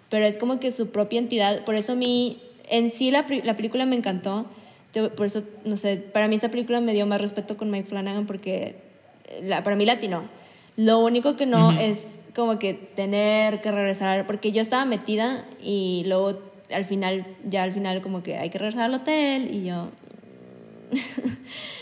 Pero 0.08 0.24
es 0.24 0.36
como 0.36 0.60
que 0.60 0.70
su 0.70 0.90
propia 0.90 1.18
entidad. 1.18 1.64
Por 1.64 1.74
eso 1.74 1.92
a 1.92 1.96
mí, 1.96 2.40
en 2.68 2.90
sí 2.90 3.10
la, 3.10 3.26
la 3.44 3.56
película 3.56 3.86
me 3.86 3.96
encantó. 3.96 4.46
Por 5.16 5.26
eso, 5.26 5.42
no 5.64 5.76
sé, 5.76 5.98
para 5.98 6.26
mí 6.26 6.34
esta 6.34 6.50
película 6.50 6.80
me 6.80 6.92
dio 6.92 7.06
más 7.06 7.20
respeto 7.20 7.56
con 7.56 7.70
Mike 7.70 7.86
Flanagan 7.86 8.26
porque 8.26 8.76
la, 9.42 9.62
para 9.62 9.76
mí 9.76 9.86
latino. 9.86 10.24
Lo 10.76 10.98
único 10.98 11.36
que 11.36 11.46
no 11.46 11.72
es 11.72 12.20
como 12.34 12.58
que 12.58 12.74
tener 12.74 13.60
que 13.60 13.70
regresar, 13.70 14.26
porque 14.26 14.52
yo 14.52 14.62
estaba 14.62 14.84
metida 14.84 15.44
y 15.62 16.04
luego 16.06 16.38
al 16.72 16.84
final, 16.84 17.26
ya 17.48 17.62
al 17.62 17.72
final 17.72 18.00
como 18.02 18.22
que 18.22 18.36
hay 18.36 18.50
que 18.50 18.58
regresar 18.58 18.84
al 18.84 18.94
hotel 18.94 19.50
y 19.54 19.64
yo 19.64 19.88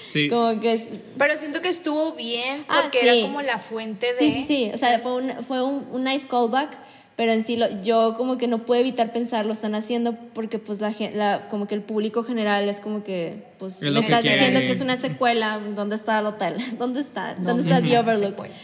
sí. 0.00 0.28
como 0.30 0.60
que 0.60 0.72
es... 0.74 0.88
Pero 1.16 1.36
siento 1.38 1.60
que 1.60 1.68
estuvo 1.68 2.12
bien 2.12 2.64
Ah, 2.68 2.80
porque 2.82 3.00
sí. 3.00 3.08
era 3.08 3.22
como 3.22 3.42
la 3.42 3.58
fuente 3.58 4.06
de... 4.12 4.18
Sí, 4.18 4.32
sí, 4.32 4.42
sí, 4.44 4.70
o 4.74 4.78
sea, 4.78 4.98
fue 4.98 5.14
un, 5.14 5.44
fue 5.44 5.62
un, 5.62 5.86
un 5.92 6.04
nice 6.04 6.26
callback, 6.26 6.76
pero 7.16 7.32
en 7.32 7.42
sí 7.42 7.56
lo- 7.56 7.82
yo 7.82 8.14
como 8.16 8.38
que 8.38 8.46
no 8.46 8.64
puedo 8.64 8.80
evitar 8.80 9.12
pensar, 9.12 9.44
lo 9.46 9.52
están 9.52 9.74
haciendo 9.74 10.14
porque 10.34 10.58
pues 10.58 10.80
la, 10.80 10.92
la 11.14 11.48
como 11.48 11.66
que 11.66 11.74
el 11.74 11.82
público 11.82 12.22
general 12.22 12.68
es 12.68 12.80
como 12.80 13.02
que, 13.02 13.42
pues 13.58 13.76
Es 13.76 13.82
me 13.82 13.90
lo 13.90 14.00
que 14.00 14.06
estás 14.06 14.22
diciendo 14.22 14.60
que 14.60 14.70
es 14.70 14.80
una 14.80 14.96
secuela, 14.96 15.60
¿dónde 15.74 15.96
está 15.96 16.20
el 16.20 16.26
hotel? 16.26 16.54
¿Dónde 16.78 17.00
está? 17.00 17.34
¿Dónde 17.34 17.48
¿Dónde 17.52 17.62
está 17.74 17.82
The 17.82 17.98
Overlook? 17.98 18.30
secuela? 18.30 18.54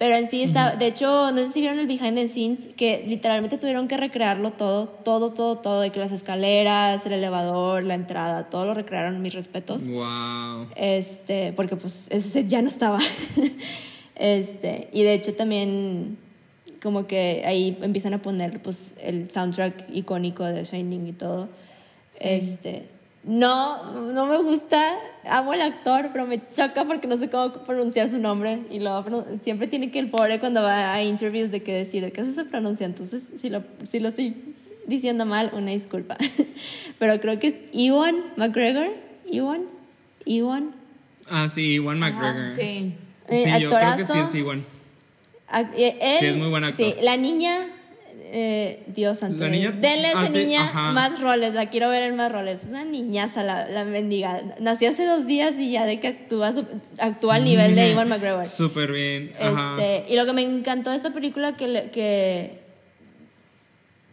Pero 0.00 0.14
en 0.14 0.30
sí 0.30 0.42
está, 0.42 0.76
de 0.76 0.86
hecho, 0.86 1.30
no 1.30 1.44
sé 1.44 1.52
si 1.52 1.60
vieron 1.60 1.78
el 1.78 1.86
behind 1.86 2.14
the 2.14 2.26
scenes, 2.26 2.70
que 2.74 3.04
literalmente 3.06 3.58
tuvieron 3.58 3.86
que 3.86 3.98
recrearlo 3.98 4.50
todo, 4.50 4.88
todo, 4.88 5.34
todo, 5.34 5.58
todo, 5.58 5.82
de 5.82 5.92
que 5.92 6.00
las 6.00 6.10
escaleras, 6.10 7.04
el 7.04 7.12
elevador, 7.12 7.84
la 7.84 7.96
entrada, 7.96 8.48
todo 8.48 8.64
lo 8.64 8.72
recrearon, 8.72 9.20
mis 9.20 9.34
respetos. 9.34 9.86
Wow. 9.86 10.68
Este, 10.74 11.52
porque 11.52 11.76
pues 11.76 12.06
ese 12.08 12.30
set 12.30 12.46
ya 12.46 12.62
no 12.62 12.68
estaba. 12.68 12.98
este, 14.14 14.88
y 14.90 15.02
de 15.02 15.12
hecho 15.12 15.34
también 15.34 16.16
como 16.82 17.06
que 17.06 17.42
ahí 17.44 17.76
empiezan 17.82 18.14
a 18.14 18.22
poner 18.22 18.62
pues 18.62 18.94
el 19.02 19.30
soundtrack 19.30 19.90
icónico 19.92 20.46
de 20.46 20.64
Shining 20.64 21.08
y 21.08 21.12
todo. 21.12 21.50
Este, 22.20 22.86
no, 23.22 24.12
no 24.12 24.26
me 24.26 24.38
gusta, 24.42 24.94
amo 25.28 25.52
al 25.52 25.60
actor, 25.60 26.08
pero 26.12 26.26
me 26.26 26.40
choca 26.48 26.84
porque 26.84 27.06
no 27.06 27.16
sé 27.16 27.28
cómo 27.28 27.52
pronunciar 27.64 28.08
su 28.08 28.18
nombre 28.18 28.60
y 28.70 28.78
lo 28.80 29.04
siempre 29.42 29.68
tiene 29.68 29.90
que 29.90 29.98
el 29.98 30.08
pobre 30.10 30.40
cuando 30.40 30.62
va 30.62 30.94
a 30.94 31.02
interviews 31.02 31.50
de 31.50 31.62
qué 31.62 31.74
decir, 31.74 32.02
de 32.02 32.12
qué 32.12 32.24
se 32.24 32.44
pronuncia, 32.44 32.86
entonces 32.86 33.28
si 33.40 33.50
lo, 33.50 33.62
si 33.82 34.00
lo 34.00 34.08
estoy 34.08 34.36
diciendo 34.86 35.26
mal, 35.26 35.50
una 35.52 35.70
disculpa. 35.72 36.16
pero 36.98 37.20
creo 37.20 37.38
que 37.38 37.48
es 37.48 37.54
Ewan 37.74 38.16
McGregor, 38.36 38.88
Ewan, 39.30 39.62
Ewan. 40.26 40.72
Ah, 41.28 41.46
sí, 41.48 41.74
Iwan 41.74 41.98
McGregor. 42.00 42.50
Sí. 42.56 42.94
Sí, 43.28 43.44
yo 43.60 43.70
creo 43.70 43.96
que 43.96 44.04
sí 44.04 44.18
es 44.18 44.34
Iwan. 44.34 44.64
Ac- 45.52 45.70
eh, 45.76 45.96
él- 46.00 46.18
Sí, 46.18 46.26
es 46.26 46.36
muy 46.36 46.48
buen 46.48 46.64
actor. 46.64 46.84
Sí, 46.84 46.94
la 47.02 47.16
niña, 47.16 47.68
eh, 48.32 48.82
Dios 48.86 49.18
santo. 49.18 49.42
La 49.44 49.50
niña- 49.50 49.72
Denle 49.72 50.08
a 50.08 50.10
esa 50.12 50.20
ah, 50.20 50.28
niña 50.28 50.62
ajá. 50.64 50.92
más 50.92 51.20
roles, 51.20 51.54
la 51.54 51.68
quiero 51.70 51.88
ver 51.88 52.04
en 52.04 52.16
más 52.16 52.30
roles. 52.32 52.64
Es 52.64 52.70
una 52.70 52.84
niñaza 52.84 53.42
la, 53.42 53.68
la 53.68 53.84
mendiga. 53.84 54.40
Nació 54.60 54.90
hace 54.90 55.04
dos 55.04 55.26
días 55.26 55.56
y 55.58 55.72
ya 55.72 55.84
de 55.84 56.00
que 56.00 56.08
actúa, 56.08 56.52
actúa 56.98 57.34
al 57.36 57.44
nivel 57.44 57.74
de 57.74 57.90
Ivan 57.90 58.08
McGregor. 58.08 58.46
Súper 58.46 58.92
bien. 58.92 59.32
Ajá. 59.40 59.76
Este, 59.78 60.12
y 60.12 60.16
lo 60.16 60.26
que 60.26 60.32
me 60.32 60.42
encantó 60.42 60.90
de 60.90 60.96
esta 60.96 61.12
película 61.12 61.56
que, 61.56 61.90
que 61.92 62.60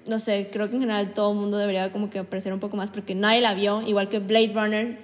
no 0.06 0.19
sé, 0.19 0.49
creo 0.51 0.69
que 0.69 0.75
en 0.75 0.82
general 0.82 1.13
todo 1.13 1.32
el 1.32 1.38
mundo 1.38 1.58
debería 1.58 1.91
como 1.91 2.10
que 2.10 2.19
apreciar 2.19 2.53
un 2.53 2.60
poco 2.60 2.77
más 2.77 2.91
porque 2.91 3.13
nadie 3.13 3.41
la 3.41 3.53
vio, 3.53 3.82
igual 3.82 4.10
que 4.10 4.19
Blade 4.19 4.51
Runner 4.53 4.97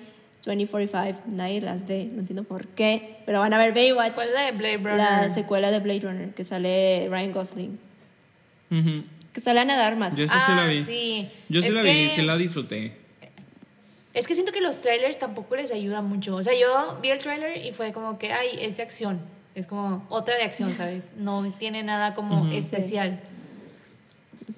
2045, 0.45 1.19
nadie 1.27 1.61
las 1.61 1.87
ve, 1.87 2.09
no 2.11 2.19
entiendo 2.19 2.43
por 2.43 2.67
qué, 2.67 3.17
pero 3.25 3.39
van 3.39 3.53
a 3.53 3.57
ver 3.57 3.73
Baywatch, 3.73 4.13
¿Cuál 4.13 4.27
es 4.27 4.33
la 4.33 4.41
de 4.41 4.51
Blade 4.51 4.77
Runner? 4.77 4.97
la 4.97 5.29
secuela 5.29 5.71
de 5.71 5.79
Blade 5.79 5.99
Runner 6.01 6.33
que 6.33 6.43
sale 6.43 7.07
Ryan 7.09 7.31
Gosling, 7.31 7.79
Ujú. 8.71 9.03
que 9.33 9.41
sale 9.41 9.59
Ana 9.59 9.75
de 9.75 9.83
Armas. 9.83 10.15
Yo 10.15 10.25
sí 10.27 10.33
la 10.49 10.63
Ah, 10.63 10.67
vi. 10.67 10.83
sí. 10.83 11.27
Yo 11.49 11.61
sí 11.61 11.69
Es 11.69 11.73
la 11.73 11.81
que- 11.83 11.93
vi, 11.93 12.09
sí 12.09 12.21
la 12.21 12.37
disfruté. 12.37 12.97
Es 14.13 14.27
que 14.27 14.35
siento 14.35 14.51
que 14.51 14.61
los 14.61 14.79
trailers 14.81 15.17
tampoco 15.17 15.55
les 15.55 15.71
ayudan 15.71 16.05
mucho. 16.07 16.35
O 16.35 16.43
sea, 16.43 16.53
yo 16.53 16.99
vi 17.01 17.09
el 17.09 17.17
trailer 17.17 17.65
y 17.65 17.71
fue 17.71 17.93
como 17.93 18.19
que, 18.19 18.31
ay, 18.31 18.49
es 18.61 18.77
de 18.77 18.83
acción. 18.83 19.19
Es 19.55 19.65
como 19.65 20.05
otra 20.09 20.35
de 20.37 20.43
acción, 20.43 20.73
¿sabes? 20.75 21.11
No 21.17 21.51
tiene 21.57 21.81
nada 21.81 22.13
como 22.13 22.51
especial. 22.53 23.19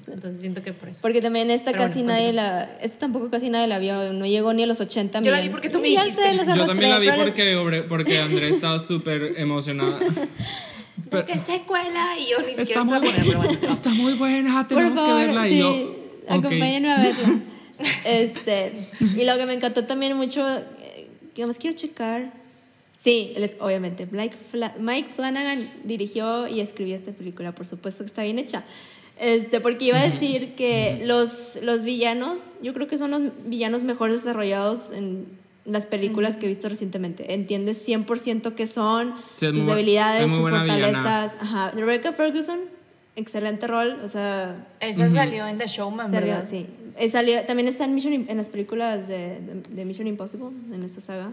Entonces 0.08 0.41
siento 0.41 0.62
que 0.63 0.74
por 0.74 0.89
eso. 0.89 1.00
Porque 1.02 1.22
también 1.22 1.50
esta 1.52 1.72
Pero 1.72 1.84
casi 1.84 1.96
bueno, 2.04 2.13
nadie 2.13 2.34
la 2.34 2.63
esta 2.82 3.00
tampoco 3.00 3.30
casi 3.30 3.50
nadie 3.50 3.68
la 3.68 3.80
vio, 3.80 4.13
no 4.13 4.26
llegó 4.26 4.54
ni 4.54 4.63
a 4.63 4.65
los 4.68 4.80
80 4.82 5.22
Yo 5.22 5.32
la 5.32 5.39
vi 5.41 5.50
porque 5.50 5.70
tú 5.70 5.80
me 5.80 5.88
dijiste. 5.89 6.22
Yo 6.56 6.65
también 6.65 6.89
la 6.89 7.00
vi 7.00 7.10
porque, 7.15 7.84
porque 7.88 8.20
André 8.20 8.50
estaba 8.50 8.78
súper 8.80 9.34
emocionada. 9.38 10.00
¿Por 11.15 11.25
qué 11.25 11.39
secuela? 11.39 12.17
Y 12.19 12.30
yo 12.32 12.39
ni 12.41 12.56
siquiera 12.56 12.63
Está 12.63 12.84
muy, 12.84 12.99
buena, 12.99 13.23
pero 13.25 13.38
bueno. 13.39 13.73
está 13.73 13.89
muy 13.89 14.13
buena, 14.13 14.60
Por 14.60 14.67
tenemos 14.67 14.93
favor, 14.95 15.19
que 15.19 15.25
verla. 15.25 15.47
sí, 15.47 15.54
Y 15.56 15.60
yo, 15.60 15.95
acompáñenme 16.28 16.91
a 16.93 16.97
verla. 16.97 17.39
este, 18.06 18.88
y 19.15 19.23
lo 19.23 19.38
que 19.38 19.45
me 19.45 19.54
encantó 19.54 19.86
también 19.86 20.15
mucho, 20.15 20.47
eh, 20.47 21.08
que 21.34 21.45
más 21.45 21.58
quiero 21.58 21.75
checar. 21.75 22.32
Sí, 22.97 23.34
él 23.36 23.43
es- 23.43 23.58
obviamente, 23.60 24.08
Mike, 24.10 24.38
Fla- 24.51 24.73
Mike 24.80 25.10
Flanagan 25.15 25.69
dirigió 25.84 26.47
y 26.47 26.62
escribió 26.62 26.95
esta 26.95 27.12
película, 27.12 27.54
por 27.54 27.67
supuesto 27.67 28.04
que 28.04 28.08
está 28.08 28.23
bien 28.23 28.39
hecha. 28.39 28.63
Este, 29.19 29.60
porque 29.62 29.86
iba 29.86 29.99
a 29.99 30.04
decir 30.04 30.56
que 30.56 31.01
los, 31.04 31.58
los 31.62 31.84
villanos, 31.84 32.54
yo 32.62 32.73
creo 32.73 32.88
que 32.88 32.97
son 32.97 33.12
los 33.12 33.21
villanos 33.45 33.84
mejor 33.84 34.12
desarrollados 34.12 34.91
en 34.91 35.25
las 35.65 35.86
películas 35.86 36.38
que 36.38 36.45
he 36.45 36.49
visto 36.49 36.69
recientemente. 36.69 37.34
Entiendes 37.34 37.88
100% 37.88 38.54
qué 38.56 38.67
son, 38.67 39.15
Sí, 39.38 39.47
sus 39.47 39.56
muy 39.58 39.65
debilidades, 39.65 40.30
sus 40.32 40.39
fortalezas. 40.39 41.38
Ajá. 41.41 41.71
Rebecca 41.71 42.12
Ferguson, 42.13 42.60
excelente 43.15 43.65
rol, 43.67 43.99
o 44.04 44.08
sea, 44.08 44.67
Esa 44.80 45.10
salió 45.12 45.47
en 45.47 45.58
The 45.58 45.67
Showman, 45.67 46.12
Salió, 46.12 46.34
¿verdad? 46.34 46.47
sí. 46.49 46.67
Eh, 46.97 47.10
salió- 47.10 47.41
también 47.45 47.67
está 47.67 47.84
en, 47.86 47.95
Mission, 47.95 48.13
en 48.28 48.38
las 48.38 48.47
películas 48.49 49.08
de, 49.08 49.39
de- 49.41 49.62
de 49.75 49.86
Mission 49.86 50.08
Impossible, 50.08 50.49
en 50.73 50.84
esa 50.84 51.01
saga. 51.01 51.32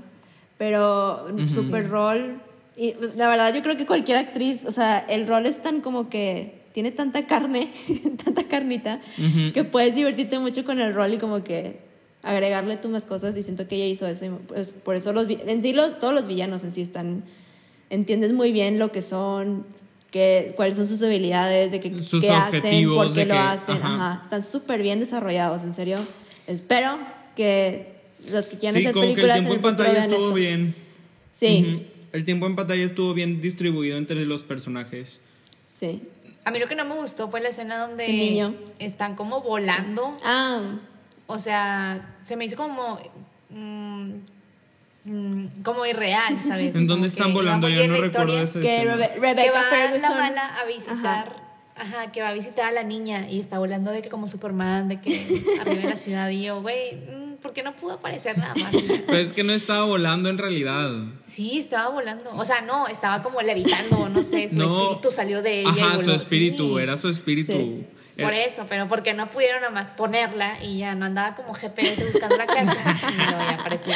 Pero 0.59 1.27
super 1.49 1.89
rol. 1.89 2.41
Y 2.77 2.95
la 3.17 3.29
verdad, 3.29 3.53
yo 3.55 3.63
creo 3.63 3.77
que 3.77 3.85
cualquier 3.87 4.17
actriz, 4.17 4.65
o 4.65 4.73
sea, 4.73 4.99
el 4.99 5.27
rol 5.27 5.45
es 5.47 5.63
tan 5.63 5.81
como 5.81 6.09
que 6.09 6.63
tiene 6.73 6.91
tanta 6.91 7.27
carne, 7.27 7.71
tanta 8.25 8.45
carnita, 8.45 9.01
Ujú. 9.19 9.53
que 9.53 9.65
puedes 9.65 9.95
divertirte 9.95 10.39
mucho 10.39 10.65
con 10.65 10.81
el 10.81 10.95
rol 10.95 11.13
y 11.15 11.19
como 11.19 11.45
que 11.45 11.81
agregarle 12.23 12.77
tú 12.77 12.89
más 12.89 13.05
cosas. 13.05 13.37
Y 13.37 13.43
siento 13.43 13.67
que 13.69 13.77
ella 13.77 13.87
hizo 13.87 14.07
eso. 14.07 14.25
y, 14.25 14.29
pues, 14.31 14.73
por 14.73 14.95
eso 14.95 15.13
los, 15.13 15.27
en 15.29 15.63
sí, 15.63 15.73
los, 15.73 15.99
todos 15.99 16.15
los 16.15 16.27
villanos 16.27 16.65
en 16.65 16.73
sí 16.73 16.81
están. 16.83 17.25
Entiendes 17.91 18.33
muy 18.33 18.53
bien 18.53 18.79
lo 18.79 18.91
que 18.91 19.03
son, 19.03 19.67
que, 20.11 20.55
cuáles 20.57 20.77
son 20.77 20.87
sus 20.87 20.99
debilidades, 21.01 21.73
de 21.73 21.81
que, 21.81 22.03
Sus 22.03 22.23
qué 22.23 22.31
hacen, 22.31 22.63
por 22.89 23.13
qué 23.13 23.27
lo 23.27 23.35
que- 23.35 23.39
hacen. 23.39 23.77
ajá. 23.77 23.95
Ajá. 24.13 24.21
Están 24.23 24.43
súper 24.43 24.83
bien 24.83 24.99
desarrollados, 25.01 25.63
en 25.65 25.73
serio. 25.75 25.99
Espero 26.47 26.99
que 27.37 27.93
los 28.31 28.47
que 28.47 28.57
quieran 28.59 28.75
Sí, 28.81 28.87
hacer 28.87 28.93
como 28.95 29.03
que 29.07 29.09
el 29.11 29.15
películas 29.17 29.37
tiempo 29.37 29.53
en 29.53 29.59
el 29.59 29.63
futuro 29.63 29.77
pantalla 29.85 30.05
estuvo 30.05 30.27
eso. 30.29 30.35
bien. 30.35 30.75
Sí, 31.33 31.67
Ujú. 31.69 31.83
El 32.13 32.25
tiempo 32.27 32.47
en 32.47 32.57
pantalla 32.57 32.85
estuvo 32.85 33.15
bien 33.15 33.41
distribuido 33.41 33.97
entre 33.97 34.25
los 34.27 34.45
personajes. 34.45 35.21
sí. 35.67 36.03
A 36.45 36.51
mí 36.51 36.59
lo 36.59 36.67
que 36.67 36.75
no 36.75 36.85
me 36.85 36.97
gustó 36.97 37.31
fue 37.31 37.41
la 37.41 37.51
escena 37.51 37.79
donde 37.87 38.05
El 38.07 38.17
niño. 38.19 38.55
están 38.81 39.15
como 39.15 39.43
volando. 39.43 40.17
Ah, 40.25 40.81
O 41.33 41.39
sea, 41.39 42.17
se 42.25 42.37
me 42.37 42.45
hizo 42.45 42.57
como. 42.57 42.99
mm, 43.51 44.11
mm, 45.05 45.47
como 45.63 45.85
irreal, 45.87 46.39
¿sabes? 46.39 46.75
¿En 46.75 46.87
dónde 46.87 47.09
están 47.09 47.29
que 47.29 47.33
volando? 47.35 47.69
Yo 47.69 47.87
no 47.87 47.97
recuerdo 47.97 48.39
esa 48.41 48.61
Que. 48.61 48.85
Rebe- 48.85 49.15
que 49.15 49.21
Rebecca 49.21 49.53
va 49.63 49.69
Ferguson. 49.69 50.03
la 50.03 50.11
mala 50.11 50.47
a 50.59 50.65
visitar, 50.67 51.37
ajá. 51.77 52.13
que 52.13 52.23
va 52.23 52.29
a 52.29 52.35
visitar 52.35 52.67
a 52.67 52.73
la 52.73 52.83
niña 52.83 53.29
y 53.29 53.41
está 53.41 53.59
volando 53.59 53.91
de 53.91 54.03
que 54.03 54.09
como 54.09 54.29
Superman, 54.29 54.89
de 54.89 55.01
que 55.01 55.27
arriba 55.61 55.83
de 55.83 55.89
la 55.91 55.97
ciudad 55.97 56.29
y 56.31 56.43
yo, 56.43 56.61
güey, 56.63 56.95
mm, 56.97 57.33
¿por 57.43 57.53
qué 57.53 57.63
no 57.63 57.75
pudo 57.75 57.95
aparecer 57.95 58.39
nada 58.39 58.55
más? 58.55 58.73
Pero 59.07 59.19
es 59.19 59.33
que 59.33 59.43
no 59.43 59.53
estaba 59.53 59.85
volando 59.85 60.29
en 60.29 60.39
realidad. 60.39 60.91
Sí, 61.25 61.59
estaba 61.59 61.89
volando, 61.89 62.31
o 62.35 62.45
sea, 62.45 62.61
no, 62.61 62.87
estaba 62.89 63.23
como 63.23 63.41
levitando, 63.43 64.09
no 64.09 64.23
sé, 64.23 64.49
su 64.49 64.57
No. 64.57 64.83
espíritu 64.83 65.11
salió 65.11 65.43
de 65.43 65.63
ella 65.63 65.73
y 65.77 65.81
Ajá, 65.81 65.99
su 65.99 66.13
espíritu, 66.13 66.77
Sí. 66.77 66.83
era 66.83 66.97
su 66.97 67.09
espíritu. 67.09 67.53
Sí. 67.53 67.87
Por 68.21 68.35
eso, 68.35 68.67
pero 68.69 68.89
porque 68.89 69.15
no 69.15 69.31
pudieron 69.31 69.61
nada 69.63 69.73
más 69.73 69.89
ponerla 69.91 70.63
y 70.63 70.79
ya 70.79 70.95
no 70.95 71.07
andaba 71.07 71.35
como 71.35 71.55
GPS 71.55 72.05
buscando 72.05 72.37
la 72.37 72.47
casa 72.47 72.77
y 73.13 73.17
no 73.17 73.39
ya 73.39 73.55
apareció. 73.59 73.95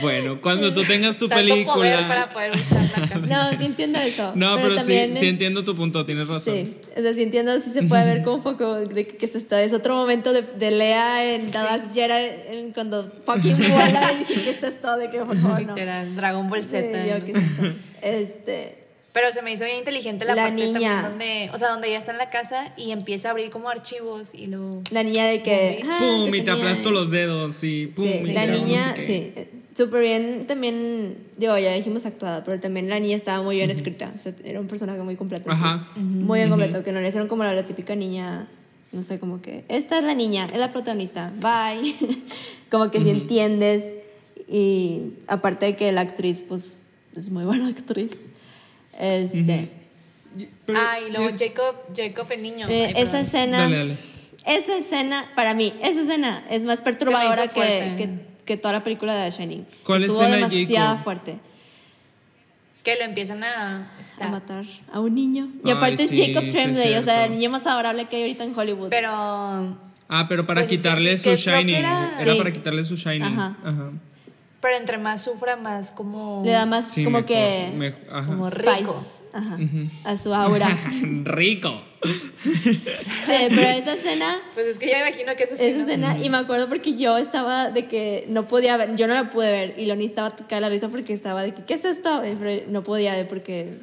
Bueno, 0.00 0.40
cuando 0.40 0.72
tú 0.72 0.84
tengas 0.84 1.16
tu 1.18 1.28
Tanto 1.28 1.44
poder 1.44 1.64
película. 1.66 2.08
para 2.08 2.30
poder 2.30 2.52
buscar 2.52 2.82
la 3.00 3.08
casa. 3.08 3.26
No, 3.26 3.58
sí 3.58 3.64
entiendo 3.66 3.98
eso. 3.98 4.32
No, 4.34 4.56
pero, 4.56 4.78
sí, 4.78 4.94
es- 4.94 5.18
sí 5.18 5.28
entiendo 5.28 5.64
tu 5.64 5.74
punto, 5.76 6.04
tienes 6.06 6.26
razón. 6.28 6.54
Sí, 6.54 6.76
o 6.96 7.00
sea, 7.00 7.14
sí 7.14 7.22
entiendo, 7.22 7.58
sí 7.60 7.70
se 7.72 7.82
puede 7.82 8.04
ver 8.06 8.22
como 8.22 8.36
un 8.36 8.42
poco 8.42 8.74
de 8.80 9.06
que 9.06 9.26
es 9.26 9.34
esto. 9.34 9.56
Es 9.56 9.72
otro 9.72 9.94
momento 9.96 10.32
de, 10.32 10.42
de 10.42 10.70
Lea 10.70 11.34
en 11.34 11.50
Dallas 11.50 11.92
Jera 11.94 12.20
en- 12.22 12.72
cuando 12.72 13.10
fucking 13.24 13.56
vuela 13.58 14.12
y 14.14 14.18
dije, 14.24 14.42
¿qué 14.42 14.50
es 14.50 14.62
esto? 14.62 14.96
De 14.96 15.10
que 15.10 15.18
por 15.20 15.36
favor 15.38 15.62
no. 15.62 15.74
Literal, 15.74 16.14
Dragon 16.16 16.48
Ball 16.48 16.62
Sí, 16.62 16.68
Z. 16.70 17.06
yo, 17.06 17.18
no 17.18 17.24
¿qué 17.24 17.32
es 17.32 17.36
esto? 17.50 17.64
Este, 18.02 18.79
Pero 19.12 19.32
se 19.32 19.42
me 19.42 19.52
hizo 19.52 19.64
bien 19.64 19.78
inteligente 19.78 20.24
la, 20.24 20.34
La 20.36 20.42
parte 20.44 20.54
niña. 20.64 21.02
también 21.02 21.02
donde, 21.02 21.50
o 21.52 21.58
sea, 21.58 21.70
donde 21.70 21.88
ella 21.88 21.98
está 21.98 22.12
en 22.12 22.18
la 22.18 22.30
casa 22.30 22.72
y 22.76 22.92
empieza 22.92 23.28
a 23.28 23.30
abrir 23.32 23.50
como 23.50 23.68
archivos 23.68 24.30
y 24.34 24.46
luego 24.46 24.82
la 24.92 25.02
niña 25.02 25.26
de 25.26 25.42
que. 25.42 25.82
ah, 25.84 25.98
Pum, 25.98 26.32
y 26.34 26.42
te 26.42 26.50
aplasto 26.52 26.90
los 26.92 27.10
dedos 27.10 27.62
y 27.64 27.88
pum. 27.88 28.04
Sí, 28.04 28.10
y 28.24 28.32
la 28.32 28.46
no 28.46 28.52
niña, 28.52 28.94
sé 28.94 29.06
sí, 29.06 29.12
eh, 29.34 29.50
súper 29.76 30.02
bien 30.02 30.46
también, 30.46 31.16
digo, 31.36 31.58
ya 31.58 31.72
dijimos 31.72 32.06
actuada, 32.06 32.44
pero 32.44 32.60
también 32.60 32.88
la 32.88 33.00
niña 33.00 33.16
estaba 33.16 33.42
muy 33.42 33.56
bien 33.56 33.70
escrita, 33.70 34.12
o 34.14 34.18
sea, 34.20 34.32
era 34.44 34.60
un 34.60 34.68
personaje 34.68 35.02
muy 35.02 35.16
completo. 35.16 35.50
Ajá. 35.50 35.88
sí. 35.94 36.00
Muy 36.00 36.38
bien 36.38 36.50
completo, 36.50 36.84
que 36.84 36.92
no 36.92 37.00
le 37.00 37.08
hicieron 37.08 37.26
como 37.28 37.42
la, 37.42 37.52
la 37.52 37.66
típica 37.66 37.96
niña, 37.96 38.46
no 38.92 39.02
sé, 39.02 39.18
como 39.18 39.42
que, 39.42 39.64
esta 39.68 39.98
es 39.98 40.04
la 40.04 40.14
niña, 40.14 40.46
es 40.52 40.58
la 40.58 40.70
protagonista, 40.70 41.32
bye. 41.40 41.94
como 42.70 42.92
que 42.92 43.02
si 43.02 43.10
entiendes, 43.10 43.96
y 44.48 45.14
aparte 45.26 45.66
de 45.66 45.76
que 45.76 45.90
la 45.90 46.02
actriz, 46.02 46.44
pues, 46.46 46.80
es 47.16 47.30
muy 47.30 47.44
buena 47.44 47.68
actriz. 47.68 48.12
Este, 49.00 49.68
Pero 50.66 50.78
ah, 50.80 51.00
y 51.00 51.10
luego 51.10 51.28
es- 51.28 51.38
Jacob, 51.38 51.74
Jacob 51.96 52.26
el 52.30 52.42
niño. 52.42 52.68
eh, 52.68 52.86
Ay, 52.86 52.92
esa 53.02 53.12
perdón. 53.12 53.20
escena, 53.26 53.58
Dale, 53.60 53.78
dale. 53.78 53.96
esa 54.46 54.76
escena, 54.76 55.24
para 55.34 55.54
mí, 55.54 55.72
esa 55.82 56.02
escena 56.02 56.44
es 56.50 56.62
más 56.64 56.80
perturbadora 56.82 57.48
que, 57.48 57.94
que, 57.96 58.10
que 58.44 58.56
toda 58.56 58.72
la 58.74 58.84
película 58.84 59.14
de 59.16 59.30
The 59.30 59.36
Shining. 59.38 59.66
¿Cuál 59.84 60.02
Estuvo 60.04 60.22
escena 60.22 60.46
de 60.46 60.56
demasiado 60.56 60.86
Jacob? 60.88 61.04
fuerte 61.04 61.38
Que 62.82 62.96
lo 62.96 63.04
empiezan 63.04 63.42
a... 63.42 63.90
a 64.20 64.28
matar 64.28 64.64
a 64.92 65.00
un 65.00 65.14
niño. 65.14 65.48
Y 65.64 65.68
Ay, 65.70 65.76
aparte 65.76 66.06
sí, 66.08 66.22
es 66.22 66.28
Jacob 66.34 66.48
Tremblay, 66.50 66.94
o 66.94 67.02
sea, 67.02 67.24
el 67.26 67.32
niño 67.32 67.50
más 67.50 67.66
adorable 67.66 68.04
que 68.06 68.16
hay 68.16 68.22
ahorita 68.22 68.44
en 68.44 68.58
Hollywood. 68.58 68.88
Pero... 68.90 69.10
Ah, 70.12 70.26
pero 70.28 70.44
para 70.46 70.62
Pues 70.62 70.64
es 70.64 70.70
que 70.70 70.76
quitarle 70.76 71.16
su 71.16 71.34
shining. 71.36 71.74
era- 71.76 72.14
Era, 72.20 72.32
Sí. 72.32 72.38
para 72.38 72.52
quitarle 72.52 72.84
su 72.84 72.96
shining. 72.96 73.22
Ajá. 73.22 73.56
Ajá. 73.64 73.90
Pero 74.60 74.76
entre 74.76 74.98
más 74.98 75.22
sufra, 75.22 75.56
más 75.56 75.90
como... 75.90 76.42
Le 76.44 76.50
da 76.52 76.66
más 76.66 76.88
Sí, 76.88 77.02
como 77.04 77.18
mejor, 77.18 77.28
que 77.28 77.72
mej- 77.76 77.94
ajá. 78.10 78.26
Como 78.26 78.50
spice 78.50 78.76
rico. 78.76 79.04
ajá, 79.32 79.58
a 80.04 80.18
su 80.18 80.34
aura. 80.34 80.78
Rico. 81.24 81.80
sí, 82.42 83.46
pero 83.50 83.60
esa 83.68 83.92
escena 83.94 84.36
Pues 84.54 84.66
es 84.66 84.78
que 84.78 84.88
ya 84.88 84.98
me 85.02 85.08
imagino 85.08 85.34
que 85.36 85.44
eso 85.44 85.56
sí, 85.56 85.64
esa 85.64 85.80
escena, 85.82 86.18
y 86.18 86.30
me 86.30 86.38
acuerdo 86.38 86.68
porque 86.68 86.96
yo 86.96 87.16
estaba 87.18 87.70
de 87.70 87.86
que 87.88 88.24
no 88.28 88.46
podía 88.48 88.76
ver, 88.76 88.96
yo 88.96 89.06
no 89.06 89.14
la 89.14 89.30
pude 89.30 89.50
ver, 89.50 89.74
y 89.78 89.86
Loni 89.86 90.06
estaba 90.06 90.30
tocada 90.36 90.60
la 90.62 90.68
risa 90.68 90.88
porque 90.88 91.12
estaba 91.12 91.42
de 91.42 91.52
que, 91.54 91.64
¿qué 91.64 91.74
es 91.74 91.84
esto? 91.84 92.22
Pero 92.38 92.62
no 92.68 92.82
podía 92.82 93.14
de 93.14 93.24
porque, 93.24 93.78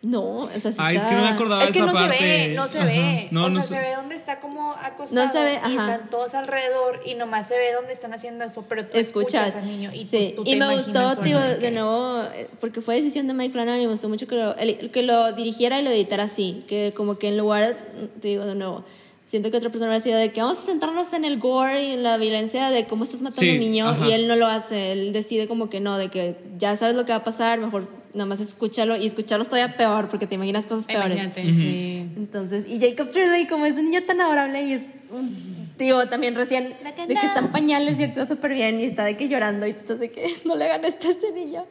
no, 0.00 0.22
o 0.42 0.48
sea, 0.60 0.70
sí 0.70 0.78
Ay, 0.78 0.96
es 0.96 1.02
que 1.02 1.14
no 1.14 1.22
me 1.22 1.28
acordaba 1.28 1.64
Es 1.64 1.72
que 1.72 1.80
de 1.80 1.84
esa 1.86 1.92
no 1.92 1.92
parte. 1.98 2.18
se 2.18 2.24
ve, 2.24 2.54
no 2.54 2.68
se 2.68 2.78
Ajá. 2.78 2.86
ve. 2.86 3.28
No, 3.32 3.44
o 3.46 3.48
no 3.48 3.54
sea, 3.54 3.62
se- 3.62 3.68
se 3.74 3.80
ve 3.80 3.96
dónde 3.96 4.14
está 4.14 4.38
como 4.38 4.72
acostado. 4.72 5.26
No 5.26 5.32
se 5.32 5.42
ve, 5.44 5.54
Y 5.54 5.56
ajá. 5.56 5.68
están 5.94 6.10
todos 6.10 6.34
alrededor 6.34 7.00
y 7.04 7.14
nomás 7.16 7.48
se 7.48 7.56
ve 7.58 7.72
dónde 7.72 7.92
están 7.94 8.14
haciendo 8.14 8.44
eso, 8.44 8.64
pero 8.68 8.86
tú 8.86 8.96
escuchas, 8.96 9.48
escuchas. 9.48 9.56
al 9.56 9.66
niño 9.68 9.90
y 9.92 10.04
sí. 10.04 10.18
pues, 10.18 10.36
tú 10.36 10.44
te 10.44 10.50
y 10.50 10.56
me 10.56 10.76
gustó, 10.76 11.16
digo, 11.16 11.40
de 11.40 11.70
nuevo, 11.72 12.22
eh, 12.32 12.48
porque 12.60 12.80
fue 12.80 12.94
decisión 12.94 13.26
de 13.26 13.34
Mike 13.34 13.52
Flanagan 13.52 13.80
y 13.80 13.84
me 13.86 13.90
gustó 13.92 14.08
mucho 14.08 14.28
que 14.28 14.36
lo, 14.36 14.56
el- 14.56 14.90
que 14.92 15.02
lo 15.02 15.32
dirigiera 15.32 15.80
y 15.80 15.82
lo 15.82 15.90
editara 15.90 16.22
así. 16.24 16.64
Que 16.68 16.92
como 16.96 17.18
que 17.18 17.28
en 17.28 17.36
lugar, 17.36 17.76
te 18.20 18.28
digo 18.28 18.46
de 18.46 18.54
nuevo, 18.54 18.84
siento 19.28 19.50
que 19.50 19.58
otra 19.58 19.68
persona 19.68 19.90
hubiera 19.90 20.02
sido 20.02 20.18
de 20.18 20.32
que 20.32 20.40
vamos 20.40 20.58
a 20.58 20.62
centrarnos 20.62 21.12
en 21.12 21.24
el 21.26 21.38
gore 21.38 21.84
y 21.84 21.92
en 21.92 22.02
la 22.02 22.16
violencia 22.16 22.70
de 22.70 22.86
cómo 22.86 23.04
estás 23.04 23.20
matando 23.20 23.42
Sí, 23.42 23.50
a 23.50 23.52
un 23.54 23.60
niño 23.60 23.88
ajá. 23.88 24.08
y 24.08 24.12
él 24.12 24.26
no 24.26 24.36
lo 24.36 24.46
hace. 24.46 24.92
Él 24.92 25.12
decide 25.12 25.46
como 25.48 25.68
que 25.68 25.80
no, 25.80 25.98
de 25.98 26.08
que 26.08 26.36
ya 26.56 26.76
sabes 26.76 26.96
lo 26.96 27.04
que 27.04 27.12
va 27.12 27.18
a 27.18 27.24
pasar, 27.24 27.58
mejor 27.58 27.88
nada 28.14 28.24
más 28.26 28.40
escúchalo 28.40 28.96
y 28.96 29.04
escucharlo 29.06 29.42
es 29.42 29.50
todavía 29.50 29.76
peor 29.76 30.08
porque 30.08 30.26
te 30.26 30.36
imaginas 30.36 30.64
cosas 30.64 30.86
peores. 30.86 31.16
Imagínate, 31.24 31.42
sí. 31.54 32.06
Entonces, 32.16 32.64
y 32.66 32.80
Jacob 32.80 33.10
Tremblay, 33.10 33.46
como 33.46 33.66
es 33.66 33.74
un 33.76 33.84
niño 33.84 34.02
tan 34.04 34.20
adorable 34.22 34.62
y 34.62 34.72
es 34.72 34.86
un 35.10 35.58
digo, 35.78 36.06
también 36.08 36.34
recién 36.34 36.74
que 36.96 37.02
de 37.02 37.08
que 37.08 37.14
no. 37.14 37.20
están 37.20 37.52
pañales 37.52 38.00
y 38.00 38.04
actúa 38.04 38.24
súper 38.26 38.54
bien 38.54 38.80
y 38.80 38.84
está 38.84 39.04
de 39.04 39.16
que 39.16 39.28
llorando 39.28 39.66
y 39.66 39.70
estás 39.70 40.00
de 40.00 40.10
que 40.10 40.26
no 40.46 40.56
le 40.56 40.64
hagan 40.64 40.84
esto 40.86 41.06
a 41.06 41.10
este 41.10 41.30
niño. 41.32 41.66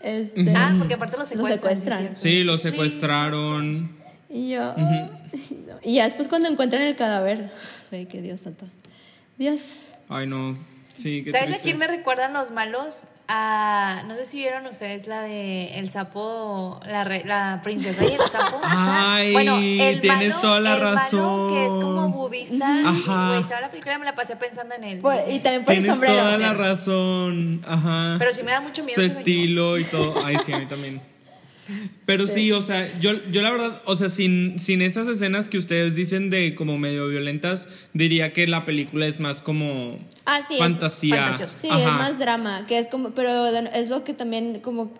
Este, 0.00 0.52
Ah, 0.56 0.74
porque 0.78 0.94
aparte 0.94 1.16
lo 1.18 1.26
secuestran. 1.26 1.60
secuestran. 1.74 2.16
¿sí 2.16 2.44
lo 2.44 2.56
secuestraron. 2.58 4.01
Y 4.34 4.48
yo, 4.50 4.72
ay, 4.76 5.10
no. 5.66 5.78
y 5.82 5.94
ya 5.96 6.04
después 6.04 6.26
cuando 6.28 6.48
encuentran 6.48 6.82
el 6.82 6.96
cadáver, 6.96 7.52
ay, 7.92 8.06
que 8.06 8.22
Dios 8.22 8.40
santo. 8.40 8.66
Dios. 9.36 9.60
Ay, 10.08 10.26
no. 10.26 10.56
Sí, 10.94 11.22
qué 11.24 11.32
¿Sabes 11.32 11.44
a 11.44 11.46
triste. 11.48 11.64
quién 11.64 11.78
me 11.78 11.86
recuerdan 11.86 12.32
los 12.32 12.50
malos? 12.50 13.02
A, 13.28 14.02
no 14.06 14.14
sé 14.16 14.26
si 14.26 14.38
vieron 14.40 14.66
ustedes 14.66 15.06
la 15.06 15.22
de 15.22 15.78
El 15.78 15.88
Sapo, 15.90 16.80
la, 16.86 17.02
re- 17.04 17.24
la 17.24 17.60
princesa 17.62 18.04
y 18.04 18.12
el 18.12 18.18
sapo. 18.30 18.60
Ay, 18.64 19.32
bueno, 19.32 19.56
el 19.58 20.00
tienes 20.02 20.30
malo, 20.30 20.40
toda 20.40 20.60
la 20.60 20.74
el 20.74 20.82
malo 20.82 21.48
que 21.50 21.64
es 21.64 21.70
razón. 21.72 21.80
como 21.82 22.08
budista. 22.10 22.80
y, 22.82 22.84
Ajá. 22.86 23.28
güey, 23.28 23.42
toda 23.44 23.60
la 23.62 23.70
película 23.70 23.98
me 23.98 24.04
la 24.04 24.14
pasé 24.14 24.36
pensando 24.36 24.74
en 24.74 24.84
él. 24.84 24.98
Por- 24.98 25.14
y 25.30 25.40
también 25.40 25.64
por 25.64 25.72
el 25.74 25.80
Tienes 25.82 26.00
toda 26.00 26.36
la 26.36 26.52
razón. 26.52 27.62
Ajá. 27.66 28.16
Pero 28.18 28.32
sí 28.34 28.42
me 28.42 28.50
da 28.52 28.60
mucho 28.60 28.82
miedo 28.84 28.96
Su 28.96 29.02
estilo 29.02 29.78
y 29.78 29.84
todo. 29.84 30.14
Ay, 30.26 30.36
sí, 30.44 30.52
a 30.52 30.58
mí 30.58 30.66
también. 30.66 31.00
Pero 32.06 32.26
sí, 32.26 32.50
o 32.52 32.60
sea, 32.62 32.98
yo, 32.98 33.12
yo 33.30 33.42
la 33.42 33.50
verdad, 33.50 33.80
o 33.84 33.94
sea, 33.96 34.08
sin, 34.08 34.58
sin 34.58 34.82
esas 34.82 35.06
escenas 35.08 35.48
que 35.48 35.58
ustedes 35.58 35.94
dicen 35.94 36.30
de 36.30 36.54
como 36.54 36.76
medio 36.78 37.08
violentas, 37.08 37.68
diría 37.94 38.32
que 38.32 38.46
la 38.46 38.64
película 38.64 39.06
es 39.06 39.20
más 39.20 39.40
como 39.40 39.98
Ah, 40.26 40.40
sí, 40.48 40.54
es 40.54 40.58
fantasía. 40.58 41.16
fantasiosa. 41.16 41.58
Sí, 41.60 41.68
Ajá. 41.70 41.80
es 41.88 41.94
más 41.94 42.18
drama, 42.18 42.66
que 42.66 42.78
es 42.78 42.88
como, 42.88 43.10
pero 43.10 43.46
es 43.46 43.88
lo 43.88 44.04
que 44.04 44.14
también 44.14 44.60
como, 44.60 44.92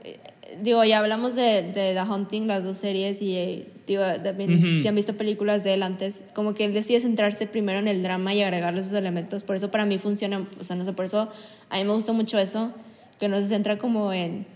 digo, 0.63 0.85
ya 0.85 0.99
hablamos 1.01 1.35
de, 1.35 1.63
de 1.63 1.95
The 1.95 2.03
Hunting, 2.03 2.47
las 2.47 2.65
dos 2.65 2.79
series, 2.79 3.21
y 3.21 3.37
eh, 3.37 3.67
digo, 3.87 4.03
también 4.23 4.55
Ujú. 4.55 4.79
si 4.81 4.87
han 4.89 4.95
visto 4.95 5.15
películas 5.17 5.65
de 5.65 5.75
él 5.75 5.83
antes, 5.83 6.23
como 6.35 6.55
que 6.55 6.65
él 6.65 6.73
decide 6.75 7.01
centrarse 7.01 7.47
primero 7.47 7.79
en 7.79 7.89
el 7.89 8.03
drama 8.03 8.33
y 8.35 8.43
agregarle 8.43 8.81
esos 8.81 8.93
elementos, 8.93 9.43
por 9.43 9.57
eso 9.57 9.71
para 9.71 9.87
mí 9.87 9.99
funciona, 9.99 10.47
o 10.61 10.65
sea, 10.65 10.77
no 10.77 10.85
sé, 10.85 10.93
por 10.93 11.05
eso 11.05 11.31
a 11.69 11.77
mí 11.79 11.85
me 11.85 11.93
gusta 11.93 12.13
mucho 12.13 12.39
eso, 12.39 12.73
que 13.19 13.29
no 13.29 13.39
se 13.41 13.47
centra 13.49 13.79
como 13.79 14.13
en, 14.13 14.47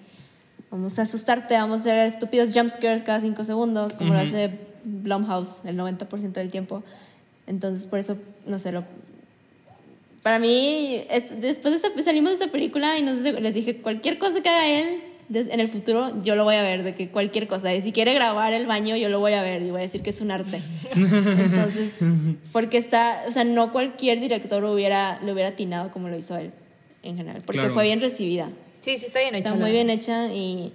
vamos 0.71 0.99
a 0.99 1.03
asustarte, 1.03 1.55
vamos 1.55 1.79
a 1.79 1.81
hacer 1.81 1.99
estúpidos 2.07 2.51
jump 2.55 2.71
scares 2.71 3.03
cada 3.03 3.21
cinco 3.21 3.45
segundos, 3.45 3.95
como 3.95 4.13
lo 4.15 4.21
Ujú. 4.21 4.29
hace 4.29 4.51
Blumhouse 4.85 5.63
el 5.65 5.77
90% 5.77 6.33
del 6.33 6.51
tiempo. 6.51 6.83
Entonces, 7.47 7.87
por 7.87 7.99
eso, 7.99 8.17
no 8.47 8.59
sé, 8.59 8.73
lo, 8.73 8.85
para 10.23 10.39
mí, 10.39 11.05
es- 11.09 11.41
después 11.41 11.73
de 11.81 11.87
esta, 11.89 12.03
salimos 12.03 12.31
de 12.31 12.35
esta 12.45 12.51
película 12.53 12.99
y 12.99 13.03
les 13.05 13.55
dije, 13.55 13.77
cualquier 13.77 14.19
cosa 14.19 14.41
que 14.41 14.49
haga 14.49 14.67
él 14.69 15.01
en 15.33 15.59
el 15.61 15.69
futuro, 15.69 16.21
yo 16.23 16.37
lo 16.37 16.45
voy 16.45 16.55
a 16.57 16.63
ver, 16.63 16.83
de 16.85 16.95
que 16.95 17.09
cualquier 17.09 17.47
cosa. 17.49 17.73
Y 17.75 17.83
si 17.83 17.93
quiere 17.93 18.15
grabar 18.15 18.53
el 18.53 18.67
baño, 18.67 18.97
yo 18.97 19.09
lo 19.09 19.19
voy 19.21 19.33
a 19.35 19.43
ver 19.43 19.63
y 19.63 19.71
voy 19.71 19.81
a 19.81 19.83
decir 19.83 20.03
que 20.03 20.11
es 20.11 20.21
un 20.21 20.31
arte. 20.31 20.61
Entonces, 21.37 21.93
porque 22.53 22.79
está, 22.79 23.25
o 23.27 23.31
sea, 23.31 23.45
no 23.45 23.73
cualquier 23.73 24.21
director 24.21 24.65
hubiera, 24.65 25.21
lo 25.25 25.33
hubiera 25.33 25.51
atinado 25.51 25.91
como 25.91 26.09
lo 26.09 26.17
hizo 26.17 26.37
él, 26.37 26.53
en 27.03 27.17
general, 27.17 27.43
porque 27.45 27.61
Claro. 27.61 27.75
fue 27.75 27.85
bien 27.85 28.01
recibida. 28.01 28.51
Sí, 28.87 28.99
sí 28.99 29.07
está 29.07 29.19
bien 29.19 29.35
hecho. 29.35 29.49
Está 29.49 29.55
muy 29.59 29.73
bien 29.73 29.91
hecha 29.91 30.33
y 30.33 30.73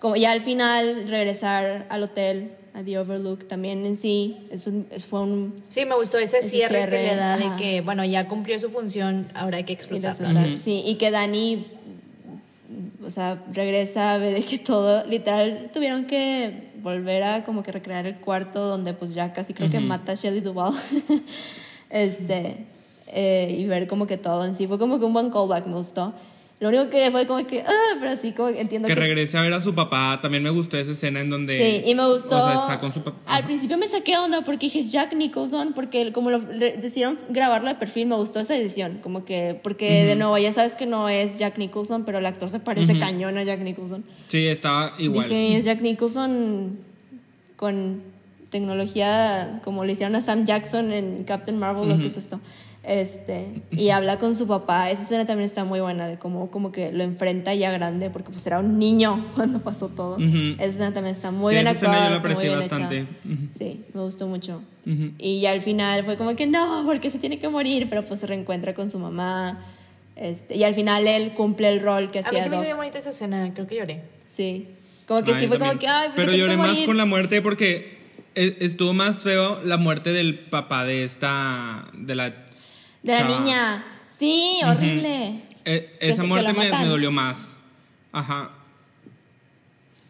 como 0.00 0.16
ya 0.16 0.32
al 0.32 0.40
final 0.40 1.06
regresar 1.08 1.86
al 1.88 2.02
hotel, 2.02 2.50
a 2.74 2.82
The 2.82 2.98
Overlook, 2.98 3.46
también 3.46 3.86
en 3.86 3.96
sí, 3.96 4.48
es 4.50 4.66
un, 4.66 4.88
es- 4.90 5.04
fue 5.04 5.20
un... 5.20 5.62
Sí, 5.70 5.84
me 5.84 5.94
gustó 5.94 6.18
ese 6.18 6.38
Ese 6.38 6.48
cierre, 6.48 6.78
cierre, 6.78 6.96
que 6.96 7.02
le 7.04 7.14
da 7.14 7.34
ajá. 7.34 7.50
de 7.54 7.62
que, 7.62 7.80
bueno, 7.82 8.04
ya 8.04 8.26
cumplió 8.26 8.58
su 8.58 8.70
función, 8.70 9.28
ahora 9.34 9.58
hay 9.58 9.62
que 9.62 9.74
y 9.74 9.76
lo 9.76 9.80
explotarlo. 9.82 10.10
explotaron. 10.26 10.58
Sí, 10.58 10.82
y 10.84 10.96
que 10.96 11.12
Dani, 11.12 11.64
o 13.06 13.10
sea, 13.10 13.40
regresa, 13.52 14.18
ve 14.18 14.32
de 14.32 14.42
que 14.44 14.58
todo, 14.58 15.06
literal, 15.06 15.70
tuvieron 15.72 16.06
que 16.06 16.72
volver 16.82 17.22
a 17.22 17.44
como 17.44 17.62
que 17.62 17.70
recrear 17.70 18.04
el 18.08 18.16
cuarto 18.16 18.66
donde 18.66 18.94
pues 18.94 19.14
ya 19.14 19.32
casi 19.32 19.54
creo 19.54 19.70
que 19.70 19.78
mata 19.78 20.10
a 20.10 20.14
Shelley 20.16 20.40
Duvall. 20.40 20.74
este, 21.90 22.66
eh, 23.06 23.54
y 23.56 23.64
ver 23.66 23.86
como 23.86 24.08
que 24.08 24.16
todo 24.16 24.44
en 24.44 24.56
sí, 24.56 24.66
fue 24.66 24.78
como 24.80 24.98
que 24.98 25.04
un 25.04 25.12
buen 25.12 25.30
callback, 25.30 25.66
me 25.66 25.76
gustó. 25.76 26.14
Lo 26.64 26.70
único 26.70 26.88
que 26.88 27.10
fue 27.10 27.26
como 27.26 27.46
que, 27.46 27.60
ah, 27.60 27.96
pero 28.00 28.12
así 28.12 28.32
como 28.32 28.48
entiendo 28.48 28.88
Que 28.88 28.94
que... 28.94 29.00
regrese 29.00 29.36
a 29.36 29.42
ver 29.42 29.52
a 29.52 29.60
su 29.60 29.74
papá. 29.74 30.18
También 30.22 30.42
me 30.42 30.48
gustó 30.48 30.78
esa 30.78 30.92
escena 30.92 31.20
en 31.20 31.28
donde. 31.28 31.58
Sí, 31.58 31.90
y 31.90 31.94
me 31.94 32.08
gustó. 32.08 32.38
O 32.38 32.42
sea, 32.42 32.54
está 32.54 32.80
con 32.80 32.90
su 32.90 33.02
papá. 33.02 33.18
Al 33.26 33.44
principio 33.44 33.76
me 33.76 33.86
saqué 33.86 34.16
onda 34.16 34.40
porque 34.46 34.64
dije 34.64 34.78
es 34.78 34.90
Jack 34.90 35.12
Nicholson, 35.14 35.74
porque 35.74 36.10
como 36.12 36.30
lo 36.30 36.38
decidieron 36.38 37.18
grabarlo 37.28 37.68
de 37.68 37.74
perfil, 37.74 38.06
me 38.06 38.16
gustó 38.16 38.40
esa 38.40 38.56
edición. 38.56 39.00
Como 39.02 39.26
que, 39.26 39.60
porque 39.62 40.04
de 40.04 40.16
nuevo, 40.16 40.38
ya 40.38 40.54
sabes 40.54 40.74
que 40.74 40.86
no 40.86 41.10
es 41.10 41.38
Jack 41.38 41.58
Nicholson, 41.58 42.06
pero 42.06 42.16
el 42.16 42.24
actor 42.24 42.48
se 42.48 42.60
parece 42.60 42.98
cañón 42.98 43.36
a 43.36 43.42
Jack 43.42 43.60
Nicholson. 43.60 44.02
Sí, 44.28 44.46
estaba 44.46 44.94
igual. 44.98 45.28
Dije, 45.28 45.58
es 45.58 45.66
Jack 45.66 45.82
Nicholson 45.82 46.78
con 47.56 48.00
tecnología 48.48 49.60
como 49.64 49.84
le 49.84 49.92
hicieron 49.92 50.16
a 50.16 50.22
Sam 50.22 50.46
Jackson 50.46 50.94
en 50.94 51.24
Captain 51.24 51.58
Marvel, 51.58 51.90
lo 51.90 51.98
que 51.98 52.06
es 52.06 52.16
esto. 52.16 52.40
Este, 52.86 53.62
y 53.70 53.88
habla 53.90 54.18
con 54.18 54.34
su 54.34 54.46
papá. 54.46 54.90
Esa 54.90 55.02
escena 55.02 55.24
también 55.26 55.46
está 55.46 55.64
muy 55.64 55.80
buena, 55.80 56.06
de 56.06 56.18
cómo 56.18 56.50
como 56.50 56.70
que 56.70 56.92
lo 56.92 57.02
enfrenta 57.02 57.54
ya 57.54 57.70
grande, 57.70 58.10
porque 58.10 58.30
pues 58.30 58.46
era 58.46 58.58
un 58.58 58.78
niño 58.78 59.24
cuando 59.34 59.60
pasó 59.60 59.88
todo. 59.88 60.18
Esa 60.18 60.64
escena 60.64 60.92
también 60.92 61.14
está 61.14 61.30
muy 61.30 61.50
Sí, 61.50 61.54
bien 61.56 61.66
esa 61.66 61.72
escena 61.76 61.92
yo 61.92 61.98
actuada. 61.98 62.10
la 62.10 62.18
aprecié 62.18 62.48
bien 62.48 62.58
bastante. 62.58 63.06
Sí, 63.56 63.84
me 63.94 64.02
gustó 64.02 64.26
mucho. 64.26 64.62
Y 65.18 65.40
ya 65.40 65.52
al 65.52 65.62
final 65.62 66.04
fue 66.04 66.18
como 66.18 66.36
que 66.36 66.46
no, 66.46 66.82
porque 66.86 67.10
se 67.10 67.18
tiene 67.18 67.38
que 67.38 67.48
morir, 67.48 67.86
pero 67.88 68.02
pues 68.04 68.20
se 68.20 68.26
reencuentra 68.26 68.74
con 68.74 68.90
su 68.90 68.98
mamá. 68.98 69.64
Este, 70.16 70.54
y 70.56 70.62
al 70.64 70.74
final 70.74 71.06
él 71.06 71.32
cumple 71.32 71.68
el 71.70 71.80
rol 71.80 72.10
que 72.10 72.18
A 72.18 72.22
mí 72.22 72.28
hacía 72.28 72.44
sí 72.44 72.50
me 72.50 72.56
hizo 72.56 72.64
bien 72.64 72.76
bonita 72.76 72.98
esa 72.98 73.10
escena, 73.10 73.50
creo 73.54 73.66
que 73.66 73.76
lloré. 73.76 74.02
Sí. 74.24 74.68
Como 75.08 75.22
que 75.24 75.32
Ay, 75.32 75.40
sí 75.42 75.48
fue 75.48 75.58
como 75.58 75.78
que, 75.78 75.88
ay, 75.88 76.08
¿por 76.08 76.16
qué 76.16 76.22
Pero 76.22 76.36
lloré 76.36 76.56
más 76.58 76.78
con 76.82 76.96
la 76.98 77.04
muerte 77.06 77.40
porque 77.42 77.98
e- 78.34 78.56
estuvo 78.60 78.92
más 78.92 79.18
feo 79.20 79.62
la 79.64 79.76
muerte 79.76 80.12
del 80.12 80.38
papá 80.38 80.84
de 80.84 81.04
esta. 81.04 81.88
de 81.94 82.14
la. 82.14 82.43
De 83.04 83.12
la 83.12 83.24
niña. 83.24 83.84
Sí, 84.18 84.60
horrible. 84.64 85.42
Eh, 85.66 85.96
Que 86.00 86.08
esa 86.08 86.22
que 86.22 86.28
muerte 86.28 86.52
me, 86.54 86.70
dolió 86.86 87.12
más. 87.12 87.56
Ajá. 88.12 88.50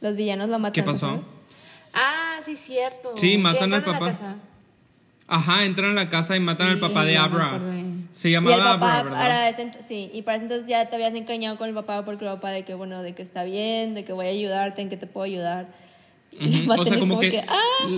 Los 0.01 0.17
villanos 0.17 0.49
lo 0.49 0.59
matan. 0.59 0.73
¿Qué 0.73 0.81
¿no 0.81 0.87
pasó? 0.87 1.09
sabes? 1.09 1.27
Ah, 1.93 2.39
sí, 2.45 2.55
cierto. 2.55 3.17
Sí, 3.17 3.37
matan 3.37 3.73
al 3.75 3.83
¿Fueron 3.83 4.05
a 4.05 4.07
la 4.09 4.13
papá. 4.15 4.37
Ajá, 5.27 5.65
entran 5.65 5.91
a 5.91 5.95
la 5.95 6.09
casa 6.11 6.37
y 6.37 6.41
matan 6.41 6.69
al 6.69 6.75
Sí, 6.75 6.81
papá 6.81 7.05
de 7.05 7.17
Abra. 7.17 7.61
Se 8.13 8.31
Y 8.31 8.35
el 8.35 8.41
llamaba 8.45 8.79
papá, 8.79 8.99
Abra, 9.01 9.53
sí, 9.81 10.11
y 10.13 10.23
para 10.23 10.37
ese 10.37 10.45
entonces 10.45 10.69
ya 10.69 10.89
te 10.89 10.95
habías 10.95 11.15
encariñado 11.15 11.57
con 11.59 11.69
el 11.69 11.75
papá 11.75 12.05
porque 12.05 12.25
el 12.25 12.31
papá 12.31 12.51
de 12.51 12.65
que, 12.65 12.75
bueno, 12.75 13.03
de 13.03 13.15
que 13.15 13.23
está 13.23 13.43
bien, 13.43 13.95
de 13.95 14.05
que 14.05 14.13
voy 14.13 14.27
a 14.27 14.31
ayudarte, 14.31 14.83
en 14.83 14.89
que 14.91 14.97
te 14.97 15.07
puedo 15.09 15.25
ayudar. 15.25 15.69
Y 16.31 16.59
Ujú. 16.59 16.69
matan 16.69 16.81
O 16.81 16.85
sea, 16.85 16.99
como 16.99 17.19
que, 17.19 17.43
¡ah! 17.49 17.89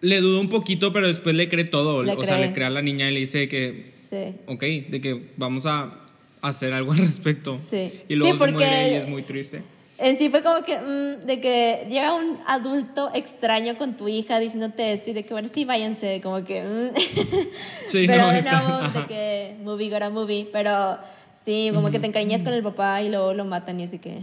le 0.00 0.20
dudo 0.20 0.40
un 0.40 0.48
poquito, 0.48 0.92
pero 0.92 1.06
después 1.06 1.34
le 1.34 1.48
cree 1.48 1.64
todo. 1.64 2.02
Le 2.02 2.12
o 2.12 2.24
sea, 2.24 2.38
le 2.38 2.52
cree 2.52 2.66
a 2.66 2.70
la 2.70 2.82
niña 2.82 3.08
y 3.08 3.14
le 3.14 3.20
dice 3.20 3.48
que, 3.48 3.93
Sí. 4.08 4.34
ok, 4.46 4.62
de 4.90 5.00
que 5.00 5.28
vamos 5.36 5.66
a 5.66 6.00
hacer 6.42 6.72
algo 6.72 6.92
al 6.92 6.98
respecto. 6.98 7.56
Sí. 7.58 7.90
Y 8.08 8.16
luego 8.16 8.34
Sí, 8.34 8.38
se 8.38 8.44
porque- 8.44 8.64
muere 8.66 8.92
y 8.92 8.94
es 8.96 9.08
muy 9.08 9.22
triste. 9.22 9.62
En 9.96 10.18
sí 10.18 10.28
fue 10.28 10.42
como 10.42 10.64
que, 10.64 10.76
mm, 10.76 11.24
de 11.24 11.40
que 11.40 11.86
llega 11.88 12.14
un 12.14 12.36
adulto 12.48 13.10
extraño 13.14 13.78
con 13.78 13.96
tu 13.96 14.08
hija 14.08 14.40
diciéndote 14.40 14.92
esto 14.92 15.10
y 15.10 15.12
de 15.14 15.24
que, 15.24 15.32
bueno, 15.32 15.48
sí, 15.48 15.64
váyanse, 15.64 16.20
como 16.20 16.44
que... 16.44 16.62
mm. 16.62 16.94
Sí, 17.86 18.04
pero 18.06 18.22
no, 18.26 18.32
de 18.32 18.38
está- 18.40 18.60
nuevo, 18.62 18.78
de 18.80 18.84
ajá. 18.86 19.06
que 19.06 19.56
movie 19.62 19.90
got 19.90 20.02
a 20.02 20.10
movie, 20.10 20.48
pero 20.52 20.98
sí, 21.44 21.70
como 21.72 21.90
que 21.92 22.00
te 22.00 22.08
encariñas 22.08 22.42
con 22.42 22.52
el 22.52 22.62
papá 22.64 23.02
y 23.02 23.08
luego 23.08 23.34
lo 23.34 23.44
matan 23.44 23.78
y 23.80 23.84
así 23.84 23.98
que... 24.00 24.18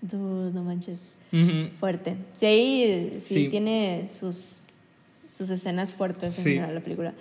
Dude, 0.00 0.52
no 0.52 0.62
manches. 0.62 1.08
Fuerte. 1.80 2.16
Sí, 2.34 3.14
sí, 3.18 3.34
Sí. 3.34 3.48
tiene 3.48 4.06
sus, 4.08 4.60
sus 5.26 5.50
escenas 5.50 5.92
fuertes 5.94 6.38
en 6.38 6.44
Sí. 6.44 6.50
general 6.54 6.74
la 6.74 6.80
película. 6.80 7.14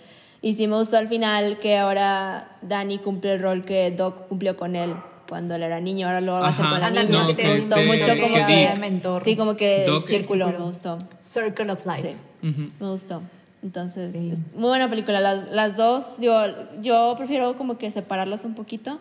Y 0.47 0.53
sí 0.53 0.65
me 0.67 0.77
gustó 0.77 0.95
al 0.97 1.09
final 1.09 1.59
que 1.59 1.77
ahora 1.77 2.57
Danny 2.61 2.99
cumple 2.99 3.33
el 3.33 3.41
rol 3.41 3.65
que 3.65 3.91
Doc 3.91 4.27
cumplió 4.29 4.55
con 4.55 4.77
él 4.77 4.93
cuando 5.27 5.55
él 5.55 5.63
era 5.63 5.81
niño, 5.81 6.07
ahora 6.07 6.21
lo 6.21 6.33
va 6.35 6.45
a 6.45 6.49
hacer 6.51 6.65
con 6.69 6.79
la 6.79 6.89
niña. 6.89 7.03
no, 7.09 7.25
me 7.33 7.55
gustó 7.55 7.75
este- 7.75 7.85
mucho 7.85 8.21
como 8.21 8.33
que 8.33 8.45
que... 8.45 8.69
Dick- 8.69 8.79
mentor. 8.79 9.21
Sí, 9.25 9.35
como 9.35 9.57
que 9.57 9.83
Doc- 9.85 10.05
círculo, 10.05 10.45
Círculo. 10.45 10.59
me 10.59 10.65
gustó. 10.71 10.97
Circle 11.21 11.69
of 11.73 11.85
Life. 11.85 12.15
Sí, 12.41 12.71
me 12.79 12.87
gustó. 12.89 13.21
Entonces, 13.61 14.13
Sí. 14.13 14.29
es 14.31 14.39
muy 14.55 14.69
buena 14.69 14.89
película. 14.89 15.19
Las, 15.19 15.51
las 15.51 15.75
dos, 15.75 16.17
digo, 16.17 16.39
yo 16.81 17.13
prefiero 17.17 17.57
como 17.57 17.77
que 17.77 17.91
separarlas 17.91 18.45
un 18.45 18.53
poquito. 18.55 18.99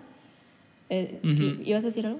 Eh. 0.90 1.20
¿Ibas 1.64 1.84
a 1.84 1.86
decir 1.86 2.06
algo? 2.06 2.18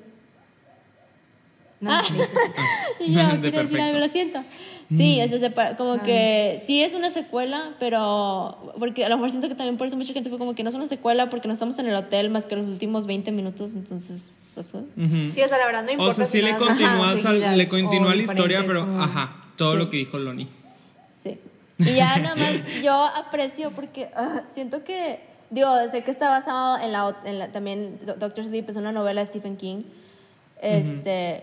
No, 1.81 1.91
Ah. 1.93 2.03
Y 3.01 3.13
yo 3.15 3.23
De 3.29 3.41
quiero 3.51 3.63
decir 3.65 3.81
algo, 3.81 3.99
lo 3.99 4.09
siento. 4.09 4.43
Sí, 4.89 5.19
es 5.21 5.33
ese 5.33 5.51
pa- 5.51 5.77
como 5.77 6.01
que 6.03 6.63
sí 6.65 6.81
es 6.83 6.95
una 6.95 7.11
secuela, 7.11 7.75
pero 7.81 8.73
porque 8.79 9.05
a 9.05 9.09
lo 9.09 9.17
mejor 9.17 9.31
siento 9.31 9.49
que 9.49 9.57
también 9.57 9.77
por 9.77 9.89
eso 9.89 9.97
mucha 9.97 10.13
gente 10.13 10.31
fue 10.31 10.39
como 10.39 10.55
que 10.55 10.63
no 10.63 10.69
es 10.69 10.77
una 10.77 10.87
secuela 10.87 11.29
porque 11.29 11.49
no 11.49 11.55
estamos 11.55 11.77
en 11.81 11.89
el 11.89 11.97
hotel 11.97 12.31
más 12.31 12.47
que 12.47 12.55
los 12.55 12.67
últimos 12.67 13.07
20 13.07 13.33
minutos, 13.33 13.75
entonces, 13.75 14.39
pues, 14.55 14.69
¿eh? 14.75 14.79
Ujú. 14.97 15.33
Sí, 15.35 15.43
o 15.43 15.49
sea, 15.49 15.59
la 15.59 15.67
verdad 15.67 15.83
no 15.85 15.91
importa. 15.91 16.13
O 16.13 16.15
sea, 16.15 16.25
sí 16.25 16.39
si 16.39 16.43
le 16.43 16.57
continúa, 16.57 17.17
sal- 17.17 17.23
seguidas 17.23 17.57
le 17.57 17.69
continúa 17.69 18.15
la 18.15 18.23
historia, 18.23 18.63
pero 18.65 18.87
como- 18.87 19.03
ajá, 19.03 19.45
todo 19.57 19.73
Sí. 19.73 19.79
lo 19.79 19.91
que 19.91 19.97
dijo 19.97 20.19
Loni. 20.19 20.49
Sí. 21.13 21.37
Y 21.79 21.95
ya 21.97 22.17
nada 22.19 22.37
más 22.37 22.53
yo 22.83 22.93
aprecio 22.95 23.73
porque 23.73 24.09
ah, 24.15 24.43
siento 24.55 24.85
que, 24.85 25.19
digo, 25.51 25.75
desde 25.75 26.05
que 26.05 26.13
está 26.13 26.29
basado 26.31 26.79
en 26.79 26.93
la, 26.93 27.15
en 27.25 27.41
la 27.41 27.49
también 27.51 27.99
Do- 28.07 28.15
Doctor 28.15 28.45
Sleep 28.45 28.71
es 28.71 28.77
una 28.77 28.93
novela 28.93 29.21
de 29.21 29.27
Stephen 29.27 29.57
King, 29.57 29.83
este, 30.63 31.43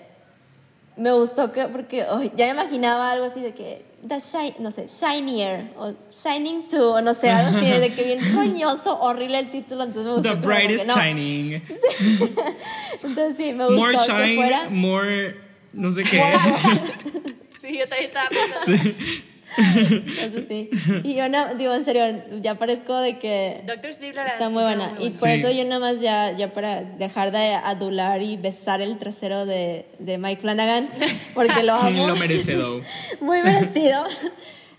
me 0.98 1.12
gustó 1.12 1.52
que, 1.52 1.66
porque 1.66 2.06
ya 2.36 2.46
me 2.46 2.52
imaginaba 2.52 3.12
algo 3.12 3.26
así 3.26 3.40
de 3.42 3.54
que, 3.54 3.86
the 4.08 4.16
shi- 4.16 4.56
no 4.60 4.72
sé, 4.72 4.86
Shinier, 4.88 5.72
o 5.78 5.94
Shining 6.12 6.66
2, 6.70 6.80
o 6.82 7.02
no 7.02 7.14
sé, 7.14 7.30
algo 7.30 7.58
así, 7.58 7.66
de 7.68 7.90
que 7.94 8.04
bien 8.04 8.20
roñoso, 8.36 9.00
horrible 9.00 9.40
el 9.40 9.52
título, 9.52 9.84
entonces 9.86 10.06
me 10.06 10.14
gustó. 10.18 10.30
The 10.30 10.36
que 10.36 10.42
como 10.42 10.42
que 10.42 10.66
brightest 10.68 10.88
no. 10.88 10.96
shining. 10.96 11.64
Entonces 13.04 13.38
sí, 13.38 13.54
me 13.54 13.66
gustó 13.66 13.80
More 13.80 13.94
que 13.98 14.04
shine, 14.04 14.36
fuera. 14.36 14.70
more. 14.70 15.36
no 15.74 15.90
sé 15.92 16.04
qué. 16.04 16.22
Sí, 17.62 17.78
yo 17.78 17.88
también 17.88 18.10
estaba 18.10 18.28
pensando. 18.28 18.84
Sí. 18.84 19.24
Entonces 19.58 20.46
sí. 20.48 20.70
Y 21.04 21.16
yo 21.16 21.30
no, 21.30 21.56
digo, 21.56 21.74
en 21.74 21.86
serio, 21.86 22.04
ya 22.42 22.56
parezco 22.56 22.98
de 23.00 23.20
que... 23.20 23.64
Doctor 23.68 23.94
Sleep, 23.94 24.16
la 24.16 24.28
Está 24.28 24.50
muy 24.50 24.64
buena. 24.64 24.90
muy 24.98 25.08
Y 25.08 25.10
por 25.12 25.30
Sí. 25.30 25.36
eso 25.40 25.52
yo 25.52 25.64
nada 25.66 25.80
más 25.80 26.02
ya, 26.02 26.36
ya 26.36 26.54
para 26.54 26.84
dejar 26.84 27.32
de 27.32 27.54
adular 27.56 28.22
y 28.22 28.38
besar 28.38 28.82
el 28.82 28.98
trasero 28.98 29.46
de, 29.46 29.86
de 30.00 30.18
Mike 30.18 30.42
Flanagan, 30.42 30.90
porque 31.34 31.64
lo 31.64 31.74
amo. 31.74 32.08
Lo 32.08 32.16
merece, 32.16 32.56
though. 32.56 32.82
Muy 33.22 33.42
merecido. 33.42 34.04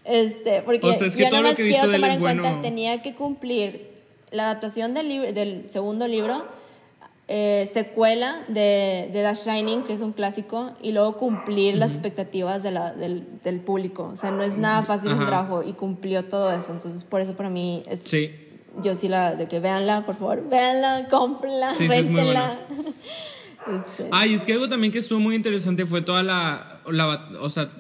Este, 0.05 0.63
porque 0.63 0.87
O 0.87 0.93
sea, 0.93 1.07
es 1.07 1.17
que 1.17 1.23
yo 1.25 1.31
nada 1.31 1.43
más 1.43 1.55
quiero 1.55 1.91
tomar 1.91 2.11
en 2.11 2.21
cuenta, 2.21 2.49
bueno. 2.51 2.63
tenía 2.63 3.01
que 3.01 3.15
cumplir 3.15 3.89
la 4.31 4.45
adaptación 4.51 4.93
del, 4.95 5.09
libro, 5.09 5.33
del 5.33 5.71
segundo 5.71 6.07
libro, 6.09 6.47
eh, 7.29 7.69
secuela 7.73 8.45
de, 8.49 9.09
de 9.13 9.23
The 9.23 9.35
Shining, 9.35 9.83
que 9.85 9.93
es 9.95 10.01
un 10.03 10.13
clásico, 10.13 10.73
y 10.83 10.93
luego 10.93 11.17
cumplir 11.17 11.77
las 11.77 11.93
expectativas 11.93 12.63
de 12.63 12.71
la, 12.71 12.93
del, 12.93 13.27
del 13.43 13.61
público. 13.61 14.11
O 14.13 14.17
sea, 14.17 14.31
no 14.31 14.43
es 14.43 14.59
nada 14.59 14.83
fácil 14.83 15.11
ese 15.13 15.25
trabajo 15.25 15.63
y 15.63 15.73
cumplió 15.73 16.25
todo 16.27 16.53
eso. 16.53 16.73
Entonces, 16.73 17.05
por 17.05 17.21
eso 17.21 17.35
para 17.35 17.49
mí 17.51 17.83
es, 17.87 18.01
Sí. 18.05 18.31
yo 18.83 18.95
sí 18.95 19.09
la, 19.09 19.35
de 19.35 19.49
que 19.49 19.59
véanla, 19.61 20.03
por 20.03 20.17
favor, 20.17 20.49
véanla, 20.49 21.07
cómprenla, 21.11 21.75
Sí, 21.75 21.89
sí, 21.89 21.95
es. 21.95 22.09
Este, 23.67 24.11
Ah, 24.13 24.27
y 24.27 24.35
es 24.35 24.43
que 24.43 24.53
algo 24.53 24.69
también 24.69 24.93
que 24.93 24.99
estuvo 24.99 25.19
muy 25.21 25.35
interesante 25.35 25.87
fue 25.87 26.03
toda 26.03 26.23
la, 26.23 26.83
la 26.87 27.31
o 27.41 27.49
sea, 27.49 27.71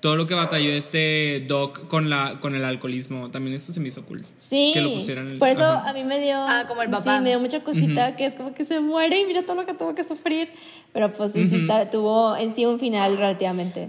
todo 0.00 0.14
lo 0.16 0.26
que 0.26 0.34
batalló 0.34 0.70
este 0.72 1.40
Doc 1.48 1.88
con 1.88 2.10
la 2.10 2.38
con 2.40 2.54
el 2.54 2.64
alcoholismo. 2.64 3.30
También 3.30 3.56
eso 3.56 3.72
se 3.72 3.80
me 3.80 3.88
hizo 3.88 4.04
cool. 4.04 4.22
sí, 4.36 4.70
Que 4.74 4.80
lo 4.80 4.92
pusieran 4.94 5.28
en- 5.30 5.38
por 5.38 5.48
eso 5.48 5.64
ajá. 5.64 5.88
a 5.90 5.92
mí 5.92 6.04
me 6.04 6.20
dio, 6.20 6.36
Ah, 6.38 6.64
como 6.68 6.82
el 6.82 6.90
papá. 6.90 7.16
sí, 7.16 7.22
me 7.22 7.30
dio 7.30 7.40
mucha 7.40 7.60
cosita, 7.64 8.14
que 8.16 8.26
es 8.26 8.34
como 8.34 8.54
que 8.54 8.64
se 8.64 8.78
muere 8.80 9.20
y 9.20 9.24
mira 9.24 9.42
todo 9.44 9.56
lo 9.56 9.66
que 9.66 9.74
tuvo 9.74 9.94
que 9.94 10.04
sufrir, 10.04 10.50
pero 10.92 11.12
pues 11.12 11.32
sí, 11.32 11.46
sí 11.48 11.56
está- 11.56 11.90
tuvo 11.90 12.36
en 12.36 12.54
sí 12.54 12.66
un 12.66 12.78
final 12.78 13.16
relativamente 13.16 13.88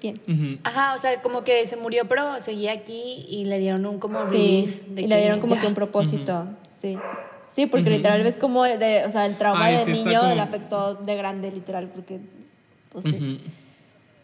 bien. 0.00 0.20
Ajá, 0.64 0.94
o 0.94 0.98
sea, 0.98 1.20
como 1.22 1.44
que 1.44 1.66
se 1.66 1.76
murió, 1.76 2.04
pero 2.08 2.40
seguía 2.40 2.72
aquí 2.72 3.24
y 3.28 3.44
le 3.46 3.58
dieron 3.58 3.84
un 3.86 3.98
como 3.98 4.22
Sí, 4.24 4.70
de 4.88 5.02
y 5.02 5.06
le 5.06 5.18
dieron 5.18 5.40
como 5.40 5.54
ya. 5.56 5.62
que 5.62 5.66
un 5.66 5.74
propósito, 5.74 6.46
sí. 6.70 6.96
Sí, 7.48 7.66
porque 7.66 7.88
literal 7.90 8.22
ves 8.24 8.36
como, 8.36 8.64
de, 8.64 9.04
o 9.06 9.10
sea, 9.10 9.26
el 9.26 9.36
trauma 9.36 9.66
Ay, 9.66 9.76
del 9.76 9.84
sí 9.94 10.04
niño 10.04 10.20
como- 10.22 10.34
le 10.34 10.40
afectó 10.40 10.94
de 10.94 11.14
grande, 11.16 11.52
literal, 11.52 11.88
porque, 11.94 12.18
pues 12.90 13.04
sí. 13.04 13.40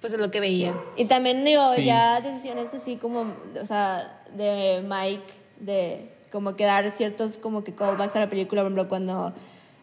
Pues 0.00 0.12
es 0.14 0.18
lo 0.18 0.30
que 0.30 0.40
veía. 0.40 0.74
Y 0.96 1.04
también 1.06 1.44
digo, 1.44 1.62
Sí. 1.74 1.84
ya 1.84 2.20
decisiones 2.20 2.72
así 2.74 2.96
como, 2.96 3.34
o 3.60 3.66
sea, 3.66 4.22
de 4.36 4.82
Mike, 4.86 5.22
de 5.60 6.10
como 6.32 6.56
que 6.56 6.64
dar 6.64 6.90
ciertos 6.96 7.36
como 7.36 7.64
que 7.64 7.74
callbacks 7.74 8.16
a 8.16 8.20
la 8.20 8.30
película, 8.30 8.62
por 8.62 8.70
ejemplo, 8.72 8.88
cuando 8.88 9.32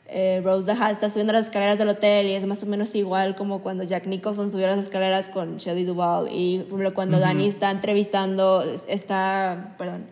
eh, 0.07 0.41
Rose 0.43 0.65
the 0.65 0.81
Hat 0.81 0.93
está 0.93 1.09
subiendo 1.09 1.33
las 1.33 1.47
escaleras 1.47 1.77
del 1.77 1.89
hotel 1.89 2.27
y 2.27 2.31
es 2.33 2.45
más 2.45 2.63
o 2.63 2.65
menos 2.65 2.95
igual 2.95 3.35
como 3.35 3.61
cuando 3.61 3.83
Jack 3.83 4.07
Nicholson 4.07 4.49
subió 4.49 4.65
las 4.65 4.79
escaleras 4.79 5.27
con 5.27 5.57
Shelley 5.57 5.83
Duvall 5.83 6.29
y 6.31 6.59
por 6.59 6.79
ejemplo 6.79 6.93
cuando 6.93 7.19
Danny 7.19 7.47
está 7.47 7.69
entrevistando, 7.71 8.61
es- 8.63 8.85
está, 8.87 9.75
perdón, 9.77 10.05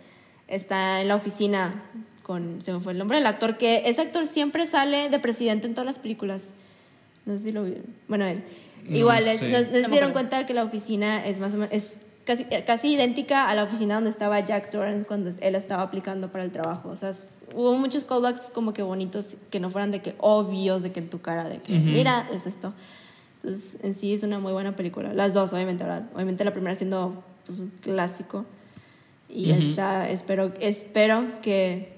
está 0.50 1.00
en 1.00 1.08
la 1.08 1.16
oficina 1.16 1.82
con, 2.24 2.62
se 2.62 2.74
me 2.74 2.82
fue 2.82 2.92
el 2.92 2.98
nombre 2.98 3.18
del 3.20 3.26
actor, 3.26 3.56
que 3.58 3.84
ese 3.86 4.02
actor 4.02 4.28
siempre 4.28 4.66
sale 4.66 5.08
de 5.10 5.18
presidente 5.20 5.66
en 5.66 5.74
todas 5.74 5.86
las 5.86 5.98
películas. 6.00 6.50
No 7.26 7.38
sé 7.38 7.46
si 7.46 7.52
lo 7.54 7.64
vieron. 7.64 7.86
Bueno, 8.10 8.26
él. 8.26 8.44
No 8.88 8.98
Igual, 8.98 9.28
es- 9.28 9.40
sé. 9.40 9.50
no, 9.50 9.58
no 9.60 9.64
se 9.66 9.82
me 9.82 9.88
dieron 9.90 10.12
cuenta 10.14 10.46
que 10.46 10.54
la 10.54 10.64
oficina 10.64 11.26
es 11.26 11.40
más 11.40 11.54
o 11.54 11.58
menos, 11.58 11.74
es 11.74 12.02
casi, 12.26 12.46
casi 12.66 12.94
idéntica 12.94 13.50
a 13.50 13.56
la 13.56 13.64
oficina 13.64 13.96
donde 13.96 14.10
estaba 14.10 14.40
Jack 14.40 14.70
Torrance 14.70 15.06
cuando 15.06 15.32
él 15.42 15.56
estaba 15.56 15.84
aplicando 15.84 16.32
para 16.32 16.44
el 16.44 16.52
trabajo. 16.52 16.90
O 16.90 16.96
sea, 16.96 17.10
es 17.10 17.30
hubo 17.54 17.74
muchos 17.76 18.06
callbacks 18.06 18.52
como 18.52 18.74
que 18.74 18.84
bonitos, 18.84 19.38
que 19.50 19.60
no 19.60 19.70
fueran 19.70 19.92
de 19.92 20.02
que 20.02 20.16
obvios, 20.20 20.84
de 20.84 20.92
que 20.92 21.00
en 21.00 21.10
tu 21.10 21.22
cara, 21.22 21.48
de 21.50 21.60
que 21.62 21.72
mira, 21.74 22.28
es 22.34 22.46
esto. 22.46 22.74
Entonces, 23.44 23.78
en 23.84 23.94
sí 23.94 24.14
es 24.14 24.24
una 24.24 24.40
muy 24.40 24.54
buena 24.54 24.76
película. 24.76 25.14
Las 25.14 25.34
dos, 25.34 25.54
obviamente, 25.54 25.84
¿verdad? 25.84 26.04
Obviamente 26.16 26.44
la 26.44 26.52
primera 26.54 26.76
siendo 26.76 27.24
pues, 27.46 27.60
un 27.60 27.70
clásico. 27.82 28.46
Y 29.30 29.52
esta, 29.52 30.10
espero, 30.10 30.52
espero 30.60 31.26
que 31.42 31.94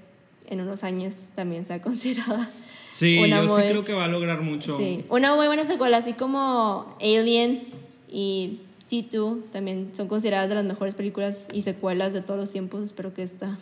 en 0.49 0.61
unos 0.61 0.83
años 0.83 1.27
también 1.35 1.65
sea 1.65 1.81
considerada. 1.81 2.49
Sí, 2.97 3.19
una 3.19 3.41
yo 3.43 3.47
muy- 3.47 3.61
sí 3.61 3.67
creo 3.69 3.83
que 3.83 3.93
va 3.93 4.05
a 4.05 4.07
lograr 4.07 4.41
mucho. 4.41 4.75
Sí, 4.77 5.05
una 5.09 5.35
muy 5.35 5.45
buena 5.45 5.65
secuela, 5.65 5.97
así 5.97 6.13
como 6.13 6.97
Aliens 6.99 7.81
y 8.09 8.61
T2 8.89 9.51
también 9.51 9.91
son 9.95 10.07
consideradas 10.07 10.49
de 10.49 10.55
las 10.55 10.63
mejores 10.65 10.95
películas 10.95 11.47
y 11.53 11.61
secuelas 11.61 12.11
de 12.13 12.21
todos 12.21 12.39
los 12.39 12.49
tiempos. 12.51 12.83
Espero 12.83 13.13
que 13.13 13.21
esta, 13.21 13.55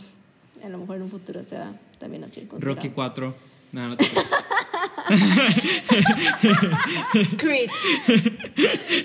a 0.63 0.69
lo 0.69 0.77
mejor 0.77 0.95
en 0.95 1.01
un 1.01 1.11
futuro, 1.11 1.43
sea 1.43 1.73
también 1.99 2.23
así. 2.23 2.47
Rocky 2.59 2.89
4. 2.89 3.35
No, 3.73 3.89
no 3.89 3.97
te. 3.97 4.05
Creed. 7.37 7.69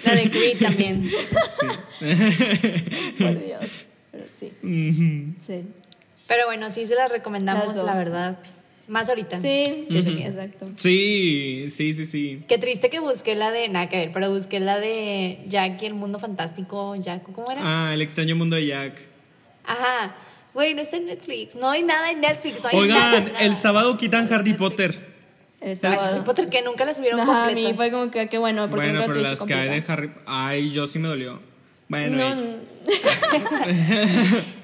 La 0.05 0.15
de 0.15 0.31
Creed 0.31 0.59
también. 0.61 1.11
Por 3.19 3.45
Dios. 3.45 3.65
Pero 4.13 4.25
sí, 4.39 4.53
sí. 5.47 5.63
Pero 6.29 6.47
bueno, 6.47 6.71
sí 6.71 6.87
se 6.87 6.95
las 6.95 7.11
recomendamos, 7.11 7.75
Las 7.75 7.85
la 7.85 7.95
verdad. 7.97 8.39
Más 8.91 9.09
ahorita. 9.09 9.39
Sí, 9.39 9.87
exacto. 9.89 10.67
Sí, 10.75 11.67
sí, 11.71 11.95
sí, 11.95 12.07
sí. 12.07 12.43
Qué 12.49 12.59
triste 12.59 12.91
que 12.91 12.99
busqué 12.99 13.37
la 13.37 13.53
de, 13.53 13.69
nada 13.69 13.89
que 13.89 13.97
ver, 13.97 14.11
pero 14.13 14.31
busqué 14.31 14.59
la 14.59 14.81
de 14.81 15.39
Jack 15.47 15.81
y 15.83 15.87
el 15.87 15.95
mundo 15.95 16.19
fantástico, 16.19 16.97
Jack, 16.97 17.23
¿cómo 17.23 17.49
era? 17.49 17.61
Ah, 17.63 17.95
el 17.95 18.03
extraño 18.03 18.35
mundo 18.35 18.57
de 18.57 18.67
Jack. 18.67 19.01
Ajá. 19.65 20.17
Güey, 20.55 20.75
no 20.75 20.83
está 20.83 20.97
en 20.97 21.05
Netflix. 21.05 21.55
No 21.55 21.71
hay 21.71 21.85
nada 21.85 22.11
en 22.11 22.21
Netflix. 22.21 22.61
No 22.65 22.69
hay 22.69 22.89
nada, 22.89 23.11
Oigan, 23.13 23.33
nada. 23.33 23.39
el 23.47 23.55
sábado 23.55 23.97
quitan 23.97 24.29
No 24.29 24.35
Harry 24.35 24.51
Netflix. 24.51 24.59
Potter. 24.59 24.99
El 25.61 25.69
Harry 25.69 25.77
sábado. 25.77 26.25
Potter 26.25 26.49
que 26.49 26.63
nunca 26.63 26.85
la 26.85 26.93
subieron 26.93 27.21
Ajá, 27.21 27.45
a 27.45 27.47
mí 27.53 27.63
completas. 27.63 27.77
fue 27.77 27.91
como 27.93 28.11
que, 28.11 28.29
qué 28.29 28.39
bueno, 28.39 28.69
porque 28.69 28.87
Bueno, 28.87 29.01
nunca 29.03 29.13
pero 29.13 29.23
las 29.23 29.41
que 29.45 29.55
hay 29.55 29.69
de 29.69 29.77
completa. 29.85 29.93
Harry 29.93 30.11
Ay, 30.27 30.73
yo 30.73 30.89
sí 30.89 30.99
me 30.99 31.07
dolió. 31.07 31.41
Bueno, 31.91 32.17
No, 32.17 32.41
X. 32.41 32.61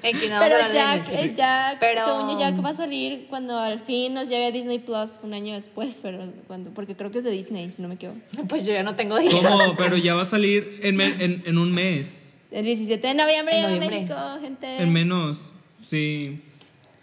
En 0.01 0.19
que 0.19 0.29
no 0.29 0.39
Pero 0.39 0.55
Jack, 0.73 1.03
es 1.11 1.35
Jack, 1.35 1.77
Pero- 1.79 2.05
según 2.05 2.29
yo, 2.31 2.39
Jack 2.39 2.65
va 2.65 2.69
a 2.69 2.73
salir 2.73 3.27
cuando 3.29 3.59
al 3.59 3.79
fin 3.79 4.13
nos 4.13 4.29
llegue 4.29 4.45
a 4.47 4.51
Disney 4.51 4.79
Plus, 4.79 5.19
un 5.23 5.33
año 5.33 5.53
después, 5.53 5.99
pero 6.01 6.19
cuando, 6.47 6.71
porque 6.73 6.95
creo 6.95 7.11
que 7.11 7.17
es 7.19 7.23
de 7.25 7.31
Disney, 7.31 7.69
si 7.69 7.81
no 7.81 7.89
me 7.89 7.95
equivoco. 7.95 8.17
Pues 8.47 8.65
yo 8.65 8.73
ya 8.73 8.81
no 8.83 8.95
tengo 8.95 9.19
dinero. 9.19 9.41
¿Cómo? 9.47 9.75
Pero 9.75 9.97
ya 9.97 10.15
va 10.15 10.23
a 10.23 10.25
salir 10.25 10.79
en, 10.83 10.95
me- 10.95 11.13
en, 11.23 11.43
en 11.45 11.57
un 11.57 11.73
mes. 11.73 12.37
El 12.49 12.63
17 12.65 13.05
de 13.05 13.13
noviembre 13.13 13.57
En 13.57 13.63
noviembre. 13.63 13.89
México, 13.89 14.15
gente. 14.41 14.77
En 14.81 14.93
menos. 14.93 15.37
Sí. 15.79 16.41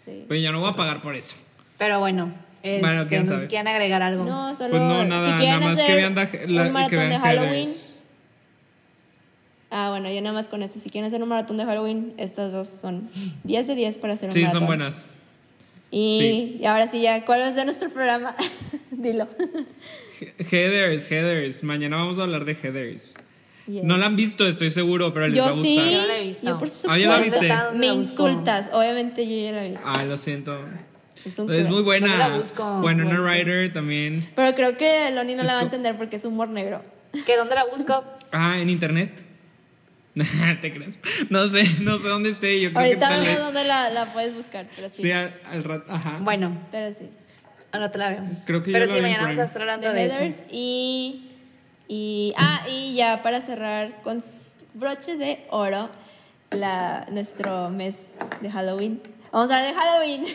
Sí. 0.05 0.25
Pero 0.27 0.41
ya 0.41 0.51
no 0.51 0.59
voy 0.59 0.69
a 0.71 0.73
pagar 0.75 1.01
por 1.01 1.15
eso. 1.15 1.35
Pero 1.77 1.99
bueno, 1.99 2.33
este, 2.63 2.79
Bueno, 2.79 3.05
quién 3.07 3.21
no 3.21 3.25
sé 3.25 3.29
sabe. 3.31 3.41
si 3.41 3.47
quieren 3.47 3.67
agregar 3.67 4.01
algo. 4.01 4.23
No, 4.25 4.55
solo 4.55 4.71
Pues 4.71 4.81
no, 4.81 5.05
nada, 5.05 5.31
si 5.33 5.37
quieren 5.37 5.59
nada 5.59 5.71
más 5.71 5.77
que 5.77 5.83
hacer 5.83 5.95
vean 5.97 6.15
la- 6.15 6.23
un 6.63 6.67
que 6.67 6.71
maratón 6.71 6.97
vean 6.97 7.09
de 7.09 7.19
Halloween. 7.19 7.69
Ah, 9.77 9.89
bueno, 9.89 10.09
yo 10.09 10.21
nada 10.21 10.33
más 10.33 10.47
con 10.47 10.63
eso. 10.63 10.79
Si 10.79 10.89
quieren 10.89 11.05
hacer 11.09 11.21
un 11.21 11.27
maratón 11.27 11.57
de 11.57 11.65
Halloween, 11.65 12.13
estas 12.17 12.53
dos 12.53 12.69
son 12.69 13.09
10 13.43 13.67
de 13.67 13.75
10 13.75 13.97
para 13.97 14.13
hacer 14.13 14.29
un 14.29 14.33
Sí, 14.33 14.39
maratón. 14.39 14.61
son 14.61 14.67
buenas. 14.67 15.07
Y, 15.91 16.17
Sí. 16.21 16.57
y 16.61 16.65
ahora 16.65 16.89
sí, 16.89 17.01
ya, 17.01 17.25
¿cuál 17.25 17.41
es 17.41 17.55
de 17.55 17.65
nuestro 17.65 17.89
programa? 17.89 18.35
Dilo. 18.91 19.27
He- 20.21 20.33
Heathers, 20.45 21.11
Heathers. 21.11 21.63
Mañana 21.63 21.97
vamos 21.97 22.19
a 22.19 22.23
hablar 22.23 22.45
de 22.45 22.53
Heathers. 22.55 23.15
Yes. 23.67 23.83
No 23.83 23.97
la 23.97 24.05
han 24.05 24.15
visto, 24.15 24.47
estoy 24.47 24.71
seguro, 24.71 25.13
pero 25.13 25.27
les 25.27 25.37
va 25.41 25.47
a 25.47 25.49
Yo 25.49 25.55
gustar. 25.57 25.65
sí. 25.85 25.91
Yo 25.91 26.01
no 26.01 26.07
la 26.07 26.17
he 26.19 26.23
visto. 26.27 26.45
Yo 26.47 26.57
por 26.59 26.67
Ah, 26.87 26.97
¿ya 26.97 27.07
la 27.09 27.15
supuesto. 27.17 27.39
viste? 27.41 27.55
¿Dónde 27.55 27.79
Me 27.79 27.87
la 27.87 27.93
busco? 27.95 28.29
insultas. 28.29 28.69
Obviamente 28.71 29.27
yo 29.27 29.43
ya 29.45 29.51
la 29.51 29.63
vi. 29.67 29.73
Ah, 29.83 30.05
lo 30.05 30.15
siento. 30.15 30.57
Es, 31.25 31.37
un 31.37 31.51
Es 31.51 31.67
muy 31.67 31.81
buena. 31.81 32.07
¿Dónde 32.07 32.23
la 32.29 32.37
busco? 32.37 32.75
Es 32.75 32.81
buenísima. 32.81 33.17
Ryder 33.33 33.73
también. 33.73 34.29
Pero 34.35 34.55
creo 34.55 34.77
que 34.77 35.11
Loni 35.11 35.33
no 35.35 35.41
Es 35.41 35.47
la 35.47 35.55
va 35.55 35.59
a 35.59 35.63
entender 35.63 35.97
porque 35.97 36.15
es 36.15 36.23
humor 36.25 36.47
negro. 36.47 36.81
¿Que 37.25 37.35
dónde 37.35 37.55
la 37.55 37.65
busco? 37.65 38.03
Ah, 38.31 38.57
en 38.59 38.69
internet. 38.69 39.25
¿Te 40.61 40.73
crees? 40.73 40.97
No 41.29 41.47
sé, 41.49 41.63
no 41.81 41.97
sé 41.97 42.07
dónde 42.07 42.29
esté. 42.29 42.59
Yo 42.61 42.69
creo 42.71 42.81
que 42.83 42.87
Ahorita 42.89 43.09
tal 43.09 43.19
vemos 43.21 43.33
vez. 43.35 43.43
dónde 43.43 43.63
la, 43.65 43.89
la 43.89 44.05
puedes 44.13 44.33
buscar, 44.33 44.65
pero 44.75 44.87
sí. 44.91 45.01
Sí, 45.03 45.11
al, 45.11 45.33
al 45.45 45.63
rato. 45.63 45.91
Ajá. 45.91 46.19
Bueno, 46.21 46.57
Pero 46.71 46.93
sí. 46.93 47.09
ahora 47.71 47.91
te 47.91 47.97
la 47.97 48.09
veo. 48.11 48.23
Creo 48.45 48.63
que 48.63 48.71
Pero 48.71 48.85
la 48.85 48.95
sí, 48.95 49.01
mañana 49.01 49.23
vamos 49.23 49.39
a 49.39 49.43
estar 49.43 49.61
hablando 49.61 49.91
de 49.91 50.07
de 50.07 50.25
eso. 50.27 50.45
Y, 50.51 51.27
y 51.87 52.33
ah 52.37 52.65
y 52.69 52.95
ya 52.95 53.21
para 53.23 53.41
cerrar 53.41 54.01
con 54.03 54.23
broche 54.73 55.17
de 55.17 55.45
oro 55.49 55.89
la 56.51 57.05
nuestro 57.11 57.69
mes 57.69 58.11
de 58.41 58.49
Halloween 58.51 59.01
vamos 59.31 59.51
a 59.51 59.57
hablar 59.57 59.73
de 59.73 59.79
Halloween 59.79 60.25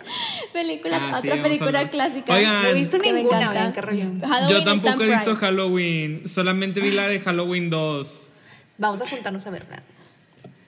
película 0.52 0.98
Ah, 1.12 1.20
sí, 1.20 1.28
otra 1.28 1.40
a 1.40 1.42
película 1.44 1.90
clásica 1.90 2.34
Oigan. 2.34 2.62
No 2.62 2.68
he 2.70 2.74
visto 2.74 2.98
que 2.98 3.12
me 3.12 3.18
ninguna, 3.20 3.38
encanta. 3.42 3.58
oigan, 3.60 3.72
qué 3.72 3.80
rollo. 3.82 4.04
Halloween 4.28 4.48
Yo 4.58 4.64
tampoco 4.64 5.02
he 5.02 5.06
visto 5.06 5.24
Prime. 5.24 5.36
Halloween. 5.38 6.28
Solamente 6.28 6.80
vi 6.80 6.90
la 6.90 7.06
de 7.08 7.20
Halloween 7.24 7.70
2. 7.70 8.32
Vamos 8.78 9.02
a 9.02 9.08
juntarnos 9.08 9.46
a 9.46 9.50
verla. 9.50 9.82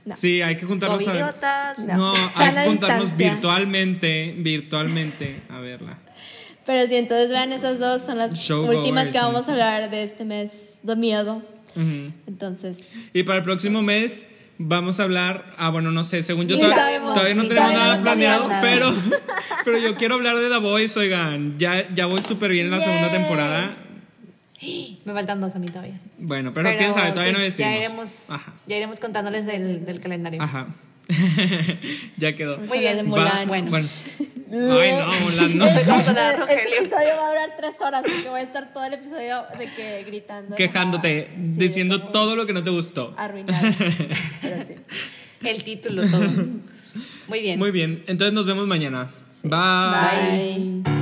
No. 0.04 0.14
Sí, 0.16 0.42
hay 0.42 0.56
que 0.56 0.66
juntarnos 0.66 1.06
a 1.06 1.12
ver. 1.12 1.22
Covidiotas. 1.22 1.78
No, 1.78 2.12
hay 2.34 2.54
que 2.54 2.64
juntarnos 2.66 3.08
distancia. 3.10 3.32
virtualmente, 3.32 4.34
virtualmente 4.38 5.40
a 5.50 5.60
verla. 5.60 5.98
pero 6.66 6.86
sí 6.88 6.96
entonces 6.96 7.28
vean 7.30 7.52
esas 7.52 7.78
dos 7.78 8.02
son 8.02 8.18
las 8.18 8.32
Showgoers, 8.34 8.78
últimas 8.78 9.08
que 9.08 9.18
vamos 9.18 9.44
sí. 9.44 9.50
a 9.50 9.54
hablar 9.54 9.90
de 9.90 10.02
este 10.04 10.24
mes 10.24 10.78
de 10.82 10.96
miedo 10.96 11.42
Ujú. 11.76 12.12
entonces 12.26 12.92
Y 13.12 13.22
para 13.24 13.38
el 13.38 13.44
próximo 13.44 13.82
mes 13.82 14.26
vamos 14.58 15.00
a 15.00 15.04
hablar, 15.04 15.52
ah 15.58 15.70
bueno, 15.70 15.90
no 15.90 16.02
sé, 16.04 16.22
según 16.22 16.46
yo 16.48 16.56
todavía, 16.56 16.76
sabemos, 16.76 17.14
todavía 17.14 17.34
no 17.34 17.42
tenemos 17.48 17.62
sabemos, 17.70 17.82
nada 17.82 17.96
no 17.96 18.02
planeado, 18.02 18.48
nada. 18.48 18.60
pero 18.62 18.94
pero 19.64 19.78
yo 19.78 19.94
quiero 19.96 20.14
hablar 20.16 20.36
de 20.38 20.48
The 20.48 20.58
Voice, 20.58 20.98
oigan, 20.98 21.58
ya 21.58 21.88
ya 21.94 22.06
voy 22.06 22.22
súper 22.22 22.50
bien 22.52 22.66
en 22.66 22.72
la 22.72 22.80
segunda 22.82 23.10
temporada. 23.10 23.76
Me 24.62 25.12
faltan 25.12 25.40
dos 25.40 25.54
a 25.56 25.58
mí 25.58 25.66
todavía. 25.68 26.00
Bueno, 26.18 26.52
pero, 26.52 26.70
quién 26.76 26.92
sabe, 26.92 27.12
todavía 27.12 27.32
sí, 27.32 27.38
no 27.38 27.44
decidimos. 27.44 27.72
Ya 27.72 27.78
iremos, 27.78 28.30
Ajá. 28.30 28.52
ya 28.66 28.76
iremos 28.76 29.00
contándoles 29.00 29.46
del, 29.46 29.86
del 29.86 30.00
calendario. 30.00 30.42
Ajá. 30.42 30.66
ya 32.16 32.34
quedó. 32.34 32.58
Muy 32.58 32.78
bien. 32.78 32.96
de 32.96 33.02
Mulan 33.02 33.48
Bueno. 33.48 33.70
bueno. 33.70 33.88
Ay, 34.52 34.92
no, 34.92 35.20
Mulan, 35.24 35.58
no. 35.58 35.64
Vamos 35.64 36.06
a 36.06 36.10
hablar, 36.10 36.46
Este 36.50 36.78
episodio 36.78 37.16
va 37.16 37.26
a 37.26 37.30
durar 37.30 37.50
tres 37.56 37.74
horas 37.80 38.02
porque 38.02 38.28
voy 38.28 38.40
a 38.40 38.42
estar 38.42 38.72
todo 38.72 38.84
el 38.84 38.94
episodio 38.94 39.44
de 39.58 39.72
que 39.72 40.04
gritando. 40.04 40.56
Quejándote. 40.56 41.30
Sí, 41.34 41.42
diciendo 41.56 42.08
todo 42.08 42.36
lo 42.36 42.46
que 42.46 42.52
no 42.52 42.62
te 42.62 42.70
gustó. 42.70 43.14
Arruinado. 43.16 43.68
Pero 44.42 44.64
sí. 44.66 44.74
El 45.42 45.64
título, 45.64 46.02
todo. 46.08 46.28
Muy 47.28 47.40
bien. 47.40 47.58
Muy 47.58 47.70
bien, 47.70 48.00
entonces 48.08 48.32
nos 48.32 48.44
vemos 48.44 48.66
mañana. 48.66 49.10
Bye. 49.42 50.82
Bye. 50.82 50.99